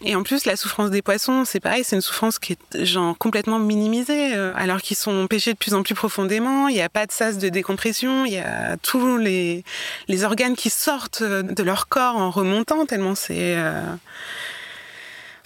Et 0.05 0.15
en 0.15 0.23
plus, 0.23 0.45
la 0.45 0.57
souffrance 0.57 0.91
des 0.91 1.01
poissons, 1.01 1.47
c'est 1.47 1.61
pareil, 1.61 1.83
c'est 1.83 1.97
une 1.97 2.03
souffrance 2.03 2.39
qui 2.39 2.59
est 2.75 2.85
genre 2.85 3.17
complètement 3.17 3.59
minimisée, 3.59 4.35
euh, 4.35 4.53
alors 4.55 4.83
qu'ils 4.83 4.99
sont 4.99 5.29
pêchés 5.29 5.55
de 5.55 5.59
plus 5.59 5.73
en 5.73 5.83
plus 5.83 5.95
profondément. 5.95 6.69
Il 6.69 6.75
n'y 6.75 6.83
a 6.83 6.91
pas 6.91 7.07
de 7.07 7.13
sas 7.13 7.39
de 7.39 7.49
décompression, 7.49 8.27
il 8.27 8.35
y 8.35 8.39
a 8.39 8.77
tous 8.83 9.17
les, 9.17 9.65
les 10.09 10.25
organes 10.25 10.57
qui 10.57 10.69
sortent 10.69 11.23
de 11.23 11.63
leur 11.63 11.89
corps 11.89 12.17
en 12.17 12.31
remontant, 12.31 12.85
tellement 12.85 13.15
c'est. 13.15 13.57
Euh, 13.57 13.81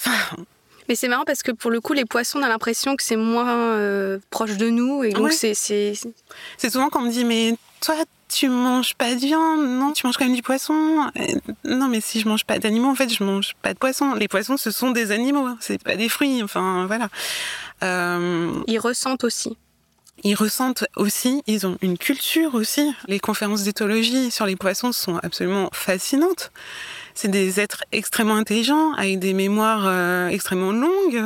enfin, 0.01 0.43
mais 0.89 0.95
c'est 0.95 1.09
marrant 1.09 1.25
parce 1.25 1.43
que 1.43 1.53
pour 1.53 1.71
le 1.71 1.81
coup, 1.81 1.93
les 1.93 2.05
poissons, 2.05 2.39
on 2.39 2.43
a 2.43 2.49
l'impression 2.49 2.97
que 2.97 3.03
c'est 3.03 3.17
moins 3.17 3.57
euh, 3.57 4.19
proche 4.31 4.57
de 4.57 4.71
nous. 4.71 5.05
Et 5.05 5.11
donc, 5.11 5.33
c'est. 5.33 5.55
C'est 5.55 6.71
souvent 6.71 6.89
qu'on 6.89 7.03
me 7.03 7.11
dit, 7.11 7.25
mais 7.25 7.55
toi, 7.81 7.95
tu 8.29 8.49
manges 8.49 8.95
pas 8.95 9.15
de 9.15 9.21
viande, 9.21 9.67
non, 9.67 9.93
tu 9.93 10.07
manges 10.07 10.17
quand 10.17 10.25
même 10.25 10.35
du 10.35 10.43
poisson. 10.43 11.11
Euh, 11.17 11.27
non, 11.65 11.89
mais 11.89 12.01
si 12.01 12.21
je 12.21 12.29
mange 12.29 12.45
pas 12.45 12.59
d'animaux, 12.59 12.89
en 12.89 12.95
fait, 12.95 13.13
je 13.13 13.23
mange 13.23 13.55
pas 13.63 13.73
de 13.73 13.79
poisson. 13.79 14.15
Les 14.15 14.29
poissons, 14.29 14.57
ce 14.57 14.71
sont 14.71 14.91
des 14.91 15.11
animaux, 15.13 15.49
c'est 15.61 15.83
pas 15.83 15.97
des 15.97 16.09
fruits. 16.09 16.43
Enfin, 16.43 16.87
voilà. 16.87 17.09
Euh, 17.83 18.53
ils 18.67 18.79
ressentent 18.79 19.25
aussi. 19.25 19.57
Ils 20.25 20.35
ressentent 20.35 20.85
aussi, 20.97 21.43
ils 21.47 21.67
ont 21.67 21.79
une 21.81 21.97
culture 21.97 22.55
aussi. 22.55 22.93
Les 23.07 23.21
conférences 23.21 23.63
d'éthologie 23.63 24.31
sur 24.31 24.47
les 24.47 24.57
poissons 24.57 24.93
sont 24.93 25.17
absolument 25.23 25.71
fascinantes. 25.73 26.51
C'est 27.21 27.27
des 27.27 27.59
êtres 27.59 27.83
extrêmement 27.91 28.37
intelligents, 28.37 28.93
avec 28.93 29.19
des 29.19 29.35
mémoires 29.35 29.87
euh, 29.87 30.29
extrêmement 30.29 30.71
longues. 30.71 31.25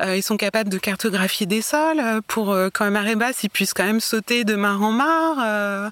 Euh, 0.00 0.16
ils 0.16 0.22
sont 0.22 0.36
capables 0.36 0.70
de 0.70 0.78
cartographier 0.78 1.44
des 1.44 1.60
sols 1.60 2.00
pour 2.28 2.52
euh, 2.52 2.68
quand 2.72 2.88
même 2.88 2.94
à 2.94 3.14
basse, 3.16 3.42
ils 3.42 3.50
puissent 3.50 3.74
quand 3.74 3.82
même 3.82 3.98
sauter 3.98 4.44
de 4.44 4.54
mare 4.54 4.80
en 4.80 4.92
mare. 4.92 5.90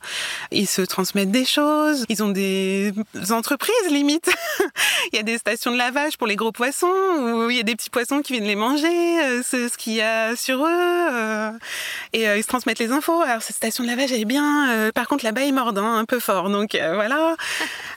ils 0.52 0.68
se 0.68 0.82
transmettent 0.82 1.32
des 1.32 1.44
choses. 1.44 2.04
Ils 2.08 2.22
ont 2.22 2.28
des 2.28 2.92
entreprises 3.30 3.74
limite. 3.90 4.32
il 5.12 5.16
y 5.16 5.18
a 5.18 5.24
des 5.24 5.38
stations 5.38 5.72
de 5.72 5.76
lavage 5.76 6.18
pour 6.18 6.28
les 6.28 6.36
gros 6.36 6.52
poissons 6.52 6.86
où 6.86 7.50
il 7.50 7.56
y 7.56 7.60
a 7.60 7.64
des 7.64 7.74
petits 7.74 7.90
poissons 7.90 8.22
qui 8.22 8.34
viennent 8.34 8.44
les 8.44 8.54
manger, 8.54 9.42
ce 9.42 9.76
qu'il 9.76 9.94
y 9.94 10.02
a 10.02 10.36
sur 10.36 10.64
eux. 10.64 11.58
et 12.12 12.26
ils 12.26 12.42
se 12.44 12.46
transmettent 12.46 12.78
les 12.78 12.92
infos. 12.92 13.22
Alors 13.22 13.42
cette 13.42 13.56
station 13.56 13.82
de 13.82 13.88
lavage 13.88 14.12
est 14.12 14.24
bien. 14.24 14.88
par 14.94 15.08
contre 15.08 15.24
là-bas 15.24 15.42
ils 15.42 15.52
mordent 15.52 15.78
hein, 15.78 15.96
un 15.96 16.04
peu 16.04 16.20
fort. 16.20 16.48
Donc 16.48 16.76
voilà. 16.76 17.34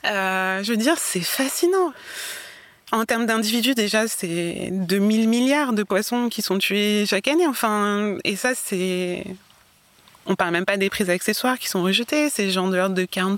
je 0.04 0.72
veux 0.72 0.78
dire 0.78 0.96
c'est 0.98 1.35
fascinant. 1.36 1.94
En 2.92 3.06
termes 3.06 3.26
d'individus, 3.26 3.76
déjà, 3.76 4.08
c'est 4.08 4.70
2000 4.72 5.28
milliards 5.28 5.74
de 5.74 5.84
poissons 5.84 6.30
qui 6.30 6.42
sont 6.42 6.58
tués 6.58 7.06
chaque 7.08 7.28
année. 7.28 7.48
Enfin, 7.48 8.18
et 8.24 8.36
ça, 8.36 8.54
c'est. 8.56 9.24
On 10.28 10.36
parle 10.36 10.52
même 10.52 10.66
pas 10.66 10.78
des 10.78 10.90
prises 10.90 11.10
accessoires 11.10 11.60
qui 11.60 11.68
sont 11.68 11.84
rejetées. 11.84 12.30
C'est 12.30 12.50
genre 12.50 12.70
de 12.70 12.78
l'ordre 12.78 12.96
de 12.96 13.04
40% 13.04 13.36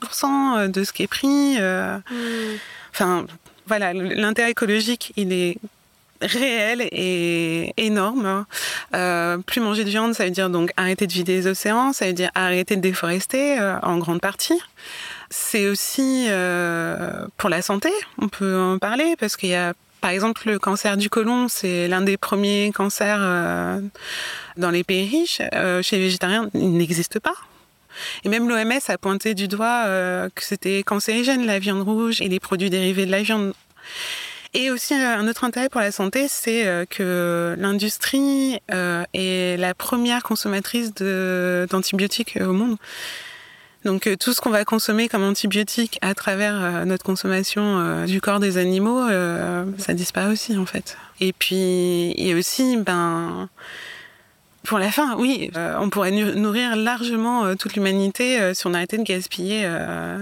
euh, 0.57 0.67
de 0.67 0.83
ce 0.83 0.93
qui 0.93 1.03
est 1.03 1.07
pris. 1.07 1.55
Euh. 1.59 1.97
Hmm. 2.09 2.57
Enfin, 2.91 3.25
voilà, 3.65 3.93
l'intérêt 3.93 4.51
écologique, 4.51 5.11
il 5.17 5.33
est 5.33 5.57
réel 6.21 6.87
et 6.91 7.73
énorme. 7.77 8.45
Euh, 8.95 9.37
plus 9.39 9.59
manger 9.59 9.83
de 9.83 9.89
viande, 9.89 10.13
ça 10.13 10.25
veut 10.25 10.31
dire 10.31 10.49
donc 10.49 10.71
arrêter 10.77 11.07
de 11.07 11.13
vider 11.13 11.35
les 11.35 11.47
océans, 11.47 11.93
ça 11.93 12.07
veut 12.07 12.13
dire 12.13 12.31
arrêter 12.33 12.75
de 12.75 12.81
déforester 12.81 13.59
en 13.83 13.97
grande 13.97 14.21
partie. 14.21 14.59
C'est 15.29 15.67
aussi 15.67 16.27
euh, 16.29 17.25
pour 17.37 17.49
la 17.49 17.61
santé, 17.61 17.89
on 18.17 18.29
peut 18.29 18.57
en 18.57 18.77
parler, 18.77 19.15
parce 19.19 19.35
qu'il 19.35 19.49
y 19.49 19.55
a 19.55 19.73
par 19.99 20.11
exemple, 20.11 20.43
le 20.47 20.59
cancer 20.59 20.95
du 20.95 21.09
côlon, 21.09 21.47
c'est 21.47 21.87
l'un 21.87 22.01
des 22.01 22.17
premiers 22.17 22.71
cancers 22.73 23.17
euh, 23.19 23.81
dans 24.55 24.69
les 24.69 24.83
pays 24.83 25.09
riches. 25.09 25.41
Euh, 25.55 25.81
chez 25.81 25.97
les 25.97 26.03
végétariens, 26.03 26.49
il 26.53 26.77
n'existe 26.77 27.19
pas. 27.19 27.33
Et 28.23 28.29
même 28.29 28.47
l'OMS 28.47 28.79
a 28.87 28.97
pointé 28.99 29.33
du 29.33 29.47
doigt 29.47 29.85
que 30.35 30.43
c'était 30.43 30.83
cancérigène, 30.83 31.47
la 31.47 31.57
viande 31.57 31.81
rouge 31.81 32.21
et 32.21 32.29
les 32.29 32.39
produits 32.39 32.69
dérivés 32.69 33.07
de 33.07 33.11
la 33.11 33.23
viande. 33.23 33.53
Et 34.53 34.69
aussi, 34.69 34.93
un 34.93 35.27
autre 35.27 35.43
intérêt 35.43 35.67
pour 35.67 35.81
la 35.81 35.91
santé, 35.91 36.27
c'est 36.29 36.85
que 36.91 37.55
l'industrie 37.57 38.59
est 38.69 39.59
la 39.59 39.73
première 39.73 40.21
consommatrice 40.21 40.93
d'antibiotiques 40.93 42.37
au 42.39 42.53
monde. 42.53 42.77
Donc 43.85 44.07
euh, 44.07 44.15
tout 44.15 44.33
ce 44.33 44.41
qu'on 44.41 44.49
va 44.49 44.65
consommer 44.65 45.07
comme 45.07 45.23
antibiotiques 45.23 45.97
à 46.01 46.13
travers 46.13 46.55
euh, 46.55 46.85
notre 46.85 47.03
consommation 47.03 47.79
euh, 47.79 48.05
du 48.05 48.21
corps 48.21 48.39
des 48.39 48.57
animaux, 48.57 49.07
ça 49.77 49.93
disparaît 49.93 50.31
aussi 50.31 50.57
en 50.57 50.65
fait. 50.65 50.97
Et 51.19 51.33
puis 51.33 52.13
il 52.15 52.27
y 52.27 52.31
a 52.31 52.35
aussi, 52.35 52.77
ben, 52.77 53.49
pour 54.63 54.79
la 54.79 54.91
fin, 54.91 55.15
oui, 55.17 55.49
on 55.55 55.89
pourrait 55.89 56.11
nourrir 56.11 56.75
largement 56.75 57.55
toute 57.55 57.75
l'humanité 57.75 58.53
si 58.53 58.67
on 58.67 58.73
arrêtait 58.73 58.97
de 58.97 59.03
gaspiller 59.03 59.67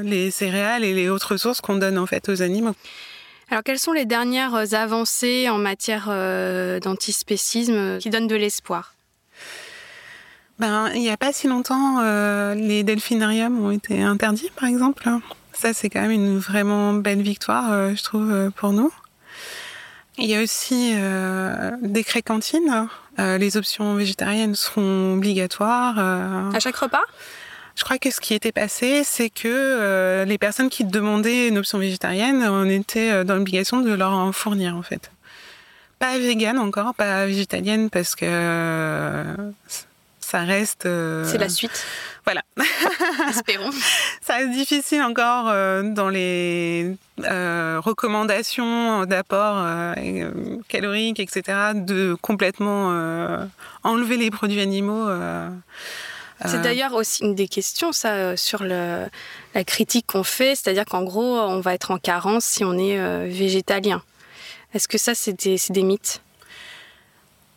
les 0.04 0.30
céréales 0.30 0.84
et 0.84 0.94
les 0.94 1.10
autres 1.10 1.34
ressources 1.34 1.62
qu'on 1.62 1.76
donne 1.76 1.98
en 1.98 2.06
fait 2.06 2.30
aux 2.30 2.42
animaux. 2.42 2.76
Alors, 3.50 3.64
quelles 3.64 3.80
sont 3.80 3.92
les 3.92 4.06
dernières 4.06 4.74
avancées 4.74 5.50
en 5.50 5.58
matière 5.58 6.08
d'antispécisme 6.82 7.98
qui 7.98 8.10
donnent 8.10 8.28
de 8.28 8.36
l'espoir? 8.36 8.95
Ben, 10.60 10.90
il 10.94 11.02
n'y 11.02 11.10
a 11.10 11.18
pas 11.18 11.34
si 11.34 11.48
longtemps, 11.48 12.00
euh, 12.02 12.56
les 12.56 12.84
delphinariums 12.84 13.60
ont 13.64 13.72
été 13.72 14.02
interdits, 14.02 14.52
par 14.56 14.70
exemple. 14.70 15.10
Ça, 15.56 15.74
c'est 15.74 15.90
quand 15.90 16.02
même 16.02 16.12
une 16.12 16.38
vraiment 16.38 16.94
belle 16.94 17.22
victoire, 17.22 17.72
euh, 17.72 17.96
je 17.96 18.04
trouve, 18.04 18.32
euh, 18.32 18.50
pour 18.50 18.74
nous. 18.74 18.92
Il 20.18 20.26
y 20.26 20.36
a 20.36 20.42
aussi 20.42 20.94
euh, 20.96 21.72
décret 21.82 22.22
cantine. 22.22 22.88
les 23.18 23.58
options 23.58 23.96
végétariennes 23.96 24.56
seront 24.56 25.16
obligatoires. 25.16 26.00
à 26.00 26.60
chaque 26.60 26.76
repas? 26.76 27.04
Je 27.76 27.84
crois 27.84 27.98
que 27.98 28.10
ce 28.10 28.22
qui 28.22 28.34
était 28.34 28.54
passé, 28.54 29.04
c'est 29.04 29.30
que 29.30 30.24
les 30.26 30.38
personnes 30.38 30.70
qui 30.70 30.86
demandaient 30.86 31.50
une 31.50 31.58
option 31.58 31.80
végétarienne, 31.80 32.44
on 32.44 32.70
était 32.70 33.26
dans 33.26 33.36
l'obligation 33.36 33.82
de 33.82 33.92
leur 33.92 34.12
en 34.12 34.32
fournir, 34.32 34.78
en 34.78 34.84
fait. 34.84 35.12
Pas 36.00 36.18
végane 36.18 36.60
encore, 36.60 36.96
pas 36.96 37.26
végétalienne, 37.26 37.90
parce 37.90 38.16
que 38.16 39.36
ça 40.26 40.40
reste. 40.40 40.88
Euh, 40.88 41.24
c'est 41.24 41.38
la 41.38 41.50
suite. 41.50 41.86
Voilà. 42.24 42.42
Espérons. 43.30 43.70
ça 44.22 44.38
reste 44.38 44.52
difficile 44.52 45.04
encore 45.04 45.50
euh, 45.50 45.84
dans 45.84 46.10
les 46.10 46.96
euh, 47.24 47.80
recommandations 47.80 49.06
d'apport 49.06 49.64
calorique, 50.68 51.20
etc., 51.20 51.74
de 51.76 52.16
complètement 52.20 52.90
enlever 53.84 54.18
les 54.18 54.32
produits 54.32 54.62
animaux. 54.62 55.08
C'est 56.46 56.62
d'ailleurs 56.62 56.94
aussi 56.94 57.24
une 57.24 57.36
des 57.36 57.48
questions, 57.48 57.92
ça, 57.92 58.36
sur 58.36 58.64
le, 58.64 59.06
la 59.54 59.64
critique 59.64 60.08
qu'on 60.08 60.24
fait, 60.24 60.56
c'est-à-dire 60.56 60.86
qu'en 60.86 61.04
gros, 61.04 61.40
on 61.40 61.62
va 61.62 61.74
être 61.74 61.92
en 61.92 61.98
carence 61.98 62.46
si 62.46 62.64
on 62.64 62.78
est 62.78 63.28
végétalien. 63.28 64.02
Est-ce 64.74 64.88
que 64.88 64.98
ça, 64.98 65.16
c'est 65.16 65.34
des, 65.34 65.58
des 65.70 65.84
mythes? 65.84 66.22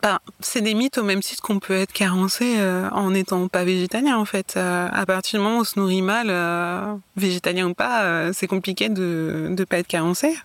Bah, 0.01 0.21
c'est 0.39 0.61
des 0.61 0.75
mythes 0.75 0.97
au 0.99 1.03
même 1.03 1.21
titre 1.21 1.43
qu'on 1.43 1.59
peut 1.59 1.75
être 1.75 1.93
carencé 1.93 2.57
euh, 2.59 2.89
en 2.91 3.11
n'étant 3.11 3.49
pas 3.49 3.65
végétalien 3.65 4.17
en 4.17 4.25
fait. 4.25 4.55
Euh, 4.57 4.89
à 4.93 5.05
partir 5.07 5.41
du 5.41 5.45
moment 5.45 5.59
où 5.59 5.61
on 5.63 5.65
se 5.65 5.79
nourrit 5.79 6.03
mal, 6.03 6.29
euh, 6.31 6.95
végétalien 7.17 7.67
ou 7.67 7.75
pas, 7.75 8.33
c'est 8.33 8.47
compliqué 8.47 8.89
de 8.89 9.49
ne 9.51 9.65
pas 9.65 9.79
être 9.79 9.89
carencé. 9.89 10.37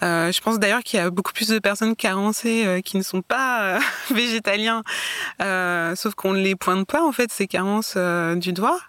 je 0.00 0.40
pense 0.40 0.58
d'ailleurs 0.58 0.82
qu'il 0.82 0.98
y 0.98 1.02
a 1.02 1.10
beaucoup 1.10 1.32
plus 1.32 1.48
de 1.48 1.60
personnes 1.60 1.94
carencées 1.94 2.82
qui 2.84 2.96
ne 2.96 3.02
sont 3.02 3.22
pas 3.22 3.78
végétaliens, 4.10 4.82
sauf 5.38 6.14
qu'on 6.16 6.32
ne 6.32 6.40
les 6.40 6.56
pointe 6.56 6.86
pas 6.86 7.04
en 7.04 7.12
fait 7.12 7.30
ces 7.30 7.46
carences 7.46 7.96
du 8.36 8.52
doigt. 8.52 8.80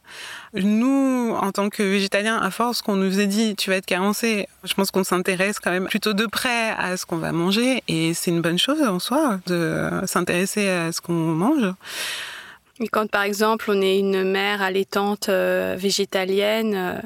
Nous, 0.53 1.33
en 1.39 1.51
tant 1.51 1.69
que 1.69 1.81
végétaliens, 1.81 2.37
à 2.37 2.51
force 2.51 2.81
qu'on 2.81 2.97
nous 2.97 3.21
ait 3.21 3.27
dit 3.27 3.55
tu 3.55 3.69
vas 3.69 3.77
être 3.77 3.85
carencé, 3.85 4.47
je 4.65 4.73
pense 4.73 4.91
qu'on 4.91 5.05
s'intéresse 5.05 5.59
quand 5.59 5.71
même 5.71 5.87
plutôt 5.87 6.13
de 6.13 6.25
près 6.25 6.71
à 6.71 6.97
ce 6.97 7.05
qu'on 7.05 7.17
va 7.17 7.31
manger 7.31 7.83
et 7.87 8.13
c'est 8.13 8.31
une 8.31 8.41
bonne 8.41 8.59
chose 8.59 8.81
en 8.81 8.99
soi 8.99 9.39
de 9.47 9.89
s'intéresser 10.05 10.67
à 10.67 10.91
ce 10.91 10.99
qu'on 10.99 11.13
mange. 11.13 11.73
Et 12.81 12.87
quand 12.87 13.09
par 13.09 13.23
exemple 13.23 13.65
on 13.69 13.81
est 13.81 13.97
une 13.97 14.23
mère 14.29 14.61
allaitante 14.61 15.29
euh, 15.29 15.75
végétalienne, 15.77 16.75
euh, 16.75 17.01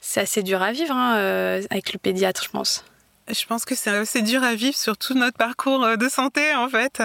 c'est 0.00 0.20
assez 0.20 0.42
dur 0.42 0.62
à 0.62 0.72
vivre 0.72 0.94
hein, 0.94 1.18
euh, 1.18 1.62
avec 1.70 1.92
le 1.92 1.98
pédiatre, 1.98 2.42
je 2.42 2.48
pense. 2.50 2.84
Je 3.28 3.44
pense 3.46 3.64
que 3.64 3.74
c'est 3.74 3.90
assez 3.90 4.22
dur 4.22 4.44
à 4.44 4.54
vivre 4.54 4.76
sur 4.76 4.96
tout 4.96 5.14
notre 5.14 5.36
parcours 5.36 5.82
euh, 5.82 5.96
de 5.96 6.08
santé 6.08 6.54
en 6.54 6.68
fait. 6.68 7.02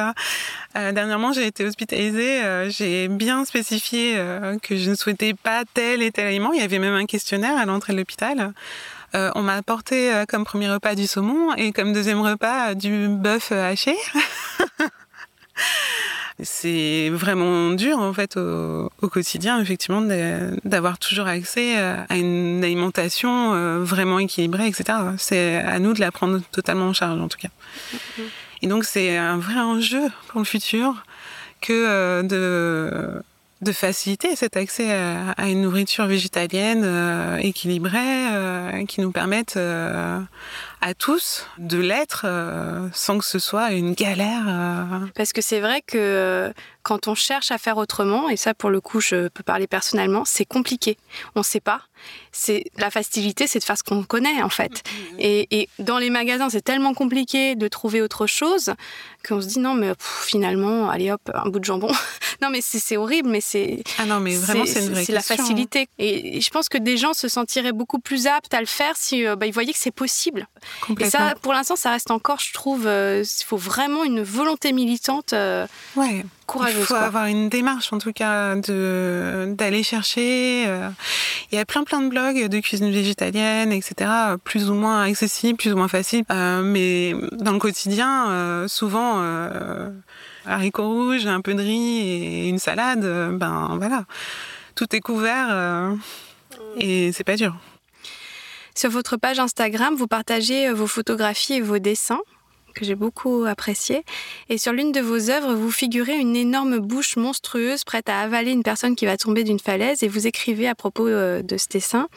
Euh, 0.76 0.92
dernièrement, 0.92 1.34
j'ai 1.34 1.48
été 1.48 1.66
hospitalisée. 1.66 2.44
Euh, 2.44 2.70
j'ai 2.70 3.08
bien 3.08 3.44
spécifié 3.44 4.16
que 4.62 4.78
je 4.78 4.92
ne 4.92 4.96
souhaitais 4.96 5.34
pas 5.34 5.64
tel 5.74 6.04
et 6.04 6.12
tel 6.12 6.28
aliment. 6.28 6.54
Il 6.54 6.62
y 6.62 6.64
avait 6.64 6.80
même 6.80 6.94
un 6.94 7.06
questionnaire 7.06 7.58
à 7.58 7.66
l'entrée 7.66 7.94
de 7.94 7.98
l'hôpital. 7.98 8.54
On 9.14 9.42
m'a 9.42 9.56
apporté 9.56 10.24
comme 10.30 10.46
premier 10.46 10.70
repas 10.70 10.96
du 10.96 11.06
saumon 11.06 11.54
et 11.56 11.74
comme 11.74 11.92
deuxième 11.92 12.22
repas 12.22 12.76
du 12.76 13.10
bœuf 13.10 13.52
haché. 13.52 13.98
c'est 16.44 17.10
vraiment 17.10 17.72
dur 17.72 18.00
en 18.00 18.14
fait 18.14 18.38
au, 18.38 18.90
au 19.02 19.10
quotidien 19.10 19.60
effectivement 19.60 20.02
d'avoir 20.64 20.98
toujours 20.98 21.28
accès 21.28 21.78
euh, 21.78 21.96
à 22.10 22.18
une 22.18 22.64
alimentation 22.64 23.54
euh, 23.54 23.80
vraiment 23.84 24.20
équilibrée 24.20 24.68
etc 24.68 24.98
c'est 25.18 25.56
à 25.56 25.80
nous 25.80 25.94
de 25.94 26.00
la 26.00 26.12
prendre 26.12 26.40
totalement 26.52 26.86
en 26.86 26.94
charge 26.94 27.20
en 27.20 27.28
tout 27.28 27.38
cas. 27.38 27.50
Et 28.62 28.68
donc 28.68 28.86
c'est 28.86 29.18
un 29.18 29.38
vrai 29.38 29.60
enjeu 29.60 30.02
pour 30.28 30.40
le 30.40 30.46
futur 30.46 31.04
que 31.62 31.74
euh, 31.74 32.24
de 32.24 33.22
de 33.62 33.72
faciliter 33.72 34.36
cet 34.36 34.58
accès 34.58 34.92
à, 34.92 35.32
à 35.32 35.48
une 35.48 35.62
nourriture 35.62 36.08
végétalienne 36.08 36.82
euh, 36.84 37.38
équilibrée 37.38 38.00
euh, 38.32 38.86
qui 38.86 39.02
nous 39.02 39.12
permette 39.12 39.56
euh, 39.56 40.20
à 40.82 40.96
tous 40.96 41.46
de 41.60 41.78
l'être 41.78 42.24
euh, 42.26 42.90
sans 42.92 43.20
que 43.20 43.26
ce 43.26 43.38
soit 43.38 43.72
une 43.72 43.94
galère 43.94 44.46
euh, 44.48 45.06
Parce 45.16 45.32
que 45.32 45.42
c'est 45.42 45.60
vrai 45.60 45.82
que 45.86 45.98
euh, 45.98 46.52
quand 46.82 47.08
on 47.08 47.14
cherche 47.14 47.52
à 47.52 47.60
faire 47.60 47.78
autrement, 47.78 48.30
et 48.30 48.36
ça 48.36 48.56
pour 48.56 48.72
le 48.72 48.82
coup 48.82 49.00
je 49.00 49.28
peux 49.28 49.44
parler 49.44 49.68
personnellement, 49.68 50.26
c'est 50.26 50.46
compliqué. 50.46 50.98
On 51.36 51.42
ne 51.42 51.46
sait 51.46 51.60
pas. 51.60 51.82
C'est 52.32 52.64
la 52.78 52.90
facilité, 52.90 53.46
c'est 53.46 53.60
de 53.60 53.64
faire 53.64 53.78
ce 53.78 53.84
qu'on 53.84 54.02
connaît 54.02 54.42
en 54.42 54.50
fait. 54.50 54.82
Et, 55.20 55.48
et 55.52 55.70
dans 55.78 56.00
les 56.00 56.10
magasins, 56.10 56.50
c'est 56.50 56.64
tellement 56.64 56.96
compliqué 56.96 57.56
de 57.56 57.68
trouver 57.68 58.02
autre 58.02 58.26
chose 58.26 58.74
qu'on 59.28 59.40
se 59.40 59.48
dit 59.48 59.60
non 59.60 59.76
mais 59.76 59.90
pff, 59.90 60.26
finalement, 60.26 60.90
allez 60.90 61.12
hop, 61.12 61.22
un 61.32 61.48
bout 61.50 61.60
de 61.60 61.66
jambon. 61.66 61.92
non 62.42 62.50
mais 62.50 62.62
c'est 62.62 62.98
horrible, 62.98 63.30
mais 63.30 63.42
c'est 63.42 63.84
Ah 64.00 64.06
non, 64.06 64.20
mais 64.20 64.36
vraiment, 64.36 64.66
c'est 64.66 64.80
une 64.80 64.94
vraie 64.94 65.06
c'est 65.06 65.12
la 65.12 65.20
hein. 65.20 65.22
facilité. 65.22 65.88
Et 66.00 66.42
je 66.42 66.50
pense 66.50 66.70
que 66.70 66.80
des 66.80 66.98
gens 66.98 67.14
se 67.14 67.28
sentiraient 67.28 67.72
beaucoup 67.72 68.00
plus 68.00 68.26
aptes 68.26 68.56
à 68.56 68.60
le 68.60 68.66
faire 68.66 68.96
si 68.98 69.24
bah, 69.38 69.46
ils 69.46 69.54
voyaient 69.54 69.74
que 69.74 69.80
c'est 69.80 69.92
possible. 69.92 70.48
Et 71.00 71.10
ça, 71.10 71.36
pour 71.42 71.54
l'instant, 71.54 71.76
ça 71.76 71.92
reste 71.92 72.12
encore, 72.12 72.40
je 72.40 72.54
trouve, 72.54 72.86
euh, 72.86 73.24
il 73.24 73.44
faut 73.46 73.58
vraiment 73.58 74.04
une 74.04 74.22
volonté 74.22 74.74
militante 74.74 75.34
euh, 75.34 75.68
ouais. 75.96 76.26
courageuse. 76.48 76.80
Il 76.80 76.86
faut 76.86 76.94
quoi. 76.96 77.04
avoir 77.04 77.26
une 77.26 77.50
démarche, 77.50 77.94
en 77.94 77.98
tout 77.98 78.14
cas, 78.14 78.56
d'aller 78.56 79.84
chercher. 79.84 80.66
euh, 80.68 80.90
Il 81.52 81.56
y 81.56 81.60
a 81.60 81.66
plein 81.66 81.84
plein 81.84 82.02
de 82.02 82.10
blogs 82.10 82.48
de 82.48 82.60
cuisine 82.60 82.92
végétalienne, 82.92 83.72
etc. 83.72 84.10
Plus 84.44 84.70
ou 84.70 84.74
moins 84.74 85.04
accessibles, 85.04 85.58
plus 85.58 85.74
ou 85.74 85.78
moins 85.78 85.88
faciles. 85.88 86.24
Mais 86.30 87.14
dans 87.34 87.52
le 87.54 87.60
quotidien, 87.60 88.66
souvent, 88.68 89.22
haricots 90.46 90.88
rouges, 90.88 91.28
un 91.28 91.42
peu 91.42 91.54
de 91.54 91.62
riz 91.62 92.00
et 92.00 92.50
une 92.50 92.60
salade, 92.60 93.02
ben 93.38 93.76
voilà, 93.78 94.06
tout 94.76 94.96
est 94.96 95.00
couvert 95.00 95.48
euh, 95.50 95.96
et 96.78 97.12
c'est 97.12 97.24
pas 97.24 97.36
dur. 97.36 97.56
Sur 98.82 98.90
votre 98.90 99.16
page 99.16 99.38
Instagram, 99.38 99.94
vous 99.94 100.08
partagez 100.08 100.68
euh, 100.68 100.74
vos 100.74 100.88
photographies 100.88 101.54
et 101.54 101.62
vos 101.62 101.78
dessins 101.78 102.22
que 102.74 102.84
j'ai 102.84 102.96
beaucoup 102.96 103.44
appréciés. 103.44 104.04
Et 104.50 104.58
sur 104.58 104.74
l'une 104.74 104.92
de 104.92 105.02
vos 105.02 105.30
œuvres, 105.30 105.54
vous 105.54 105.70
figurez 105.70 106.18
une 106.18 106.36
énorme 106.36 106.80
bouche 106.80 107.16
monstrueuse 107.16 107.84
prête 107.84 108.10
à 108.10 108.22
avaler 108.22 108.50
une 108.50 108.64
personne 108.64 108.96
qui 108.96 109.06
va 109.06 109.18
tomber 109.18 109.44
d'une 109.44 109.60
falaise 109.60 110.02
et 110.02 110.08
vous 110.08 110.26
écrivez 110.26 110.68
à 110.68 110.74
propos 110.74 111.08
euh, 111.08 111.44
de 111.44 111.58
ce 111.58 111.68
dessin. 111.68 112.08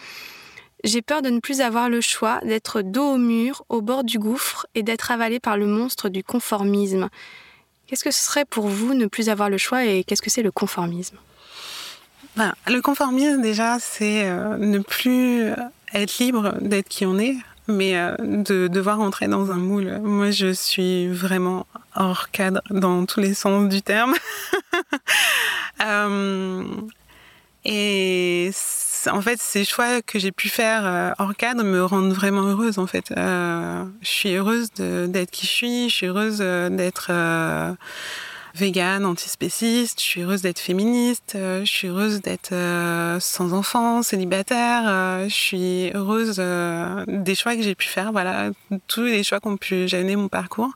J'ai 0.85 1.03
peur 1.03 1.21
de 1.21 1.29
ne 1.29 1.39
plus 1.39 1.61
avoir 1.61 1.91
le 1.91 2.01
choix, 2.01 2.41
d'être 2.43 2.81
dos 2.81 3.13
au 3.13 3.19
mur, 3.19 3.67
au 3.69 3.83
bord 3.83 4.03
du 4.03 4.19
gouffre 4.19 4.67
et 4.75 4.83
d'être 4.83 5.11
avalé 5.11 5.41
par 5.41 5.59
le 5.59 5.67
monstre 5.67 6.09
du 6.09 6.25
conformisme. 6.25 7.11
Qu'est-ce 7.87 8.05
que 8.05 8.11
ce 8.11 8.25
serait 8.25 8.47
pour 8.47 8.69
vous 8.69 8.95
ne 8.95 9.05
plus 9.05 9.29
avoir 9.29 9.51
le 9.51 9.59
choix 9.59 9.85
et 9.85 10.03
qu'est-ce 10.03 10.23
que 10.23 10.31
c'est 10.31 10.43
le 10.43 10.51
conformisme? 10.51 11.19
Ben, 12.37 12.55
le 12.67 12.81
conformisme, 12.81 13.43
déjà, 13.43 13.79
c'est 13.79 14.25
euh, 14.25 14.57
ne 14.57 14.79
plus 14.79 15.53
être 15.95 16.19
libre 16.19 16.55
d'être 16.61 16.89
qui 16.89 17.07
on 17.07 17.19
est, 17.19 17.37
mais 17.69 17.97
euh, 17.97 18.15
de 18.19 18.69
devoir 18.69 19.01
entrer 19.01 19.29
dans 19.29 19.51
un 19.51 19.57
moule. 19.57 20.01
Moi, 20.03 20.31
je 20.31 20.53
suis 20.53 21.09
vraiment 21.09 21.67
hors 21.95 22.31
cadre 22.31 22.61
dans 22.71 23.07
tous 23.07 23.21
les 23.21 23.35
sens 23.35 23.69
du 23.69 23.83
terme. 23.83 24.15
Euh, 25.85 26.63
et 27.65 28.51
en 29.11 29.21
fait, 29.21 29.41
ces 29.41 29.65
choix 29.65 30.01
que 30.03 30.21
j'ai 30.21 30.31
pu 30.31 30.49
faire 30.49 30.87
euh, 30.87 31.11
hors 31.19 31.35
cadre 31.35 31.65
me 31.65 31.85
rendent 31.85 32.13
vraiment 32.13 32.43
heureuse. 32.43 32.79
En 32.79 32.87
fait, 32.87 33.07
je 33.09 33.85
suis 34.03 34.37
heureuse 34.37 34.71
d'être 34.73 35.33
qui 35.33 35.47
je 35.47 35.51
suis. 35.51 35.91
Je 35.91 35.95
suis 35.95 36.07
heureuse 36.07 36.39
d'être 36.39 37.11
végane, 38.55 39.05
antispéciste. 39.05 40.01
Je 40.01 40.05
suis 40.05 40.23
heureuse 40.23 40.43
d'être 40.43 40.61
féministe. 40.61 41.35
euh, 41.35 41.65
je 41.65 41.71
suis 41.71 41.89
heureuse 41.89 42.21
d'être 42.21 42.53
euh, 42.53 43.19
sans 43.21 43.53
enfant, 43.53 44.03
célibataire. 44.03 44.83
euh, 44.87 45.29
je 45.29 45.35
suis 45.35 45.91
heureuse 45.95 46.39
des 47.09 47.35
choix 47.35 47.57
que 47.57 47.63
j'ai 47.63 47.75
pu 47.75 47.89
faire. 47.89 48.13
Voilà, 48.13 48.51
tous 48.87 49.03
les 49.03 49.23
choix 49.23 49.41
qui 49.41 49.49
ont 49.49 49.57
pu 49.57 49.89
jalonner 49.89 50.17
mon 50.17 50.29
parcours. 50.29 50.73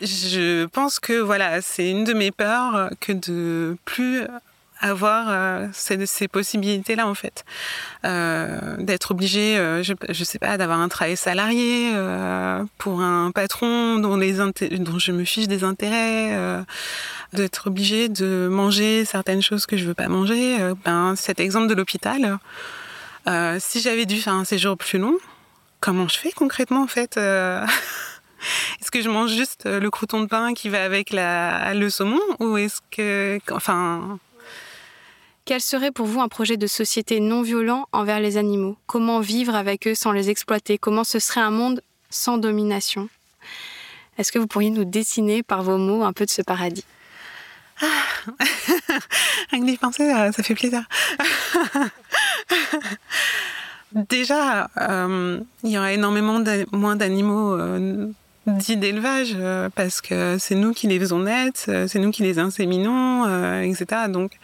Je 0.00 0.64
pense 0.66 0.98
que 0.98 1.20
voilà, 1.20 1.60
c'est 1.60 1.90
une 1.90 2.04
de 2.04 2.14
mes 2.14 2.30
peurs 2.30 2.90
que 3.00 3.12
de 3.12 3.76
plus 3.84 4.22
avoir 4.80 5.26
euh, 5.28 5.66
ces, 5.72 6.28
possibilités-là 6.28 7.06
en 7.06 7.14
fait, 7.14 7.44
Euh, 8.04 8.76
d'être 8.78 9.10
obligé, 9.10 9.58
euh, 9.58 9.82
je, 9.82 9.92
je 10.08 10.24
sais 10.24 10.38
pas, 10.38 10.56
d'avoir 10.56 10.80
un 10.80 10.88
travail 10.88 11.16
salarié 11.16 11.92
pour 12.78 13.02
un 13.02 13.30
patron 13.30 13.98
dont 13.98 14.16
les 14.16 14.34
dont 14.78 14.98
je 14.98 15.12
me 15.12 15.24
fiche 15.24 15.48
des 15.48 15.64
intérêts, 15.64 16.64
d'être 17.32 17.66
obligé 17.68 18.08
de 18.08 18.48
manger 18.50 19.04
certaines 19.04 19.42
choses 19.42 19.66
que 19.66 19.76
je 19.76 19.84
veux 19.84 19.94
pas 19.94 20.08
manger. 20.08 20.56
ben 20.84 21.14
cet 21.16 21.40
exemple 21.40 21.68
de 21.68 21.74
l'hôpital, 21.74 22.38
si 23.58 23.80
j'avais 23.80 24.06
dû 24.06 24.16
faire 24.20 24.34
un 24.34 24.44
séjour 24.44 24.76
plus 24.76 24.98
long, 24.98 25.16
comment 25.80 26.08
je 26.08 26.18
fais 26.18 26.32
concrètement 26.32 26.82
en 26.82 26.86
fait 26.86 27.16
Est-ce 28.80 28.90
que 28.90 29.02
je 29.02 29.10
mange 29.10 29.32
juste 29.32 29.66
le 29.66 29.90
crouton 29.90 30.22
de 30.22 30.26
pain 30.26 30.54
qui 30.54 30.70
va 30.70 30.82
avec 30.82 31.10
la, 31.10 31.74
le 31.74 31.90
saumon 31.90 32.20
ou 32.38 32.56
est-ce 32.56 32.80
que, 32.90 33.38
enfin, 33.52 34.18
Quel 35.44 35.60
serait 35.60 35.90
pour 35.90 36.06
vous 36.06 36.20
un 36.20 36.28
projet 36.28 36.56
de 36.56 36.66
société 36.66 37.20
non 37.20 37.42
violent 37.42 37.86
envers 37.92 38.20
les 38.20 38.36
animaux? 38.36 38.76
Comment 38.86 39.20
vivre 39.20 39.54
avec 39.54 39.86
eux 39.88 39.94
sans 39.94 40.12
les 40.12 40.30
exploiter? 40.30 40.78
Comment 40.78 41.04
ce 41.04 41.18
serait 41.18 41.40
un 41.40 41.50
monde 41.50 41.82
sans 42.08 42.38
domination? 42.38 43.08
Est-ce 44.18 44.32
que 44.32 44.38
vous 44.38 44.46
pourriez 44.46 44.70
nous 44.70 44.84
dessiner 44.84 45.42
par 45.42 45.62
vos 45.62 45.78
mots 45.78 46.04
un 46.04 46.12
peu 46.12 46.26
de 46.26 46.30
ce 46.30 46.42
paradis? 46.42 46.84
Rien 49.50 49.60
que 49.60 49.66
d'y 49.66 49.76
penser, 49.76 50.08
ça 50.08 50.42
fait 50.42 50.54
plaisir. 50.54 50.82
Déjà, 53.92 54.70
euh, 54.76 55.40
il 55.64 55.70
y 55.70 55.78
aura 55.78 55.92
énormément 55.92 56.42
moins 56.70 56.94
d'animaux 56.94 57.54
euh, 57.54 58.06
dits 58.46 58.76
d'élevage 58.76 59.34
euh, 59.36 59.68
parce 59.74 60.00
que 60.00 60.36
c'est 60.38 60.54
nous 60.54 60.72
qui 60.72 60.86
les 60.86 61.00
faisons 61.00 61.20
naître, 61.20 61.58
c'est 61.88 61.98
nous 61.98 62.12
qui 62.12 62.22
les 62.22 62.38
inséminons, 62.38 63.24
etc. 63.62 64.02
Donc, 64.08 64.38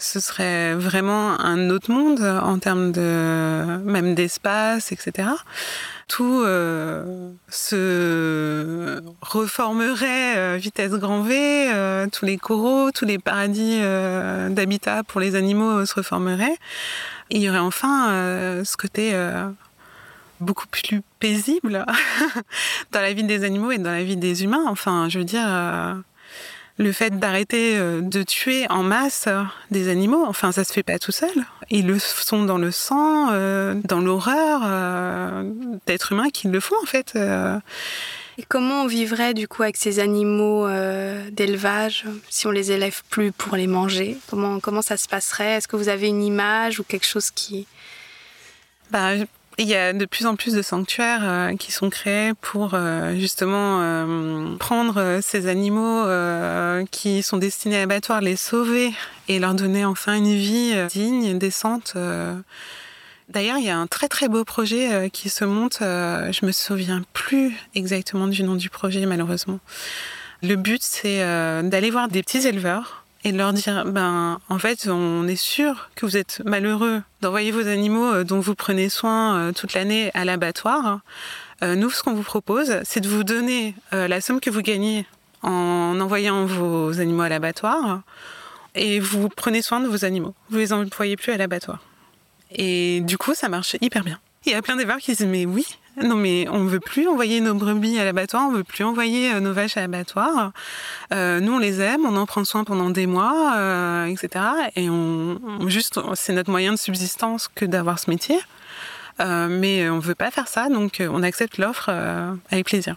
ce 0.00 0.18
serait 0.18 0.74
vraiment 0.74 1.38
un 1.40 1.70
autre 1.70 1.90
monde 1.90 2.22
en 2.22 2.58
termes 2.58 2.90
de 2.90 3.78
même 3.84 4.14
d'espace, 4.14 4.92
etc. 4.92 5.28
Tout 6.08 6.42
euh, 6.44 7.30
se 7.48 9.00
reformerait 9.20 10.36
euh, 10.36 10.56
vitesse 10.56 10.92
grand 10.92 11.22
V, 11.22 11.36
euh, 11.36 12.06
tous 12.10 12.24
les 12.24 12.38
coraux, 12.38 12.90
tous 12.90 13.04
les 13.04 13.18
paradis 13.18 13.78
euh, 13.80 14.48
d'habitat 14.48 15.04
pour 15.04 15.20
les 15.20 15.36
animaux 15.36 15.84
se 15.84 15.94
reformeraient. 15.94 16.56
Il 17.30 17.42
y 17.42 17.48
aurait 17.48 17.58
enfin 17.58 18.08
ce 18.64 18.76
côté 18.76 19.14
beaucoup 20.40 20.66
plus 20.66 21.00
paisible 21.20 21.86
dans 22.92 23.00
la 23.00 23.12
vie 23.12 23.22
des 23.22 23.44
animaux 23.44 23.70
et 23.70 23.78
dans 23.78 23.92
la 23.92 24.02
vie 24.02 24.16
des 24.16 24.42
humains. 24.42 24.64
Enfin, 24.66 25.08
je 25.08 25.20
veux 25.20 25.24
dire, 25.24 25.46
le 26.80 26.92
fait 26.92 27.18
d'arrêter 27.18 27.76
euh, 27.76 28.00
de 28.00 28.22
tuer 28.22 28.66
en 28.70 28.82
masse 28.82 29.26
euh, 29.28 29.42
des 29.70 29.88
animaux, 29.88 30.24
enfin, 30.26 30.50
ça 30.50 30.64
se 30.64 30.72
fait 30.72 30.82
pas 30.82 30.98
tout 30.98 31.12
seul. 31.12 31.30
Ils 31.68 31.86
le 31.86 31.98
sont 31.98 32.44
dans 32.44 32.56
le 32.56 32.70
sang, 32.70 33.28
euh, 33.32 33.74
dans 33.84 34.00
l'horreur 34.00 34.62
euh, 34.64 35.42
d'êtres 35.86 36.12
humains 36.12 36.30
qui 36.30 36.48
le 36.48 36.58
font 36.58 36.76
en 36.82 36.86
fait. 36.86 37.12
euh. 37.16 37.58
Et 38.38 38.44
comment 38.48 38.84
on 38.84 38.86
vivrait 38.86 39.34
du 39.34 39.46
coup 39.46 39.62
avec 39.62 39.76
ces 39.76 39.98
animaux 39.98 40.66
d'élevage 41.30 42.06
si 42.30 42.46
on 42.46 42.50
les 42.50 42.72
élève 42.72 43.02
plus 43.10 43.32
pour 43.32 43.54
les 43.56 43.66
manger? 43.66 44.16
Comment, 44.30 44.60
comment 44.60 44.80
ça 44.80 44.96
se 44.96 45.06
passerait? 45.06 45.56
Est-ce 45.56 45.68
que 45.68 45.76
vous 45.76 45.90
avez 45.90 46.08
une 46.08 46.22
image 46.22 46.80
ou 46.80 46.84
quelque 46.84 47.06
chose 47.06 47.30
qui... 47.30 47.66
Bah, 48.90 49.10
il 49.60 49.68
y 49.68 49.74
a 49.74 49.92
de 49.92 50.06
plus 50.06 50.26
en 50.26 50.36
plus 50.36 50.54
de 50.54 50.62
sanctuaires 50.62 51.20
euh, 51.22 51.56
qui 51.56 51.70
sont 51.70 51.90
créés 51.90 52.32
pour 52.40 52.70
euh, 52.72 53.14
justement 53.16 53.80
euh, 53.82 54.56
prendre 54.56 55.20
ces 55.22 55.46
animaux 55.46 56.06
qui 56.90 57.22
sont 57.22 57.36
destinés 57.36 57.76
à 57.76 57.80
l'abattoir, 57.80 58.20
les 58.20 58.36
sauver 58.36 58.92
et 59.28 59.38
leur 59.38 59.54
donner 59.54 59.84
enfin 59.84 60.14
une 60.14 60.34
vie 60.34 60.74
digne, 60.88 61.38
décente. 61.38 61.94
D'ailleurs, 63.28 63.58
il 63.58 63.64
y 63.64 63.70
a 63.70 63.76
un 63.76 63.86
très 63.86 64.08
très 64.08 64.28
beau 64.28 64.44
projet 64.44 65.10
qui 65.10 65.28
se 65.28 65.44
monte. 65.44 65.78
Je 65.80 66.46
me 66.46 66.52
souviens 66.52 67.02
plus 67.12 67.54
exactement 67.74 68.26
du 68.26 68.42
nom 68.42 68.56
du 68.56 68.70
projet, 68.70 69.04
malheureusement. 69.06 69.60
Le 70.42 70.56
but, 70.56 70.82
c'est 70.82 71.18
d'aller 71.18 71.90
voir 71.90 72.08
des 72.08 72.22
petits 72.22 72.46
éleveurs 72.46 72.99
et 73.24 73.32
de 73.32 73.36
leur 73.36 73.52
dire, 73.52 73.84
ben, 73.86 74.40
en 74.48 74.58
fait, 74.58 74.88
on 74.88 75.28
est 75.28 75.36
sûr 75.36 75.90
que 75.94 76.06
vous 76.06 76.16
êtes 76.16 76.42
malheureux 76.44 77.02
d'envoyer 77.20 77.50
vos 77.50 77.66
animaux 77.66 78.24
dont 78.24 78.40
vous 78.40 78.54
prenez 78.54 78.88
soin 78.88 79.52
toute 79.52 79.74
l'année 79.74 80.10
à 80.14 80.24
l'abattoir. 80.24 81.00
nous, 81.62 81.90
ce 81.90 82.02
qu'on 82.02 82.14
vous 82.14 82.22
propose, 82.22 82.76
c'est 82.84 83.00
de 83.00 83.08
vous 83.08 83.24
donner 83.24 83.74
la 83.92 84.20
somme 84.22 84.40
que 84.40 84.48
vous 84.48 84.62
gagnez 84.62 85.06
en 85.42 86.00
envoyant 86.00 86.46
vos 86.46 86.98
animaux 87.00 87.22
à 87.22 87.28
l'abattoir 87.28 88.02
et 88.74 89.00
vous 89.00 89.28
prenez 89.28 89.62
soin 89.62 89.80
de 89.80 89.88
vos 89.88 90.04
animaux. 90.04 90.34
Vous 90.50 90.58
les 90.58 90.72
employez 90.72 91.16
plus 91.16 91.32
à 91.32 91.36
l'abattoir. 91.36 91.80
Et 92.52 93.00
du 93.02 93.18
coup, 93.18 93.34
ça 93.34 93.48
marche 93.48 93.76
hyper 93.80 94.04
bien. 94.04 94.18
Il 94.46 94.52
y 94.52 94.54
a 94.54 94.62
plein 94.62 94.76
d'éleveurs 94.76 94.98
qui 94.98 95.12
disent 95.12 95.26
mais 95.26 95.46
oui, 95.46 95.66
non 95.96 96.16
mais 96.16 96.48
on 96.48 96.60
ne 96.60 96.68
veut 96.68 96.80
plus 96.80 97.08
envoyer 97.08 97.40
nos 97.40 97.54
brebis 97.54 97.98
à 97.98 98.04
l'abattoir, 98.04 98.46
on 98.48 98.52
veut 98.52 98.64
plus 98.64 98.84
envoyer 98.84 99.32
euh, 99.32 99.40
nos 99.40 99.52
vaches 99.52 99.76
à 99.76 99.80
l'abattoir. 99.80 100.52
Euh, 101.12 101.40
nous 101.40 101.54
on 101.54 101.58
les 101.58 101.80
aime, 101.80 102.06
on 102.06 102.16
en 102.16 102.26
prend 102.26 102.44
soin 102.44 102.64
pendant 102.64 102.90
des 102.90 103.06
mois, 103.06 103.54
euh, 103.56 104.06
etc. 104.06 104.44
Et 104.76 104.88
on, 104.88 105.68
juste 105.68 106.00
c'est 106.14 106.32
notre 106.32 106.50
moyen 106.50 106.72
de 106.72 106.78
subsistance 106.78 107.48
que 107.48 107.64
d'avoir 107.64 107.98
ce 107.98 108.10
métier. 108.10 108.38
mais 109.18 109.90
on 109.90 109.96
ne 109.96 110.00
veut 110.00 110.14
pas 110.14 110.30
faire 110.30 110.48
ça, 110.48 110.68
donc 110.68 111.02
on 111.06 111.22
accepte 111.22 111.58
l'offre 111.58 111.90
avec 112.50 112.66
plaisir. 112.66 112.96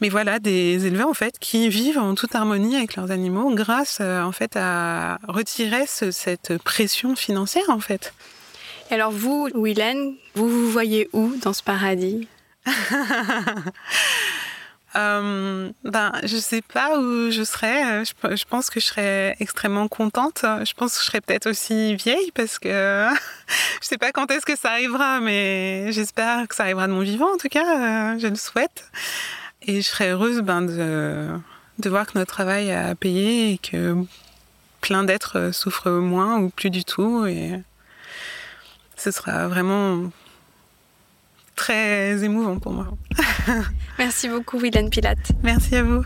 Mais 0.00 0.08
voilà, 0.08 0.38
des 0.40 0.86
éleveurs 0.86 1.08
en 1.08 1.14
fait 1.14 1.38
qui 1.38 1.68
vivent 1.68 1.98
en 1.98 2.14
toute 2.14 2.34
harmonie 2.34 2.76
avec 2.76 2.96
leurs 2.96 3.10
animaux 3.10 3.54
grâce 3.54 4.00
en 4.00 4.32
fait 4.32 4.56
à 4.56 5.18
retirer 5.28 5.86
cette 5.86 6.58
pression 6.58 7.16
financière 7.16 7.70
en 7.70 7.80
fait. 7.80 8.12
Alors 8.90 9.10
vous, 9.10 9.48
Willen, 9.54 10.14
vous 10.34 10.48
vous 10.48 10.70
voyez 10.70 11.08
où 11.12 11.34
dans 11.42 11.52
ce 11.52 11.62
paradis 11.62 12.28
euh, 14.96 15.70
ben, 15.84 16.12
je 16.22 16.36
sais 16.36 16.62
pas 16.62 16.98
où 16.98 17.30
je 17.30 17.42
serais. 17.44 18.04
Je, 18.04 18.44
pense 18.44 18.70
que 18.70 18.80
je 18.80 18.86
serais 18.86 19.36
extrêmement 19.40 19.88
contente. 19.88 20.40
Je 20.42 20.72
pense 20.74 20.94
que 20.94 21.00
je 21.00 21.04
serais 21.04 21.20
peut-être 21.20 21.46
aussi 21.48 21.94
vieille 21.96 22.30
parce 22.32 22.58
que 22.58 22.68
je 23.82 23.86
sais 23.86 23.98
pas 23.98 24.12
quand 24.12 24.30
est-ce 24.30 24.46
que 24.46 24.56
ça 24.56 24.70
arrivera, 24.70 25.20
mais 25.20 25.92
j'espère 25.92 26.48
que 26.48 26.54
ça 26.54 26.62
arrivera 26.62 26.86
de 26.86 26.92
mon 26.92 27.00
vivant 27.00 27.32
en 27.34 27.36
tout 27.36 27.48
cas. 27.48 28.14
Euh, 28.14 28.18
je 28.18 28.28
le 28.28 28.36
souhaite. 28.36 28.90
Et 29.62 29.82
je 29.82 29.88
serais 29.88 30.10
heureuse 30.10 30.40
ben, 30.40 30.62
de, 30.62 31.28
de 31.78 31.90
voir 31.90 32.06
que 32.06 32.18
notre 32.18 32.32
travail 32.32 32.70
a 32.70 32.94
payé 32.94 33.52
et 33.52 33.58
que 33.58 33.96
plein 34.80 35.04
d'êtres 35.04 35.50
souffrent 35.52 35.90
moins 35.90 36.38
ou 36.38 36.50
plus 36.50 36.70
du 36.70 36.84
tout. 36.84 37.26
Et 37.26 37.62
ce 39.04 39.10
sera 39.10 39.48
vraiment 39.48 40.10
très 41.56 42.24
émouvant 42.24 42.58
pour 42.58 42.72
moi. 42.72 42.88
Merci 43.98 44.30
beaucoup, 44.30 44.58
Willen 44.58 44.88
Pilate. 44.88 45.32
Merci 45.42 45.76
à 45.76 45.82
vous. 45.82 46.04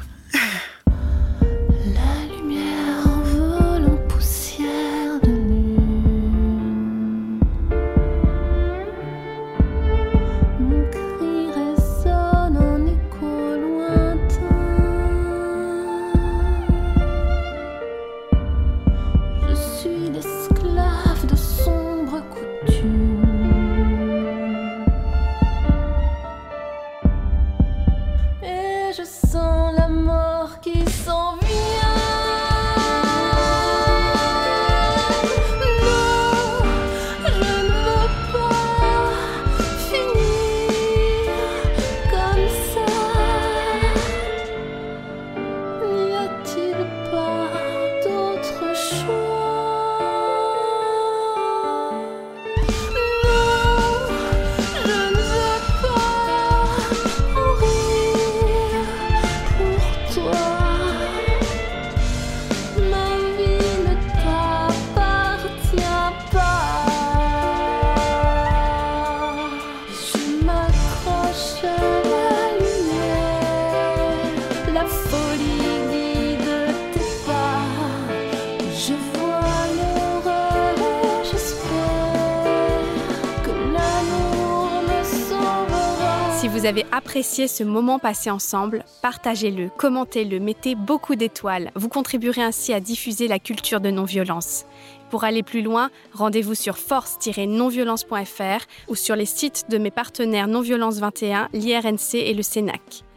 Apprécié 87.08 87.48
ce 87.48 87.64
moment 87.64 87.98
passé 87.98 88.28
ensemble, 88.28 88.84
partagez-le, 89.00 89.70
commentez-le, 89.78 90.40
mettez 90.40 90.74
beaucoup 90.74 91.14
d'étoiles. 91.14 91.70
Vous 91.74 91.88
contribuerez 91.88 92.42
ainsi 92.42 92.74
à 92.74 92.80
diffuser 92.80 93.28
la 93.28 93.38
culture 93.38 93.80
de 93.80 93.90
non-violence. 93.90 94.66
Pour 95.08 95.24
aller 95.24 95.42
plus 95.42 95.62
loin, 95.62 95.88
rendez-vous 96.12 96.54
sur 96.54 96.76
force-nonviolence.fr 96.76 98.66
ou 98.88 98.94
sur 98.94 99.16
les 99.16 99.24
sites 99.24 99.70
de 99.70 99.78
mes 99.78 99.90
partenaires 99.90 100.48
Non-Violence 100.48 100.98
21, 100.98 101.48
l'IRNC 101.54 102.12
et 102.12 102.34
le 102.34 102.42
CENAC. 102.42 103.07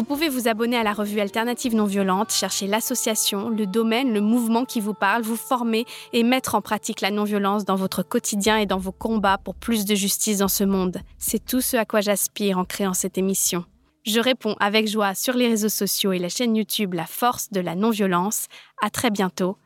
Vous 0.00 0.06
pouvez 0.06 0.30
vous 0.30 0.48
abonner 0.48 0.78
à 0.78 0.82
la 0.82 0.94
revue 0.94 1.20
Alternative 1.20 1.74
Non 1.74 1.84
Violente, 1.84 2.32
chercher 2.32 2.66
l'association, 2.66 3.50
le 3.50 3.66
domaine, 3.66 4.14
le 4.14 4.22
mouvement 4.22 4.64
qui 4.64 4.80
vous 4.80 4.94
parle, 4.94 5.20
vous 5.20 5.36
former 5.36 5.84
et 6.14 6.22
mettre 6.22 6.54
en 6.54 6.62
pratique 6.62 7.02
la 7.02 7.10
non-violence 7.10 7.66
dans 7.66 7.76
votre 7.76 8.02
quotidien 8.02 8.56
et 8.56 8.64
dans 8.64 8.78
vos 8.78 8.92
combats 8.92 9.36
pour 9.36 9.54
plus 9.54 9.84
de 9.84 9.94
justice 9.94 10.38
dans 10.38 10.48
ce 10.48 10.64
monde. 10.64 11.02
C'est 11.18 11.44
tout 11.44 11.60
ce 11.60 11.76
à 11.76 11.84
quoi 11.84 12.00
j'aspire 12.00 12.56
en 12.56 12.64
créant 12.64 12.94
cette 12.94 13.18
émission. 13.18 13.66
Je 14.06 14.20
réponds 14.20 14.56
avec 14.58 14.88
joie 14.88 15.14
sur 15.14 15.34
les 15.34 15.48
réseaux 15.48 15.68
sociaux 15.68 16.12
et 16.12 16.18
la 16.18 16.30
chaîne 16.30 16.56
YouTube 16.56 16.94
La 16.94 17.04
Force 17.04 17.50
de 17.50 17.60
la 17.60 17.74
Non-Violence. 17.74 18.46
À 18.80 18.88
très 18.88 19.10
bientôt. 19.10 19.58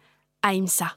Aïmsa. 0.42 0.96